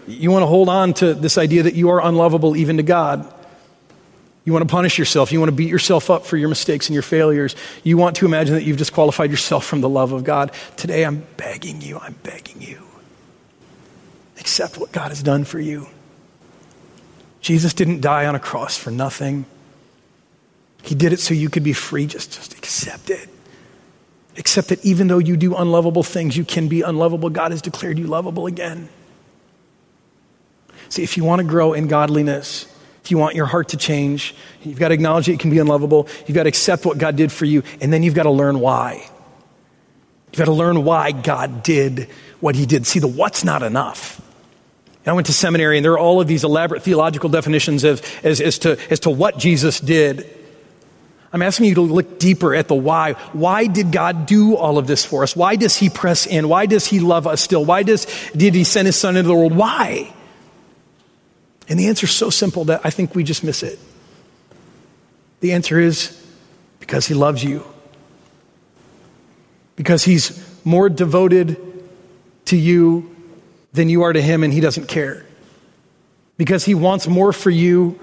You 0.08 0.32
want 0.32 0.44
to 0.44 0.48
hold 0.48 0.70
on 0.70 0.94
to 0.96 1.14
this 1.14 1.38
idea 1.38 1.64
that 1.64 1.74
you 1.74 1.90
are 1.90 2.02
unlovable 2.02 2.56
even 2.56 2.78
to 2.78 2.84
God. 2.84 3.32
You 4.44 4.54
want 4.54 4.68
to 4.68 4.72
punish 4.72 5.00
yourself. 5.00 5.32
You 5.32 5.40
want 5.40 5.50
to 5.50 5.56
beat 5.56 5.70
yourself 5.70 6.12
up 6.12 6.26
for 6.26 6.38
your 6.38 6.50
mistakes 6.50 6.88
and 6.88 6.94
your 6.94 7.02
failures. 7.02 7.56
You 7.84 7.98
want 7.98 8.18
to 8.18 8.26
imagine 8.26 8.54
that 8.54 8.64
you've 8.64 8.78
disqualified 8.78 9.32
yourself 9.32 9.66
from 9.66 9.82
the 9.82 9.90
love 9.90 10.12
of 10.12 10.24
God. 10.24 10.52
Today, 10.78 11.04
I'm 11.04 11.26
begging 11.38 11.82
you, 11.82 11.98
I'm 11.98 12.16
begging 12.22 12.62
you. 12.62 12.84
Accept 14.40 14.78
what 14.78 14.92
God 14.92 15.10
has 15.10 15.24
done 15.24 15.44
for 15.44 15.60
you. 15.60 15.88
Jesus 17.42 17.74
didn't 17.74 18.02
die 18.02 18.28
on 18.28 18.36
a 18.36 18.40
cross 18.40 18.78
for 18.78 18.92
nothing. 18.92 19.46
He 20.84 20.94
did 20.94 21.14
it 21.14 21.20
so 21.20 21.34
you 21.34 21.50
could 21.50 21.64
be 21.64 21.74
free. 21.74 22.06
Just, 22.06 22.34
just 22.34 22.56
accept 22.56 23.10
it. 23.10 23.30
Except 24.38 24.70
that 24.70 24.84
even 24.86 25.08
though 25.08 25.18
you 25.18 25.38
do 25.38 25.56
unlovable 25.56 26.04
things, 26.04 26.36
you 26.36 26.44
can 26.44 26.68
be 26.68 26.82
unlovable. 26.82 27.30
God 27.30 27.52
has 27.52 27.62
declared 27.62 27.98
you 27.98 28.08
lovable 28.08 28.48
again. 28.48 28.90
See, 30.90 31.04
if 31.04 31.18
you 31.18 31.24
want 31.24 31.40
to 31.40 31.48
grow 31.48 31.74
in 31.74 31.88
godliness, 31.88 32.68
if 33.04 33.12
you 33.12 33.18
want 33.18 33.36
your 33.36 33.46
heart 33.46 33.70
to 33.70 33.78
change, 33.78 34.36
you've 34.64 34.80
got 34.80 34.90
to 34.90 34.94
acknowledge 34.94 35.28
that 35.28 35.32
you 35.32 35.38
can 35.38 35.52
be 35.52 35.60
unlovable. 35.60 36.08
You've 36.26 36.36
got 36.36 36.44
to 36.44 36.50
accept 36.50 36.86
what 36.86 36.98
God 36.98 37.16
did 37.16 37.32
for 37.32 37.46
you, 37.46 37.64
and 37.80 37.94
then 37.94 38.04
you've 38.04 38.16
got 38.16 38.24
to 38.24 38.32
learn 38.32 38.60
why. 38.60 39.08
You've 40.32 40.38
got 40.40 40.46
to 40.46 40.54
learn 40.54 40.84
why 40.84 41.12
God 41.12 41.64
did 41.64 42.10
what 42.40 42.56
he 42.56 42.66
did. 42.66 42.86
See, 42.86 43.00
the 43.00 43.08
what's 43.08 43.44
not 43.44 43.64
enough. 43.64 44.22
I 45.06 45.14
went 45.14 45.28
to 45.28 45.34
seminary, 45.34 45.78
and 45.78 45.86
there 45.86 45.94
are 45.94 46.00
all 46.00 46.20
of 46.20 46.28
these 46.28 46.44
elaborate 46.44 46.82
theological 46.82 47.30
definitions 47.30 47.84
of, 47.84 48.02
as, 48.26 48.42
as, 48.42 48.58
to, 48.60 48.80
as 48.90 49.02
to 49.02 49.12
what 49.12 49.38
Jesus 49.38 49.80
did. 49.80 50.28
I'm 51.36 51.42
asking 51.42 51.66
you 51.66 51.76
to 51.76 51.82
look 51.82 52.18
deeper 52.18 52.56
at 52.56 52.70
the 52.70 52.76
why. 52.76 53.12
Why 53.34 53.68
did 53.68 53.92
God 53.92 54.26
do 54.26 54.56
all 54.56 54.78
of 54.78 54.88
this 54.88 55.04
for 55.04 55.22
us? 55.22 55.36
Why 55.36 55.58
does 55.58 55.76
He 55.76 55.90
press 55.90 56.26
in? 56.26 56.48
Why 56.48 56.66
does 56.66 56.86
He 56.86 57.02
love 57.02 57.28
us 57.28 57.42
still? 57.42 57.66
Why 57.66 57.84
does, 57.84 58.08
did 58.34 58.56
He 58.56 58.64
send 58.64 58.86
His 58.86 58.96
Son 58.96 59.18
into 59.18 59.28
the 59.28 59.36
world? 59.36 59.54
Why? 59.54 60.14
And 61.68 61.78
the 61.78 61.88
answer 61.88 62.06
is 62.06 62.14
so 62.14 62.30
simple 62.30 62.64
that 62.66 62.80
I 62.86 62.90
think 62.90 63.16
we 63.16 63.26
just 63.26 63.44
miss 63.44 63.64
it. 63.64 63.78
The 65.42 65.52
answer 65.52 65.78
is 65.78 66.26
because 66.80 67.06
He 67.06 67.14
loves 67.14 67.44
you. 67.44 67.66
Because 69.76 70.06
He's 70.06 70.42
more 70.64 70.88
devoted 70.88 71.58
to 72.46 72.56
you 72.56 73.14
than 73.74 73.90
you 73.90 74.04
are 74.04 74.14
to 74.14 74.22
Him 74.22 74.46
and 74.46 74.54
He 74.54 74.62
doesn't 74.62 74.88
care. 74.88 75.26
Because 76.38 76.64
He 76.64 76.76
wants 76.76 77.10
more 77.10 77.34
for 77.34 77.50
you 77.50 78.00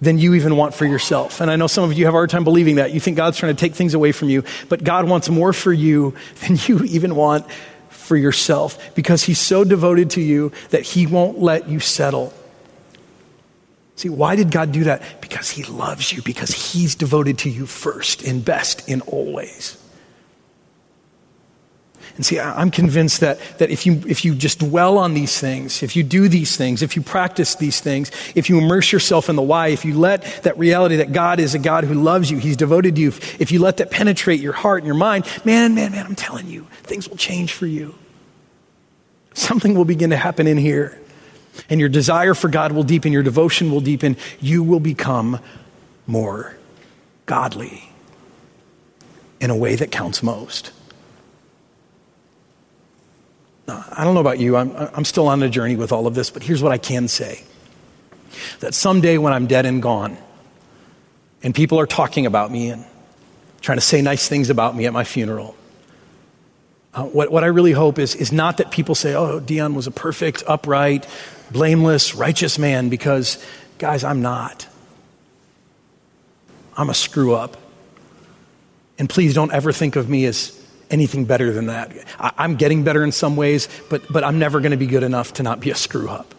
than 0.00 0.18
you 0.18 0.34
even 0.34 0.56
want 0.56 0.74
for 0.74 0.86
yourself. 0.86 1.40
And 1.40 1.50
I 1.50 1.56
know 1.56 1.66
some 1.66 1.84
of 1.84 1.92
you 1.96 2.06
have 2.06 2.14
a 2.14 2.16
hard 2.16 2.30
time 2.30 2.44
believing 2.44 2.76
that. 2.76 2.92
You 2.92 3.00
think 3.00 3.16
God's 3.16 3.36
trying 3.36 3.54
to 3.54 3.60
take 3.60 3.74
things 3.74 3.94
away 3.94 4.12
from 4.12 4.30
you, 4.30 4.44
but 4.68 4.82
God 4.82 5.08
wants 5.08 5.28
more 5.28 5.52
for 5.52 5.72
you 5.72 6.14
than 6.46 6.58
you 6.66 6.84
even 6.84 7.14
want 7.14 7.46
for 7.88 8.16
yourself 8.16 8.94
because 8.94 9.22
He's 9.22 9.38
so 9.38 9.64
devoted 9.64 10.10
to 10.10 10.20
you 10.20 10.52
that 10.70 10.82
He 10.82 11.06
won't 11.06 11.38
let 11.38 11.68
you 11.68 11.80
settle. 11.80 12.32
See, 13.96 14.08
why 14.08 14.34
did 14.34 14.50
God 14.50 14.72
do 14.72 14.84
that? 14.84 15.02
Because 15.20 15.50
He 15.50 15.62
loves 15.64 16.12
you, 16.12 16.22
because 16.22 16.72
He's 16.72 16.94
devoted 16.94 17.38
to 17.38 17.50
you 17.50 17.66
first 17.66 18.22
and 18.22 18.44
best 18.44 18.88
in 18.88 19.02
all 19.02 19.32
ways. 19.32 19.79
And 22.16 22.26
see, 22.26 22.38
I'm 22.38 22.70
convinced 22.70 23.20
that, 23.20 23.38
that 23.58 23.70
if, 23.70 23.86
you, 23.86 24.02
if 24.06 24.24
you 24.24 24.34
just 24.34 24.58
dwell 24.58 24.98
on 24.98 25.14
these 25.14 25.40
things, 25.40 25.82
if 25.82 25.96
you 25.96 26.02
do 26.02 26.28
these 26.28 26.56
things, 26.56 26.82
if 26.82 26.96
you 26.96 27.02
practice 27.02 27.54
these 27.54 27.80
things, 27.80 28.10
if 28.34 28.48
you 28.48 28.58
immerse 28.58 28.92
yourself 28.92 29.28
in 29.28 29.36
the 29.36 29.42
why, 29.42 29.68
if 29.68 29.84
you 29.84 29.98
let 29.98 30.22
that 30.42 30.58
reality 30.58 30.96
that 30.96 31.12
God 31.12 31.40
is 31.40 31.54
a 31.54 31.58
God 31.58 31.84
who 31.84 31.94
loves 31.94 32.30
you, 32.30 32.38
He's 32.38 32.56
devoted 32.56 32.96
to 32.96 33.00
you, 33.00 33.08
if 33.38 33.52
you 33.52 33.60
let 33.60 33.78
that 33.78 33.90
penetrate 33.90 34.40
your 34.40 34.52
heart 34.52 34.78
and 34.78 34.86
your 34.86 34.96
mind, 34.96 35.24
man, 35.44 35.74
man, 35.74 35.92
man, 35.92 36.04
I'm 36.04 36.16
telling 36.16 36.46
you, 36.46 36.66
things 36.82 37.08
will 37.08 37.16
change 37.16 37.52
for 37.52 37.66
you. 37.66 37.94
Something 39.34 39.74
will 39.74 39.84
begin 39.84 40.10
to 40.10 40.16
happen 40.16 40.46
in 40.46 40.56
here. 40.56 41.00
And 41.68 41.80
your 41.80 41.88
desire 41.88 42.34
for 42.34 42.48
God 42.48 42.72
will 42.72 42.82
deepen, 42.82 43.12
your 43.12 43.22
devotion 43.22 43.70
will 43.70 43.80
deepen. 43.80 44.16
You 44.40 44.62
will 44.62 44.80
become 44.80 45.40
more 46.06 46.56
godly 47.26 47.90
in 49.40 49.50
a 49.50 49.56
way 49.56 49.76
that 49.76 49.90
counts 49.90 50.22
most. 50.22 50.72
I 53.70 54.04
don't 54.04 54.14
know 54.14 54.20
about 54.20 54.38
you, 54.38 54.56
I'm, 54.56 54.72
I'm 54.76 55.04
still 55.04 55.28
on 55.28 55.42
a 55.42 55.48
journey 55.48 55.76
with 55.76 55.92
all 55.92 56.06
of 56.06 56.14
this, 56.14 56.30
but 56.30 56.42
here's 56.42 56.62
what 56.62 56.72
I 56.72 56.78
can 56.78 57.08
say 57.08 57.44
that 58.60 58.74
someday 58.74 59.18
when 59.18 59.32
I'm 59.32 59.46
dead 59.46 59.66
and 59.66 59.82
gone, 59.82 60.16
and 61.42 61.54
people 61.54 61.80
are 61.80 61.86
talking 61.86 62.26
about 62.26 62.50
me 62.50 62.70
and 62.70 62.84
trying 63.60 63.78
to 63.78 63.82
say 63.82 64.02
nice 64.02 64.28
things 64.28 64.50
about 64.50 64.76
me 64.76 64.86
at 64.86 64.92
my 64.92 65.04
funeral, 65.04 65.56
uh, 66.92 67.04
what, 67.04 67.30
what 67.30 67.44
I 67.44 67.48
really 67.48 67.72
hope 67.72 67.98
is, 67.98 68.14
is 68.14 68.32
not 68.32 68.56
that 68.56 68.70
people 68.70 68.94
say, 68.94 69.14
oh, 69.14 69.40
Dion 69.40 69.74
was 69.74 69.86
a 69.86 69.90
perfect, 69.90 70.42
upright, 70.46 71.06
blameless, 71.50 72.14
righteous 72.14 72.58
man, 72.58 72.88
because, 72.88 73.44
guys, 73.78 74.02
I'm 74.02 74.22
not. 74.22 74.66
I'm 76.76 76.90
a 76.90 76.94
screw 76.94 77.34
up. 77.34 77.56
And 78.98 79.08
please 79.08 79.34
don't 79.34 79.52
ever 79.52 79.72
think 79.72 79.96
of 79.96 80.08
me 80.08 80.24
as 80.26 80.59
anything 80.90 81.24
better 81.24 81.52
than 81.52 81.66
that. 81.66 81.92
I, 82.18 82.44
am 82.44 82.56
getting 82.56 82.82
better 82.84 83.04
in 83.04 83.12
some 83.12 83.36
ways, 83.36 83.68
but, 83.88 84.02
but 84.12 84.24
I'm 84.24 84.38
never 84.38 84.60
going 84.60 84.72
to 84.72 84.76
be 84.76 84.86
good 84.86 85.02
enough 85.02 85.34
to 85.34 85.42
not 85.42 85.60
be 85.60 85.70
a 85.70 85.74
screw 85.74 86.08
up. 86.08 86.34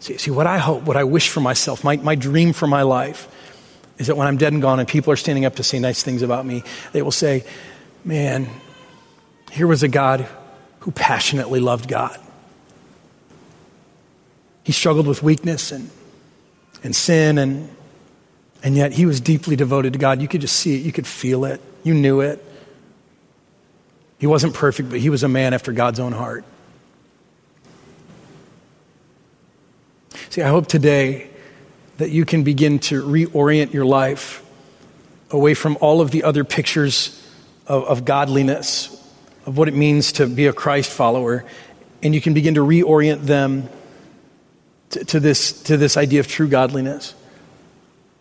See, 0.00 0.18
see, 0.18 0.30
what 0.30 0.46
I 0.46 0.58
hope, 0.58 0.82
what 0.82 0.96
I 0.96 1.04
wish 1.04 1.28
for 1.28 1.40
myself, 1.40 1.84
my, 1.84 1.96
my 1.96 2.14
dream 2.14 2.52
for 2.52 2.66
my 2.66 2.82
life, 2.82 3.28
is 3.98 4.08
that 4.08 4.16
when 4.16 4.26
I'm 4.26 4.36
dead 4.36 4.52
and 4.52 4.60
gone 4.60 4.80
and 4.80 4.88
people 4.88 5.12
are 5.12 5.16
standing 5.16 5.44
up 5.44 5.56
to 5.56 5.62
say 5.62 5.78
nice 5.78 6.02
things 6.02 6.22
about 6.22 6.44
me, 6.44 6.62
they 6.92 7.00
will 7.00 7.12
say, 7.12 7.44
Man, 8.04 8.50
here 9.50 9.66
was 9.66 9.82
a 9.82 9.88
God 9.88 10.28
who 10.80 10.90
passionately 10.90 11.58
loved 11.58 11.88
God. 11.88 12.18
He 14.62 14.72
struggled 14.72 15.06
with 15.06 15.22
weakness 15.22 15.72
and, 15.72 15.90
and 16.82 16.94
sin, 16.94 17.38
and, 17.38 17.74
and 18.62 18.76
yet 18.76 18.92
he 18.92 19.06
was 19.06 19.20
deeply 19.20 19.56
devoted 19.56 19.94
to 19.94 19.98
God. 19.98 20.20
You 20.20 20.28
could 20.28 20.42
just 20.42 20.56
see 20.56 20.76
it, 20.76 20.84
you 20.84 20.92
could 20.92 21.06
feel 21.06 21.46
it. 21.46 21.62
You 21.84 21.94
knew 21.94 22.20
it. 22.20 22.44
He 24.18 24.26
wasn't 24.26 24.54
perfect, 24.54 24.90
but 24.90 24.98
he 25.00 25.10
was 25.10 25.22
a 25.22 25.28
man 25.28 25.52
after 25.54 25.70
God's 25.70 26.00
own 26.00 26.12
heart. 26.12 26.44
See, 30.30 30.42
I 30.42 30.48
hope 30.48 30.66
today 30.66 31.30
that 31.98 32.10
you 32.10 32.24
can 32.24 32.42
begin 32.42 32.78
to 32.80 33.02
reorient 33.02 33.72
your 33.72 33.84
life 33.84 34.42
away 35.30 35.54
from 35.54 35.76
all 35.80 36.00
of 36.00 36.10
the 36.10 36.24
other 36.24 36.42
pictures 36.42 37.22
of, 37.66 37.84
of, 37.84 38.04
godliness, 38.04 38.90
of 39.46 39.58
what 39.58 39.68
it 39.68 39.74
means 39.74 40.12
to 40.12 40.26
be 40.26 40.46
a 40.46 40.52
Christ 40.52 40.90
follower, 40.90 41.44
and 42.02 42.14
you 42.14 42.20
can 42.20 42.34
begin 42.34 42.54
to 42.54 42.60
reorient 42.60 43.22
them 43.22 43.68
to, 44.90 45.04
to 45.04 45.20
this, 45.20 45.62
to 45.64 45.76
this 45.76 45.96
idea 45.96 46.20
of 46.20 46.28
true 46.28 46.48
godliness, 46.48 47.14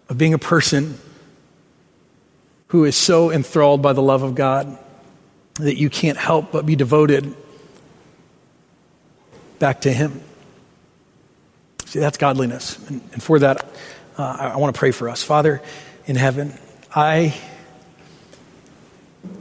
of 0.10 0.18
being 0.18 0.34
a 0.34 0.40
person 0.40 0.98
who 2.74 2.86
is 2.86 2.96
so 2.96 3.32
enthralled 3.32 3.84
by 3.84 3.94
the 3.94 4.02
love 4.02 4.24
of 4.24 4.34
God 4.34 4.80
that 5.60 5.78
you 5.78 5.92
can't 5.92 6.18
help 6.18 6.52
but 6.52 6.66
be 6.66 6.76
devoted 6.76 7.36
back 9.60 9.82
to 9.82 9.94
Him. 9.94 10.24
See, 11.86 12.00
that's 12.00 12.18
godliness. 12.18 12.80
And, 12.90 13.02
and 13.14 13.22
for 13.22 13.38
that, 13.38 13.64
uh, 14.18 14.24
I, 14.24 14.48
I 14.48 14.58
want 14.58 14.74
to 14.74 14.80
pray 14.80 14.90
for 14.90 15.08
us. 15.08 15.22
Father 15.22 15.62
in 16.08 16.16
heaven, 16.16 16.58
I 16.96 17.40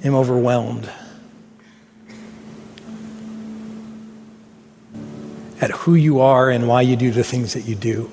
am 0.04 0.14
overwhelmed 0.14 0.90
at 5.58 5.70
who 5.70 5.94
you 5.94 6.20
are 6.20 6.50
and 6.50 6.68
why 6.68 6.82
you 6.82 6.96
do 6.96 7.10
the 7.10 7.24
things 7.24 7.54
that 7.54 7.62
you 7.62 7.76
do. 7.76 8.12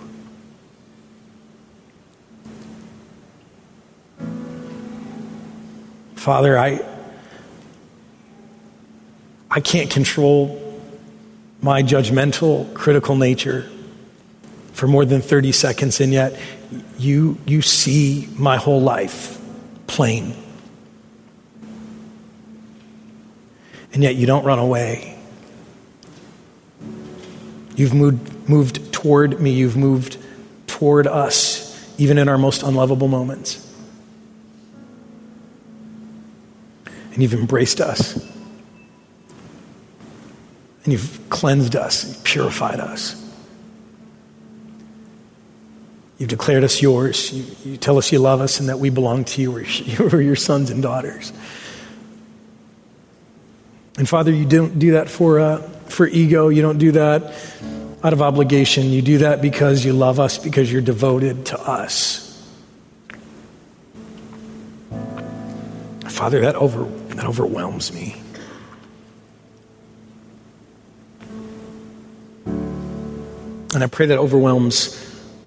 Father, 6.30 6.60
I, 6.60 6.80
I 9.50 9.62
can't 9.62 9.90
control 9.90 10.80
my 11.60 11.82
judgmental, 11.82 12.72
critical 12.76 13.16
nature 13.16 13.68
for 14.74 14.88
more 14.88 15.06
than 15.06 15.22
30 15.22 15.52
seconds, 15.54 16.00
and 16.00 16.14
yet 16.14 16.40
you, 17.00 17.40
you 17.48 17.64
see 17.64 18.30
my 18.36 18.58
whole 18.58 18.80
life 18.80 19.42
plain. 19.88 20.36
And 23.92 24.04
yet 24.04 24.14
you 24.14 24.28
don't 24.28 24.46
run 24.46 24.60
away. 24.60 25.18
You've 27.76 27.96
moved, 27.96 28.48
moved 28.48 28.94
toward 28.94 29.42
me, 29.42 29.50
you've 29.50 29.78
moved 29.78 30.20
toward 30.68 31.08
us, 31.08 32.00
even 32.00 32.20
in 32.20 32.30
our 32.30 32.38
most 32.38 32.62
unlovable 32.62 33.08
moments. 33.08 33.66
And 37.12 37.22
you've 37.22 37.34
embraced 37.34 37.82
us. 37.82 38.16
And 40.84 40.94
you've 40.94 41.20
cleansed 41.30 41.76
us 41.76 42.04
and 42.04 42.24
purified 42.24 42.80
us. 42.80 43.16
You've 46.18 46.30
declared 46.30 46.64
us 46.64 46.82
yours. 46.82 47.32
You, 47.32 47.72
you, 47.72 47.78
tell 47.78 47.98
us 47.98 48.12
you 48.12 48.20
love 48.20 48.42
us 48.42 48.60
and 48.60 48.70
that 48.70 48.80
we 48.80 48.90
belong 48.90 49.24
to 49.26 49.42
you. 49.42 49.52
We're, 49.52 49.66
we're 50.00 50.22
your 50.22 50.36
sons 50.36 50.70
and 50.70 50.84
daughters. 50.84 51.32
And 53.98 54.08
Father, 54.08 54.32
you 54.32 54.46
don't 54.46 54.80
do 54.80 54.94
that 54.94 55.10
for, 55.10 55.40
uh, 55.40 55.62
for 55.88 56.08
ego. 56.08 56.50
You 56.50 56.62
don't 56.62 56.78
do 56.78 56.92
that 56.94 57.34
out 58.04 58.14
of 58.14 58.22
obligation. 58.22 58.90
You 58.90 59.02
do 59.02 59.20
that 59.20 59.42
because 59.42 59.84
you 59.84 59.94
love 59.94 60.20
us, 60.20 60.38
because 60.38 60.72
you're 60.72 60.82
devoted 60.82 61.48
to 61.48 61.60
us. 61.60 62.26
Father, 66.08 66.42
that 66.42 66.56
over, 66.56 66.86
that 67.20 67.28
overwhelms 67.28 67.92
me. 67.92 68.16
And 72.46 73.84
I 73.84 73.88
pray 73.88 74.06
that 74.06 74.18
overwhelms 74.18 74.98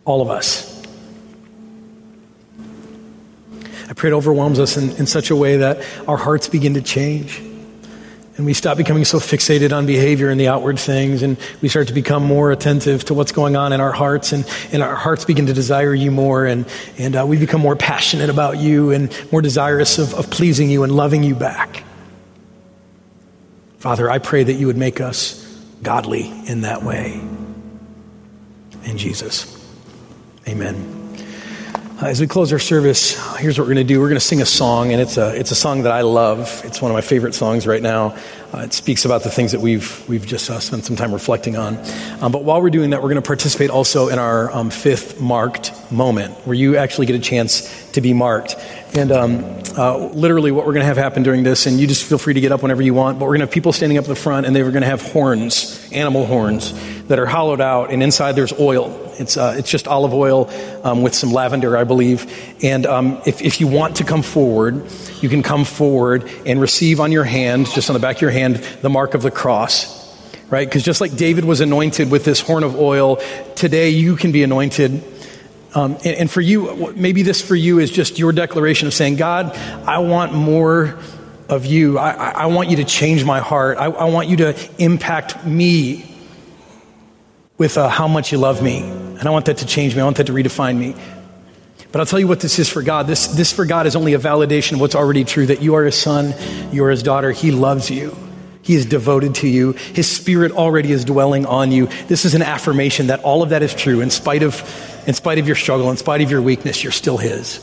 all 0.04 0.20
of 0.20 0.28
us. 0.28 0.68
I 3.88 3.94
pray 3.94 4.10
it 4.10 4.12
overwhelms 4.12 4.60
us 4.60 4.76
in, 4.76 4.90
in 4.96 5.06
such 5.06 5.30
a 5.30 5.36
way 5.36 5.56
that 5.56 5.82
our 6.06 6.18
hearts 6.18 6.46
begin 6.46 6.74
to 6.74 6.82
change. 6.82 7.40
And 8.36 8.46
we 8.46 8.54
stop 8.54 8.78
becoming 8.78 9.04
so 9.04 9.18
fixated 9.18 9.76
on 9.76 9.84
behavior 9.84 10.30
and 10.30 10.40
the 10.40 10.48
outward 10.48 10.78
things, 10.78 11.22
and 11.22 11.36
we 11.60 11.68
start 11.68 11.88
to 11.88 11.92
become 11.92 12.24
more 12.24 12.50
attentive 12.50 13.04
to 13.04 13.14
what's 13.14 13.32
going 13.32 13.56
on 13.56 13.74
in 13.74 13.80
our 13.80 13.92
hearts, 13.92 14.32
and, 14.32 14.48
and 14.72 14.82
our 14.82 14.94
hearts 14.94 15.26
begin 15.26 15.46
to 15.46 15.52
desire 15.52 15.94
you 15.94 16.10
more, 16.10 16.46
and, 16.46 16.66
and 16.96 17.14
uh, 17.14 17.26
we 17.26 17.36
become 17.36 17.60
more 17.60 17.76
passionate 17.76 18.30
about 18.30 18.58
you 18.58 18.90
and 18.90 19.14
more 19.30 19.42
desirous 19.42 19.98
of, 19.98 20.14
of 20.14 20.30
pleasing 20.30 20.70
you 20.70 20.82
and 20.82 20.96
loving 20.96 21.22
you 21.22 21.34
back. 21.34 21.84
Father, 23.78 24.10
I 24.10 24.18
pray 24.18 24.44
that 24.44 24.54
you 24.54 24.66
would 24.68 24.78
make 24.78 25.00
us 25.00 25.42
godly 25.82 26.32
in 26.46 26.62
that 26.62 26.82
way. 26.82 27.20
In 28.84 28.96
Jesus. 28.96 29.58
Amen. 30.48 31.01
Uh, 32.00 32.06
as 32.06 32.20
we 32.20 32.26
close 32.26 32.52
our 32.52 32.58
service, 32.58 33.14
here's 33.36 33.58
what 33.58 33.64
we're 33.64 33.74
going 33.74 33.86
to 33.86 33.94
do. 33.94 34.00
We're 34.00 34.08
going 34.08 34.18
to 34.18 34.24
sing 34.24 34.40
a 34.40 34.46
song, 34.46 34.92
and 34.92 35.00
it's 35.00 35.18
a, 35.18 35.38
it's 35.38 35.50
a 35.50 35.54
song 35.54 35.82
that 35.82 35.92
I 35.92 36.00
love. 36.00 36.62
It's 36.64 36.80
one 36.80 36.90
of 36.90 36.94
my 36.94 37.02
favorite 37.02 37.34
songs 37.34 37.66
right 37.66 37.82
now. 37.82 38.16
Uh, 38.52 38.60
it 38.60 38.72
speaks 38.72 39.04
about 39.04 39.22
the 39.22 39.30
things 39.30 39.52
that 39.52 39.60
we've, 39.60 40.08
we've 40.08 40.26
just 40.26 40.48
uh, 40.48 40.58
spent 40.58 40.84
some 40.84 40.96
time 40.96 41.12
reflecting 41.12 41.56
on. 41.56 41.76
Um, 42.20 42.32
but 42.32 42.44
while 42.44 42.62
we're 42.62 42.70
doing 42.70 42.90
that, 42.90 43.02
we're 43.02 43.10
going 43.10 43.22
to 43.22 43.26
participate 43.26 43.68
also 43.68 44.08
in 44.08 44.18
our 44.18 44.50
um, 44.50 44.70
fifth 44.70 45.20
marked 45.20 45.92
moment, 45.92 46.34
where 46.46 46.54
you 46.54 46.76
actually 46.76 47.06
get 47.06 47.16
a 47.16 47.20
chance 47.20 47.90
to 47.92 48.00
be 48.00 48.14
marked. 48.14 48.56
And 48.94 49.12
um, 49.12 49.44
uh, 49.76 49.98
literally, 50.08 50.50
what 50.50 50.66
we're 50.66 50.72
going 50.72 50.82
to 50.82 50.86
have 50.86 50.96
happen 50.96 51.22
during 51.22 51.42
this, 51.42 51.66
and 51.66 51.78
you 51.78 51.86
just 51.86 52.04
feel 52.04 52.18
free 52.18 52.34
to 52.34 52.40
get 52.40 52.52
up 52.52 52.62
whenever 52.62 52.82
you 52.82 52.94
want, 52.94 53.18
but 53.18 53.26
we're 53.26 53.32
going 53.32 53.40
to 53.40 53.46
have 53.46 53.54
people 53.54 53.72
standing 53.72 53.98
up 53.98 54.04
at 54.04 54.08
the 54.08 54.16
front, 54.16 54.46
and 54.46 54.56
they're 54.56 54.70
going 54.70 54.82
to 54.82 54.88
have 54.88 55.02
horns, 55.02 55.88
animal 55.92 56.24
horns, 56.24 56.72
that 57.08 57.18
are 57.18 57.26
hollowed 57.26 57.60
out, 57.60 57.90
and 57.90 58.02
inside 58.02 58.32
there's 58.32 58.52
oil 58.58 59.01
It's, 59.22 59.36
uh, 59.36 59.54
it's 59.56 59.70
just 59.70 59.88
olive 59.88 60.12
oil 60.12 60.50
um, 60.84 61.02
with 61.02 61.14
some 61.14 61.32
lavender, 61.32 61.76
I 61.76 61.84
believe. 61.84 62.26
And 62.62 62.84
um, 62.86 63.22
if, 63.26 63.40
if 63.40 63.60
you 63.60 63.66
want 63.66 63.96
to 63.96 64.04
come 64.04 64.22
forward, 64.22 64.84
you 65.20 65.28
can 65.28 65.42
come 65.42 65.64
forward 65.64 66.30
and 66.44 66.60
receive 66.60 67.00
on 67.00 67.12
your 67.12 67.24
hand, 67.24 67.66
just 67.66 67.88
on 67.88 67.94
the 67.94 68.00
back 68.00 68.16
of 68.16 68.22
your 68.22 68.30
hand, 68.30 68.56
the 68.56 68.90
mark 68.90 69.14
of 69.14 69.22
the 69.22 69.30
cross. 69.30 70.00
Right? 70.50 70.68
Because 70.68 70.82
just 70.82 71.00
like 71.00 71.16
David 71.16 71.46
was 71.46 71.62
anointed 71.62 72.10
with 72.10 72.26
this 72.26 72.40
horn 72.40 72.62
of 72.62 72.78
oil, 72.78 73.16
today 73.54 73.88
you 73.88 74.16
can 74.16 74.32
be 74.32 74.42
anointed 74.42 75.02
um, 75.74 75.94
and, 76.04 76.06
and, 76.06 76.30
for 76.30 76.42
you, 76.42 76.92
maybe 76.94 77.22
this 77.22 77.40
for 77.40 77.56
you 77.56 77.78
is 77.78 77.90
just 77.90 78.18
your 78.18 78.32
declaration 78.32 78.88
of 78.88 78.94
saying, 78.94 79.16
God, 79.16 79.56
I 79.86 79.98
want 79.98 80.34
more 80.34 80.98
of 81.48 81.64
you. 81.64 81.98
I, 81.98 82.30
I 82.30 82.46
want 82.46 82.68
you 82.68 82.76
to 82.76 82.84
change 82.84 83.24
my 83.24 83.40
heart. 83.40 83.78
I, 83.78 83.86
I 83.86 84.04
want 84.10 84.28
you 84.28 84.36
to 84.38 84.70
impact 84.78 85.46
me 85.46 86.14
with 87.56 87.78
uh, 87.78 87.88
how 87.88 88.06
much 88.06 88.32
you 88.32 88.38
love 88.38 88.62
me. 88.62 89.01
And 89.22 89.28
I 89.28 89.30
want 89.30 89.44
that 89.44 89.58
to 89.58 89.66
change 89.66 89.94
me. 89.94 90.00
I 90.00 90.04
want 90.04 90.16
that 90.16 90.26
to 90.26 90.32
redefine 90.32 90.76
me. 90.76 90.96
But 91.92 92.00
I'll 92.00 92.06
tell 92.06 92.18
you 92.18 92.26
what 92.26 92.40
this 92.40 92.58
is 92.58 92.68
for 92.68 92.82
God. 92.82 93.06
This, 93.06 93.28
this 93.28 93.52
for 93.52 93.64
God 93.64 93.86
is 93.86 93.94
only 93.94 94.14
a 94.14 94.18
validation 94.18 94.72
of 94.72 94.80
what's 94.80 94.96
already 94.96 95.22
true 95.22 95.46
that 95.46 95.62
you 95.62 95.76
are 95.76 95.84
his 95.84 95.94
son, 95.94 96.34
you 96.72 96.82
are 96.82 96.90
his 96.90 97.04
daughter. 97.04 97.30
He 97.30 97.52
loves 97.52 97.88
you. 97.88 98.16
He 98.62 98.74
is 98.74 98.84
devoted 98.84 99.36
to 99.36 99.46
you. 99.46 99.74
His 99.74 100.10
spirit 100.10 100.50
already 100.50 100.90
is 100.90 101.04
dwelling 101.04 101.46
on 101.46 101.70
you. 101.70 101.86
This 102.08 102.24
is 102.24 102.34
an 102.34 102.42
affirmation 102.42 103.06
that 103.06 103.22
all 103.22 103.44
of 103.44 103.50
that 103.50 103.62
is 103.62 103.72
true 103.72 104.00
in 104.00 104.10
spite 104.10 104.42
of, 104.42 104.60
in 105.06 105.14
spite 105.14 105.38
of 105.38 105.46
your 105.46 105.54
struggle, 105.54 105.88
in 105.92 105.96
spite 105.96 106.20
of 106.20 106.28
your 106.28 106.42
weakness, 106.42 106.82
you're 106.82 106.90
still 106.90 107.16
his. 107.16 107.60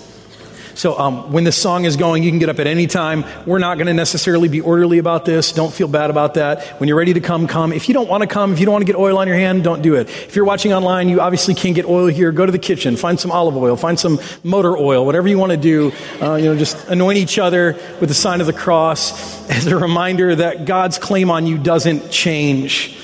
So 0.79 0.97
um, 0.97 1.33
when 1.33 1.43
the 1.43 1.51
song 1.51 1.83
is 1.83 1.97
going, 1.97 2.23
you 2.23 2.31
can 2.31 2.39
get 2.39 2.47
up 2.47 2.57
at 2.57 2.65
any 2.65 2.87
time. 2.87 3.25
We're 3.45 3.59
not 3.59 3.75
going 3.75 3.87
to 3.87 3.93
necessarily 3.93 4.47
be 4.47 4.61
orderly 4.61 4.97
about 4.97 5.25
this. 5.25 5.51
Don't 5.51 5.73
feel 5.73 5.89
bad 5.89 6.09
about 6.09 6.35
that. 6.35 6.65
When 6.79 6.87
you're 6.87 6.97
ready 6.97 7.11
to 7.15 7.19
come, 7.19 7.47
come. 7.47 7.73
If 7.73 7.89
you 7.89 7.93
don't 7.93 8.07
want 8.07 8.21
to 8.21 8.27
come, 8.27 8.53
if 8.53 8.61
you 8.61 8.65
don't 8.65 8.71
want 8.71 8.83
to 8.83 8.85
get 8.85 8.97
oil 8.97 9.17
on 9.17 9.27
your 9.27 9.35
hand, 9.35 9.61
don't 9.61 9.81
do 9.81 9.95
it. 9.95 10.07
If 10.07 10.37
you're 10.37 10.45
watching 10.45 10.71
online, 10.71 11.09
you 11.09 11.19
obviously 11.19 11.53
can't 11.53 11.75
get 11.75 11.83
oil 11.83 12.07
here. 12.07 12.31
Go 12.31 12.45
to 12.45 12.51
the 12.53 12.59
kitchen, 12.59 12.95
find 12.95 13.19
some 13.19 13.29
olive 13.29 13.57
oil, 13.57 13.75
find 13.75 13.99
some 13.99 14.21
motor 14.41 14.77
oil, 14.77 15.05
whatever 15.05 15.27
you 15.27 15.37
want 15.37 15.51
to 15.51 15.57
do. 15.57 15.91
Uh, 16.21 16.35
you 16.35 16.45
know, 16.45 16.57
just 16.57 16.87
anoint 16.87 17.17
each 17.17 17.37
other 17.37 17.73
with 17.99 18.07
the 18.07 18.15
sign 18.15 18.39
of 18.39 18.47
the 18.47 18.53
cross 18.53 19.49
as 19.51 19.67
a 19.67 19.75
reminder 19.75 20.33
that 20.33 20.63
God's 20.63 20.97
claim 20.97 21.29
on 21.29 21.45
you 21.45 21.57
doesn't 21.57 22.09
change 22.09 22.97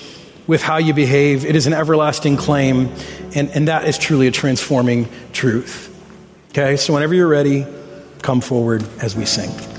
with 0.47 0.61
how 0.61 0.77
you 0.77 0.93
behave. 0.93 1.43
It 1.43 1.57
is 1.57 1.67
an 1.67 1.73
everlasting 1.73 2.37
claim, 2.37 2.89
and, 3.35 3.49
and 3.49 3.67
that 3.67 3.83
is 3.83 3.97
truly 3.97 4.27
a 4.27 4.31
transforming 4.31 5.09
truth. 5.33 5.91
Okay, 6.57 6.77
so 6.77 6.93
whenever 6.93 7.13
you're 7.13 7.27
ready, 7.27 7.67
come 8.21 8.39
forward 8.39 8.81
as 9.01 9.13
we 9.13 9.25
sing. 9.25 9.74